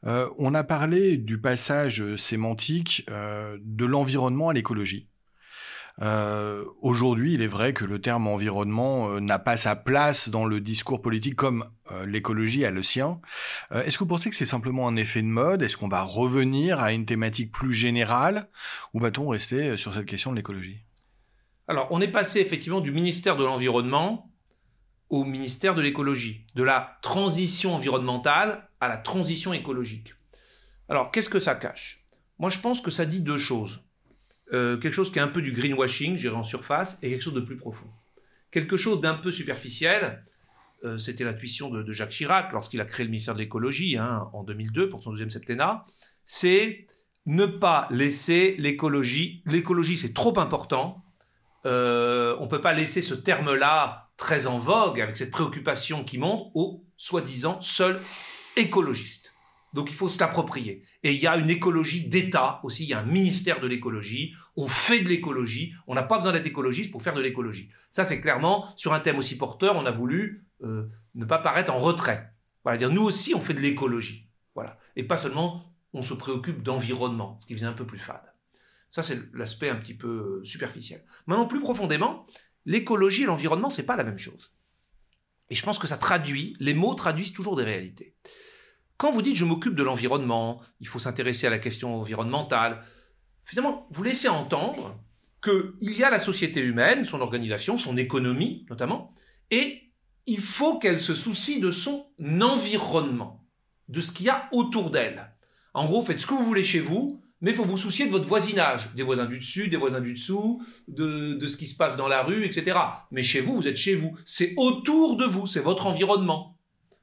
Euh, 0.04 0.28
on 0.36 0.54
a 0.54 0.64
parlé 0.64 1.16
du 1.16 1.38
passage 1.38 2.16
sémantique 2.16 3.06
de 3.08 3.84
l'environnement 3.84 4.48
à 4.48 4.52
l'écologie. 4.52 5.06
Aujourd'hui, 6.82 7.34
il 7.34 7.42
est 7.42 7.46
vrai 7.46 7.72
que 7.72 7.84
le 7.84 8.00
terme 8.00 8.26
environnement 8.26 9.20
n'a 9.20 9.38
pas 9.38 9.56
sa 9.56 9.76
place 9.76 10.28
dans 10.28 10.44
le 10.44 10.60
discours 10.60 11.00
politique 11.00 11.36
comme 11.36 11.64
l'écologie 12.04 12.64
a 12.64 12.72
le 12.72 12.82
sien. 12.82 13.20
Est-ce 13.72 13.96
que 13.96 14.02
vous 14.02 14.08
pensez 14.08 14.28
que 14.28 14.36
c'est 14.36 14.44
simplement 14.44 14.88
un 14.88 14.96
effet 14.96 15.22
de 15.22 15.28
mode? 15.28 15.62
Est-ce 15.62 15.76
qu'on 15.76 15.88
va 15.88 16.02
revenir 16.02 16.80
à 16.80 16.92
une 16.92 17.06
thématique 17.06 17.52
plus 17.52 17.72
générale? 17.72 18.48
Ou 18.92 18.98
va-t-on 18.98 19.28
rester 19.28 19.76
sur 19.76 19.94
cette 19.94 20.06
question 20.06 20.32
de 20.32 20.36
l'écologie? 20.36 20.80
Alors, 21.66 21.88
on 21.90 22.00
est 22.00 22.08
passé 22.08 22.40
effectivement 22.40 22.80
du 22.80 22.92
ministère 22.92 23.36
de 23.36 23.44
l'Environnement 23.44 24.30
au 25.08 25.24
ministère 25.24 25.74
de 25.74 25.82
l'écologie, 25.82 26.44
de 26.54 26.62
la 26.62 26.98
transition 27.02 27.74
environnementale 27.74 28.68
à 28.80 28.88
la 28.88 28.96
transition 28.96 29.52
écologique. 29.52 30.14
Alors, 30.88 31.10
qu'est-ce 31.10 31.30
que 31.30 31.40
ça 31.40 31.54
cache? 31.54 32.04
Moi, 32.38 32.50
je 32.50 32.58
pense 32.58 32.80
que 32.80 32.90
ça 32.90 33.06
dit 33.06 33.22
deux 33.22 33.38
choses. 33.38 33.82
Euh, 34.52 34.76
quelque 34.76 34.92
chose 34.92 35.10
qui 35.10 35.18
est 35.18 35.22
un 35.22 35.28
peu 35.28 35.40
du 35.40 35.52
greenwashing, 35.52 36.16
j'irai 36.16 36.36
en 36.36 36.44
surface, 36.44 36.98
et 37.00 37.10
quelque 37.10 37.22
chose 37.22 37.34
de 37.34 37.40
plus 37.40 37.56
profond. 37.56 37.86
Quelque 38.50 38.76
chose 38.76 39.00
d'un 39.00 39.14
peu 39.14 39.30
superficiel, 39.30 40.24
euh, 40.84 40.98
c'était 40.98 41.24
l'intuition 41.24 41.70
de, 41.70 41.90
Jacques 41.92 42.10
Chirac 42.10 42.52
lorsqu'il 42.52 42.80
a 42.80 42.84
créé 42.84 43.04
le 43.04 43.10
ministère 43.10 43.34
de 43.34 43.38
l'écologie 43.38 43.96
hein, 43.96 44.28
en 44.34 44.42
2002 44.42 44.90
pour 44.90 45.02
son 45.02 45.10
deuxième 45.10 45.30
septennat, 45.30 45.86
c'est 46.24 46.86
ne 47.24 47.46
pas 47.46 47.88
laisser 47.90 48.54
l'écologie. 48.58 49.42
L'écologie, 49.46 49.96
c'est 49.96 50.12
trop 50.12 50.38
important 50.38 51.03
euh, 51.66 52.36
on 52.38 52.44
ne 52.44 52.48
peut 52.48 52.60
pas 52.60 52.72
laisser 52.72 53.02
ce 53.02 53.14
terme-là 53.14 54.10
très 54.16 54.46
en 54.46 54.58
vogue, 54.58 55.00
avec 55.00 55.16
cette 55.16 55.30
préoccupation 55.30 56.04
qui 56.04 56.18
monte, 56.18 56.50
aux 56.54 56.84
soi-disant 56.96 57.60
seuls 57.60 58.00
écologistes. 58.56 59.32
Donc 59.72 59.90
il 59.90 59.96
faut 59.96 60.08
se 60.08 60.20
l'approprier. 60.20 60.82
Et 61.02 61.12
il 61.12 61.20
y 61.20 61.26
a 61.26 61.36
une 61.36 61.50
écologie 61.50 62.06
d'État 62.06 62.60
aussi, 62.62 62.84
il 62.84 62.90
y 62.90 62.94
a 62.94 63.00
un 63.00 63.04
ministère 63.04 63.60
de 63.60 63.66
l'écologie, 63.66 64.32
on 64.56 64.68
fait 64.68 65.00
de 65.00 65.08
l'écologie, 65.08 65.74
on 65.88 65.94
n'a 65.94 66.04
pas 66.04 66.16
besoin 66.16 66.32
d'être 66.32 66.46
écologiste 66.46 66.92
pour 66.92 67.02
faire 67.02 67.14
de 67.14 67.20
l'écologie. 67.20 67.70
Ça 67.90 68.04
c'est 68.04 68.20
clairement, 68.20 68.68
sur 68.76 68.92
un 68.92 69.00
thème 69.00 69.18
aussi 69.18 69.36
porteur, 69.36 69.74
on 69.74 69.84
a 69.84 69.90
voulu 69.90 70.46
euh, 70.62 70.88
ne 71.16 71.24
pas 71.24 71.38
paraître 71.38 71.72
en 71.72 71.80
retrait. 71.80 72.30
Voilà, 72.62 72.78
dire 72.78 72.90
nous 72.90 73.02
aussi 73.02 73.34
on 73.34 73.40
fait 73.40 73.54
de 73.54 73.60
l'écologie. 73.60 74.28
Voilà. 74.54 74.78
Et 74.94 75.02
pas 75.02 75.16
seulement 75.16 75.64
on 75.92 76.02
se 76.02 76.14
préoccupe 76.14 76.62
d'environnement, 76.62 77.38
ce 77.40 77.46
qui 77.46 77.54
faisait 77.54 77.66
un 77.66 77.72
peu 77.72 77.84
plus 77.84 77.98
fade. 77.98 78.33
Ça, 78.94 79.02
c'est 79.02 79.18
l'aspect 79.34 79.68
un 79.68 79.74
petit 79.74 79.94
peu 79.94 80.38
euh, 80.38 80.44
superficiel. 80.44 81.04
Maintenant, 81.26 81.46
plus 81.46 81.58
profondément, 81.58 82.26
l'écologie 82.64 83.24
et 83.24 83.26
l'environnement, 83.26 83.68
c'est 83.68 83.82
pas 83.82 83.96
la 83.96 84.04
même 84.04 84.18
chose. 84.18 84.52
Et 85.50 85.56
je 85.56 85.64
pense 85.64 85.80
que 85.80 85.88
ça 85.88 85.98
traduit, 85.98 86.56
les 86.60 86.74
mots 86.74 86.94
traduisent 86.94 87.32
toujours 87.32 87.56
des 87.56 87.64
réalités. 87.64 88.14
Quand 88.96 89.10
vous 89.10 89.20
dites 89.20 89.34
je 89.34 89.44
m'occupe 89.44 89.74
de 89.74 89.82
l'environnement, 89.82 90.62
il 90.78 90.86
faut 90.86 91.00
s'intéresser 91.00 91.48
à 91.48 91.50
la 91.50 91.58
question 91.58 91.96
environnementale, 92.00 92.84
finalement, 93.44 93.88
vous 93.90 94.04
laissez 94.04 94.28
entendre 94.28 94.96
qu'il 95.42 95.92
y 95.92 96.04
a 96.04 96.10
la 96.10 96.20
société 96.20 96.60
humaine, 96.60 97.04
son 97.04 97.20
organisation, 97.20 97.78
son 97.78 97.96
économie 97.96 98.64
notamment, 98.70 99.12
et 99.50 99.90
il 100.26 100.40
faut 100.40 100.78
qu'elle 100.78 101.00
se 101.00 101.16
soucie 101.16 101.58
de 101.58 101.72
son 101.72 102.06
environnement, 102.40 103.44
de 103.88 104.00
ce 104.00 104.12
qu'il 104.12 104.26
y 104.26 104.30
a 104.30 104.48
autour 104.52 104.92
d'elle. 104.92 105.34
En 105.74 105.84
gros, 105.86 106.00
faites 106.00 106.20
ce 106.20 106.28
que 106.28 106.34
vous 106.34 106.44
voulez 106.44 106.62
chez 106.62 106.78
vous, 106.78 107.24
mais 107.44 107.50
il 107.50 107.56
faut 107.56 107.66
vous 107.66 107.76
soucier 107.76 108.06
de 108.06 108.10
votre 108.10 108.26
voisinage, 108.26 108.90
des 108.94 109.02
voisins 109.02 109.26
du 109.26 109.38
dessus, 109.38 109.68
des 109.68 109.76
voisins 109.76 110.00
du 110.00 110.14
dessous, 110.14 110.64
de, 110.88 111.46
ce 111.46 111.58
qui 111.58 111.66
se 111.66 111.76
passe 111.76 111.94
dans 111.94 112.08
la 112.08 112.22
rue, 112.22 112.46
etc. 112.46 112.78
Mais 113.10 113.22
chez 113.22 113.42
vous, 113.42 113.54
vous 113.54 113.68
êtes 113.68 113.76
chez 113.76 113.94
vous. 113.94 114.16
C'est 114.24 114.54
autour 114.56 115.18
de 115.18 115.26
vous, 115.26 115.46
c'est 115.46 115.60
votre 115.60 115.84
environnement. 115.86 116.56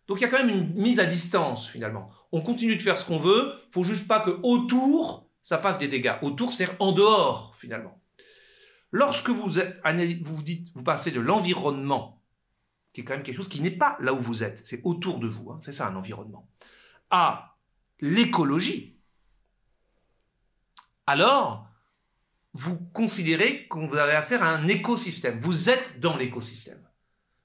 Donc 0.07 0.19
il 0.19 0.23
y 0.23 0.25
a 0.25 0.29
quand 0.29 0.43
même 0.43 0.49
une 0.49 0.73
mise 0.73 0.99
à 0.99 1.05
distance 1.05 1.67
finalement. 1.67 2.09
On 2.31 2.41
continue 2.41 2.75
de 2.75 2.81
faire 2.81 2.97
ce 2.97 3.05
qu'on 3.05 3.19
veut, 3.19 3.53
il 3.67 3.71
faut 3.71 3.83
juste 3.83 4.07
pas 4.07 4.19
que 4.19 4.31
autour 4.41 5.29
ça 5.43 5.59
fasse 5.59 5.77
des 5.77 5.87
dégâts. 5.87 6.15
Autour, 6.23 6.51
c'est-à-dire 6.51 6.75
en 6.79 6.91
dehors 6.91 7.55
finalement. 7.55 8.01
Lorsque 8.89 9.29
vous, 9.29 9.47
vous 9.47 10.83
passez 10.83 11.11
de 11.11 11.19
l'environnement, 11.19 12.23
qui 12.95 13.01
est 13.01 13.03
quand 13.03 13.13
même 13.13 13.21
quelque 13.21 13.37
chose 13.37 13.47
qui 13.47 13.61
n'est 13.61 13.69
pas 13.69 13.95
là 13.99 14.11
où 14.11 14.19
vous 14.19 14.41
êtes, 14.43 14.59
c'est 14.65 14.81
autour 14.85 15.19
de 15.19 15.27
vous, 15.27 15.51
hein, 15.51 15.59
c'est 15.61 15.71
ça 15.71 15.85
un 15.85 15.95
environnement, 15.95 16.49
à 17.11 17.57
l'écologie, 17.99 18.97
alors 21.07 21.67
vous 22.53 22.77
considérez 22.93 23.67
qu'on 23.67 23.87
vous 23.87 23.95
avez 23.95 24.13
affaire 24.13 24.43
à 24.43 24.49
un 24.49 24.67
écosystème. 24.67 25.39
Vous 25.39 25.69
êtes 25.69 25.99
dans 25.99 26.17
l'écosystème. 26.17 26.81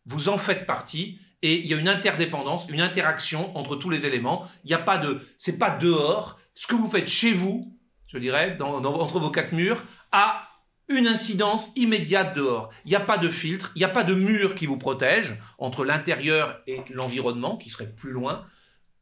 Vous 0.05 0.29
en 0.29 0.39
faites 0.39 0.67
partie 0.67 1.19
et 1.43 1.61
il 1.61 1.67
y 1.67 1.75
a 1.75 1.77
une 1.77 1.89
interdépendance, 1.89 2.67
une 2.69 2.81
interaction 2.81 3.57
entre 3.57 3.77
tous 3.77 3.91
les 3.91 4.07
éléments. 4.07 4.49
Il 4.65 4.69
n'y 4.69 4.75
a 4.75 4.79
pas 4.79 4.99
de, 4.99 5.21
c'est 5.37 5.59
pas 5.59 5.71
dehors. 5.71 6.39
Ce 6.55 6.67
que 6.67 6.75
vous 6.75 6.89
faites 6.89 7.09
chez 7.09 7.33
vous, 7.33 7.77
je 8.07 8.19
dirais, 8.19 8.57
entre 8.61 9.21
vos 9.21 9.31
quatre 9.31 9.53
murs, 9.53 9.85
a 10.13 10.49
une 10.89 11.07
incidence 11.07 11.71
immédiate 11.77 12.35
dehors. 12.35 12.71
Il 12.85 12.91
n'y 12.91 12.97
a 12.97 13.01
pas 13.01 13.19
de 13.19 13.29
filtre, 13.29 13.73
il 13.75 13.81
n'y 13.81 13.85
a 13.85 13.89
pas 13.89 14.05
de 14.05 14.15
mur 14.15 14.55
qui 14.55 14.67
vous 14.67 14.79
protège 14.79 15.37
entre 15.59 15.85
l'intérieur 15.85 16.61
et 16.67 16.83
l'environnement, 16.91 17.57
qui 17.57 17.71
serait 17.71 17.91
plus 17.91 18.13
loin. 18.13 18.47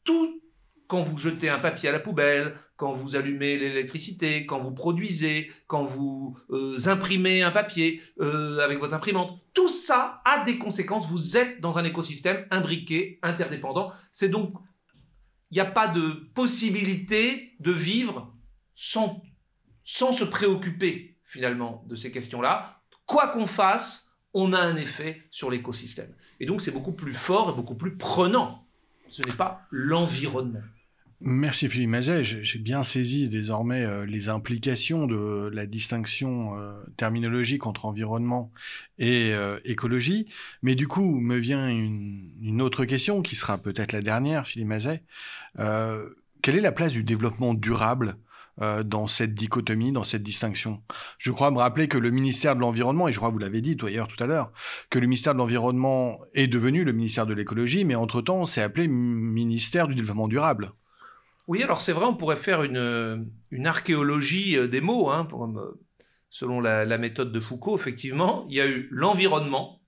Tout, 0.02 0.42
quand 0.87 1.03
vous 1.03 1.18
jetez 1.18 1.49
un 1.49 1.59
papier 1.59 1.89
à 1.89 1.93
la 1.93 2.01
poubelle, 2.01 2.55
quand 2.76 2.93
vous 2.93 3.16
allumez 3.16 3.57
l'électricité, 3.57 4.47
quand 4.47 4.59
vous 4.59 4.72
produisez, 4.72 5.51
quand 5.66 5.85
vous 5.85 6.37
euh, 6.51 6.78
imprimez 6.87 7.43
un 7.43 7.51
papier 7.51 8.03
euh, 8.20 8.59
avec 8.59 8.78
votre 8.78 8.95
imprimante, 8.95 9.41
tout 9.55 9.68
ça 9.68 10.22
a 10.24 10.45
des 10.45 10.59
conséquences. 10.59 11.09
Vous 11.09 11.37
êtes 11.37 11.61
dans 11.61 11.78
un 11.78 11.85
écosystème 11.85 12.47
imbriqué, 12.51 13.18
interdépendant. 13.22 13.93
C'est 14.11 14.28
donc, 14.28 14.55
il 15.51 15.55
n'y 15.55 15.61
a 15.61 15.66
pas 15.66 15.89
de 15.89 16.28
possibilité 16.35 17.55
de 17.61 17.70
vivre 17.70 18.35
sans, 18.74 19.22
sans 19.85 20.12
se 20.12 20.24
préoccuper 20.24 21.16
finalement 21.24 21.85
de 21.87 21.95
ces 21.95 22.11
questions-là. 22.11 22.80
Quoi 23.07 23.28
qu'on 23.28 23.47
fasse, 23.47 24.12
on 24.32 24.53
a 24.53 24.59
un 24.59 24.76
effet 24.76 25.22
sur 25.30 25.51
l'écosystème. 25.51 26.14
Et 26.41 26.47
donc 26.47 26.61
c'est 26.61 26.72
beaucoup 26.72 26.93
plus 26.93 27.14
fort 27.14 27.51
et 27.51 27.53
beaucoup 27.55 27.76
plus 27.76 27.97
prenant. 27.97 28.64
Ce 29.09 29.22
n'est 29.22 29.32
pas 29.32 29.66
l'environnement. 29.70 30.61
Merci 31.20 31.68
Philippe 31.68 31.88
Mazet. 31.88 32.22
J'ai 32.22 32.59
bien 32.59 32.82
saisi 32.82 33.30
désormais 33.30 33.82
euh, 33.82 34.05
les 34.05 34.28
implications 34.28 35.07
de 35.07 35.48
la 35.52 35.64
distinction 35.64 36.55
euh, 36.55 36.82
terminologique 36.98 37.66
entre 37.66 37.86
environnement 37.86 38.52
et 38.98 39.32
euh, 39.32 39.59
écologie. 39.64 40.26
Mais 40.62 40.74
du 40.74 40.86
coup, 40.86 41.18
me 41.18 41.36
vient 41.36 41.68
une, 41.68 42.30
une 42.42 42.61
autre 42.61 42.84
question 42.84 43.22
qui 43.22 43.36
sera 43.36 43.57
peut-être 43.57 43.92
la 43.92 44.02
dernière, 44.02 44.46
Philippe 44.46 44.68
Mazet. 44.68 45.02
quelle 46.42 46.57
est 46.57 46.61
la 46.61 46.72
place 46.72 46.92
du 46.92 47.05
développement 47.05 47.55
durable 47.55 48.16
euh, 48.62 48.84
dans 48.84 49.09
cette 49.09 49.34
dichotomie, 49.34 49.90
dans 49.90 50.05
cette 50.05 50.22
distinction. 50.22 50.80
Je 51.18 51.32
crois 51.32 51.50
me 51.50 51.59
rappeler 51.59 51.88
que 51.88 51.98
le 51.98 52.11
ministère 52.11 52.55
de 52.55 52.61
l'Environnement, 52.61 53.09
et 53.09 53.12
je 53.12 53.16
crois 53.16 53.30
que 53.30 53.32
vous 53.32 53.40
l'avez 53.40 53.61
dit 53.61 53.76
tout 53.76 53.86
à 53.88 54.26
l'heure, 54.26 54.52
que 54.90 55.00
le 55.00 55.09
ministère 55.09 55.32
de 55.32 55.38
l'Environnement 55.38 56.20
est 56.34 56.46
devenu 56.46 56.84
le 56.84 56.92
ministère 56.92 57.26
de 57.26 57.34
l'écologie, 57.34 57.84
mais 57.84 57.96
entre-temps, 57.96 58.46
c'est 58.46 58.62
appelé 58.62 58.86
ministère 58.86 59.88
du 59.88 59.96
développement 59.96 60.28
durable. 60.28 60.72
Oui, 61.48 61.64
alors 61.64 61.80
c'est 61.80 61.90
vrai, 61.90 62.05
on 62.05 62.14
pourrait 62.14 62.36
faire 62.36 62.62
une, 62.62 63.32
archéologie 63.64 64.57
euh, 64.57 64.68
des 64.68 64.80
mots, 64.80 65.11
hein, 65.11 65.26
selon 66.30 66.61
la, 66.61 66.98
méthode 66.98 67.32
de 67.32 67.40
Foucault, 67.40 67.76
effectivement. 67.76 68.46
Il 68.48 68.55
y 68.55 68.61
a 68.61 68.68
eu 68.68 68.86
l'environnement, 68.92 69.82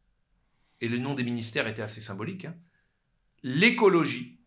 et 0.80 0.88
le 0.88 0.98
nom 0.98 1.14
des 1.14 1.22
ministères 1.22 1.68
était 1.68 1.82
assez 1.82 2.00
symbolique, 2.00 2.46
hein, 2.46 2.56
l'écologie, 3.44 4.40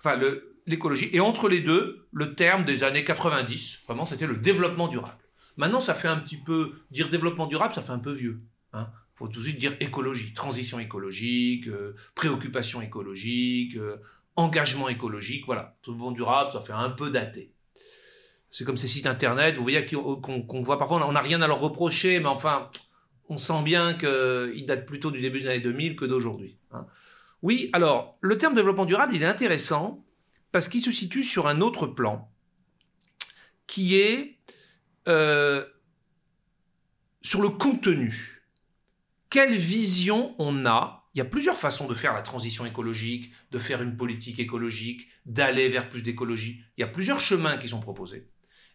enfin 0.00 0.16
le, 0.16 0.53
l'écologie. 0.66 1.10
Et 1.12 1.20
entre 1.20 1.48
les 1.48 1.60
deux, 1.60 2.06
le 2.12 2.34
terme 2.34 2.64
des 2.64 2.84
années 2.84 3.04
90, 3.04 3.80
vraiment, 3.86 4.06
c'était 4.06 4.26
le 4.26 4.36
développement 4.36 4.88
durable. 4.88 5.18
Maintenant, 5.56 5.80
ça 5.80 5.94
fait 5.94 6.08
un 6.08 6.16
petit 6.16 6.36
peu, 6.36 6.72
dire 6.90 7.08
développement 7.08 7.46
durable, 7.46 7.74
ça 7.74 7.82
fait 7.82 7.92
un 7.92 7.98
peu 7.98 8.12
vieux. 8.12 8.40
Il 8.72 8.78
hein. 8.78 8.90
faut 9.14 9.28
tout 9.28 9.38
de 9.38 9.44
suite 9.44 9.58
dire 9.58 9.76
écologie, 9.80 10.32
transition 10.34 10.78
écologique, 10.78 11.68
euh, 11.68 11.94
préoccupation 12.14 12.80
écologique, 12.80 13.76
euh, 13.76 13.96
engagement 14.36 14.88
écologique, 14.88 15.46
voilà. 15.46 15.76
Développement 15.84 16.12
durable, 16.12 16.50
ça 16.50 16.60
fait 16.60 16.72
un 16.72 16.90
peu 16.90 17.10
daté. 17.10 17.52
C'est 18.50 18.64
comme 18.64 18.76
ces 18.76 18.88
sites 18.88 19.06
internet, 19.06 19.56
vous 19.56 19.62
voyez 19.62 19.84
qu'on 19.84 20.60
voit 20.62 20.78
parfois, 20.78 21.04
on 21.06 21.12
n'a 21.12 21.20
rien 21.20 21.42
à 21.42 21.48
leur 21.48 21.60
reprocher, 21.60 22.20
mais 22.20 22.26
enfin, 22.26 22.70
on 23.28 23.36
sent 23.36 23.62
bien 23.64 23.94
qu'ils 23.94 24.64
datent 24.66 24.86
plutôt 24.86 25.10
du 25.10 25.20
début 25.20 25.40
des 25.40 25.48
années 25.48 25.60
2000 25.60 25.96
que 25.96 26.04
d'aujourd'hui. 26.04 26.56
Hein. 26.72 26.86
Oui, 27.42 27.68
alors, 27.72 28.16
le 28.20 28.38
terme 28.38 28.54
développement 28.54 28.84
durable, 28.84 29.14
il 29.14 29.22
est 29.22 29.26
intéressant 29.26 30.04
parce 30.54 30.68
qu'il 30.68 30.80
se 30.80 30.92
situe 30.92 31.24
sur 31.24 31.48
un 31.48 31.60
autre 31.60 31.88
plan, 31.88 32.30
qui 33.66 33.96
est 33.96 34.38
euh, 35.08 35.66
sur 37.22 37.42
le 37.42 37.48
contenu. 37.48 38.44
Quelle 39.30 39.56
vision 39.56 40.36
on 40.38 40.64
a? 40.64 41.08
Il 41.12 41.18
y 41.18 41.22
a 41.22 41.24
plusieurs 41.24 41.58
façons 41.58 41.88
de 41.88 41.94
faire 41.96 42.14
la 42.14 42.22
transition 42.22 42.64
écologique, 42.64 43.32
de 43.50 43.58
faire 43.58 43.82
une 43.82 43.96
politique 43.96 44.38
écologique, 44.38 45.08
d'aller 45.26 45.68
vers 45.68 45.88
plus 45.88 46.04
d'écologie. 46.04 46.62
Il 46.76 46.82
y 46.82 46.84
a 46.84 46.88
plusieurs 46.88 47.18
chemins 47.18 47.56
qui 47.56 47.68
sont 47.68 47.80
proposés. 47.80 48.28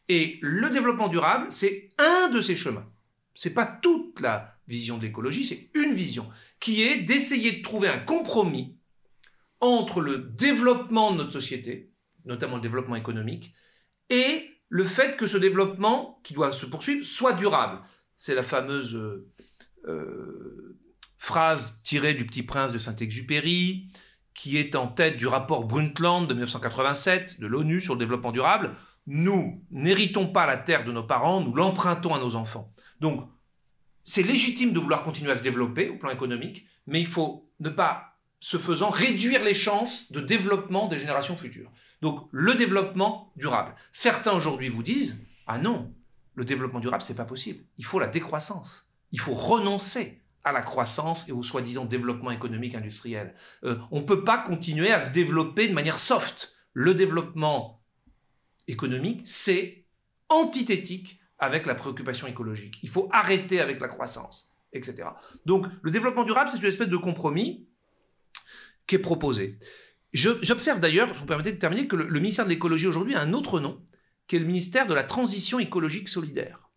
Et 0.09 0.37
le 0.41 0.69
développement 0.69 1.07
durable, 1.07 1.49
c'est 1.49 1.87
un 1.97 2.27
de 2.27 2.41
ces 2.41 2.57
chemins. 2.57 2.91
C'est 3.35 3.53
pas 3.53 3.65
toute 3.65 4.19
la 4.19 4.59
vision 4.67 4.97
de 4.97 5.03
l'écologie, 5.03 5.45
c'est 5.45 5.69
une 5.75 5.93
vision 5.93 6.29
qui 6.59 6.83
est 6.83 6.97
d'essayer 6.97 7.53
de 7.53 7.61
trouver 7.61 7.87
un 7.87 7.99
compromis 7.99 8.75
entre 9.61 10.01
le 10.01 10.17
développement 10.17 11.11
de 11.11 11.17
notre 11.17 11.31
société, 11.31 11.91
notamment 12.25 12.55
le 12.55 12.61
développement 12.61 12.95
économique, 12.95 13.53
et 14.09 14.49
le 14.69 14.83
fait 14.83 15.17
que 15.17 15.27
ce 15.27 15.37
développement, 15.37 16.19
qui 16.23 16.33
doit 16.33 16.51
se 16.51 16.65
poursuivre, 16.65 17.05
soit 17.05 17.33
durable. 17.33 17.81
C'est 18.15 18.35
la 18.35 18.43
fameuse 18.43 18.95
euh, 19.85 20.77
phrase 21.17 21.75
tirée 21.83 22.13
du 22.13 22.25
Petit 22.25 22.43
Prince 22.43 22.71
de 22.71 22.77
Saint-Exupéry, 22.77 23.91
qui 24.33 24.57
est 24.57 24.75
en 24.75 24.87
tête 24.87 25.17
du 25.17 25.27
rapport 25.27 25.65
Brundtland 25.65 26.27
de 26.27 26.33
1987 26.33 27.39
de 27.39 27.47
l'ONU 27.47 27.81
sur 27.81 27.95
le 27.95 27.99
développement 27.99 28.31
durable. 28.31 28.75
Nous 29.05 29.65
n'héritons 29.71 30.27
pas 30.27 30.45
la 30.45 30.55
terre 30.55 30.85
de 30.85 30.91
nos 30.91 31.03
parents, 31.03 31.41
nous 31.41 31.53
l'empruntons 31.53 32.13
à 32.13 32.19
nos 32.19 32.35
enfants. 32.35 32.73
Donc, 33.01 33.27
c'est 34.05 34.23
légitime 34.23 34.71
de 34.71 34.79
vouloir 34.79 35.03
continuer 35.03 35.31
à 35.31 35.37
se 35.37 35.43
développer 35.43 35.89
au 35.89 35.97
plan 35.97 36.09
économique, 36.09 36.65
mais 36.87 36.99
il 36.99 37.07
faut 37.07 37.51
ne 37.59 37.69
pas 37.69 38.08
ce 38.39 38.57
faisant, 38.57 38.89
réduire 38.89 39.43
les 39.43 39.53
chances 39.53 40.11
de 40.11 40.21
développement 40.21 40.87
des 40.87 40.97
générations 40.97 41.35
futures. 41.35 41.71
Donc 42.01 42.27
le 42.31 42.55
développement 42.55 43.31
durable. 43.35 43.75
Certains 43.91 44.33
aujourd'hui 44.33 44.69
vous 44.69 44.83
disent 44.83 45.21
ah 45.47 45.57
non, 45.57 45.93
le 46.35 46.45
développement 46.45 46.79
durable 46.79 47.03
c'est 47.03 47.15
pas 47.15 47.25
possible. 47.25 47.63
Il 47.77 47.85
faut 47.85 47.99
la 47.99 48.07
décroissance. 48.07 48.89
Il 49.11 49.19
faut 49.19 49.33
renoncer 49.33 50.21
à 50.43 50.51
la 50.51 50.61
croissance 50.61 51.27
et 51.27 51.31
au 51.31 51.43
soi-disant 51.43 51.85
développement 51.85 52.31
économique 52.31 52.75
industriel. 52.75 53.35
Euh, 53.65 53.77
on 53.91 53.99
ne 53.99 54.05
peut 54.05 54.23
pas 54.23 54.37
continuer 54.37 54.91
à 54.91 55.01
se 55.05 55.11
développer 55.11 55.67
de 55.67 55.73
manière 55.73 55.99
soft. 55.99 56.53
Le 56.73 56.93
développement 56.93 57.81
économique, 58.67 59.21
c'est 59.25 59.83
antithétique 60.29 61.19
avec 61.39 61.65
la 61.65 61.75
préoccupation 61.75 62.27
écologique. 62.27 62.79
Il 62.83 62.89
faut 62.89 63.09
arrêter 63.11 63.59
avec 63.59 63.81
la 63.81 63.87
croissance, 63.87 64.51
etc. 64.71 65.09
Donc 65.45 65.65
le 65.81 65.91
développement 65.91 66.23
durable, 66.23 66.51
c'est 66.51 66.59
une 66.59 66.65
espèce 66.65 66.89
de 66.89 66.97
compromis 66.97 67.67
qui 68.87 68.95
est 68.95 68.99
proposé. 68.99 69.57
J'observe 70.13 70.79
d'ailleurs, 70.79 71.13
je 71.13 71.19
vous 71.19 71.25
permettez 71.25 71.51
de 71.51 71.57
terminer, 71.57 71.87
que 71.87 71.95
le, 71.95 72.19
ministère 72.19 72.45
de 72.45 72.49
l'écologie 72.49 72.87
aujourd'hui 72.87 73.15
a 73.15 73.21
un 73.21 73.33
autre 73.33 73.59
nom, 73.59 73.85
qui 74.27 74.35
est 74.35 74.39
le 74.39 74.45
ministère 74.45 74.87
de 74.87 74.93
la 74.93 75.03
transition 75.03 75.59
écologique 75.59 76.09
solidaire. 76.09 76.69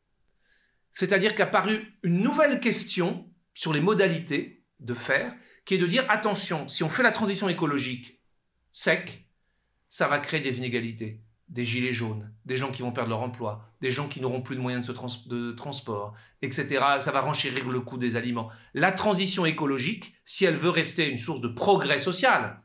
C'est-à-dire 0.93 1.35
qu'a 1.35 1.47
paru 1.47 1.99
une 2.03 2.23
nouvelle 2.23 2.61
question 2.61 3.31
sur 3.55 3.73
les 3.73 3.81
modalités 3.81 4.65
de 4.81 4.95
faire, 4.95 5.35
qui 5.65 5.75
est 5.75 5.79
de 5.79 5.87
dire 5.87 6.05
attention, 6.11 6.69
si 6.69 6.83
on 6.83 6.91
fait 6.91 7.03
la 7.03 7.13
transition 7.13 7.49
écologique 7.49 8.21
sec, 8.73 9.27
ça 9.89 10.09
va 10.09 10.19
créer 10.19 10.41
des 10.41 10.59
inégalités, 10.59 11.23
des 11.53 11.67
gilets 11.67 11.93
jaunes, 11.93 12.33
des 12.47 12.57
gens 12.57 12.71
qui 12.71 12.81
vont 12.81 12.93
perdre 12.93 13.11
leur 13.11 13.21
emploi, 13.21 13.69
des 13.83 13.91
gens 13.91 14.09
qui 14.09 14.21
n'auront 14.21 14.41
plus 14.41 14.57
de 14.57 14.61
moyens 14.61 14.87
de, 14.87 15.53
transport, 15.53 16.15
etc. 16.41 16.67
Ça 17.01 17.13
va 17.13 17.21
renchérir 17.21 17.69
le 17.69 17.81
coût 17.81 17.99
des 17.99 18.17
aliments. 18.17 18.51
La 18.73 18.91
transition 18.91 19.45
écologique, 19.45 20.15
si 20.25 20.47
elle 20.47 20.57
veut 20.57 20.71
rester 20.71 21.09
une 21.09 21.19
source 21.19 21.43
de 21.43 21.49
progrès 21.49 21.99
social, 21.99 22.63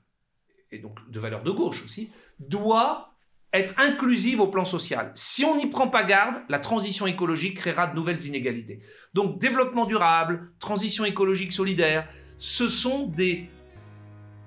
et 0.71 0.79
donc 0.79 0.97
de 1.09 1.19
valeur 1.19 1.43
de 1.43 1.51
gauche 1.51 1.83
aussi, 1.83 2.09
doit 2.39 3.13
être 3.51 3.73
inclusive 3.77 4.39
au 4.39 4.47
plan 4.47 4.65
social. 4.65 5.11
Si 5.15 5.43
on 5.43 5.57
n'y 5.57 5.67
prend 5.67 5.89
pas 5.89 6.03
garde, 6.03 6.35
la 6.47 6.59
transition 6.59 7.07
écologique 7.07 7.57
créera 7.57 7.87
de 7.87 7.95
nouvelles 7.95 8.25
inégalités. 8.25 8.79
Donc 9.13 9.39
développement 9.39 9.85
durable, 9.85 10.51
transition 10.59 11.03
écologique 11.03 11.51
solidaire, 11.51 12.07
ce 12.37 12.69
sont 12.69 13.07
des 13.07 13.49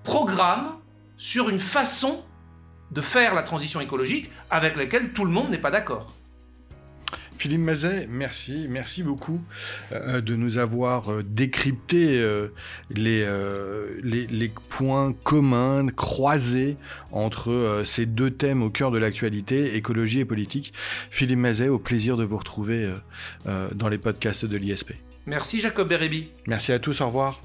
programmes 0.03 0.81
sur 1.19 1.51
une 1.51 1.59
façon 1.59 2.25
de 2.91 3.01
faire 3.01 3.35
la 3.35 3.43
transition 3.43 3.81
écologique 3.81 4.31
avec 4.51 4.77
laquelle 4.77 5.13
tout 5.13 5.25
le 5.25 5.31
monde 5.31 5.51
n'est 5.51 5.59
pas 5.59 5.71
d'accord. 5.71 6.15
Philippe 7.41 7.61
Mazet, 7.61 8.07
merci, 8.11 8.67
merci 8.69 9.03
beaucoup 9.03 9.41
euh, 9.93 10.21
de 10.21 10.37
nous 10.37 10.59
avoir 10.59 11.11
euh, 11.11 11.23
décrypté 11.23 12.21
euh, 12.21 12.49
les, 12.91 13.27
les, 14.03 14.53
points 14.69 15.15
communs, 15.25 15.87
croisés 15.89 16.77
entre 17.13 17.81
ces 17.87 18.05
deux 18.05 18.31
thèmes 18.31 18.63
au 18.63 18.69
cœur 18.69 18.91
de 18.91 18.99
l'actualité, 18.99 19.75
écologie 19.75 20.21
et 20.21 20.27
politique. 20.27 20.75
Philippe 21.11 21.39
Mazet, 21.39 21.69
au 21.69 21.79
plaisir 21.79 22.19
de 22.19 22.25
vous 22.25 22.37
retrouver 22.37 22.93
dans 23.47 23.89
les 23.89 23.99
podcasts 23.99 24.45
de 24.45 24.57
l'ISP. 24.59 24.93
Merci 25.25 25.61
Jacob 25.61 25.89
Bérébi. 25.89 26.29
Merci 26.47 26.73
à 26.73 26.79
tous, 26.79 27.01
au 27.01 27.07
revoir. 27.07 27.41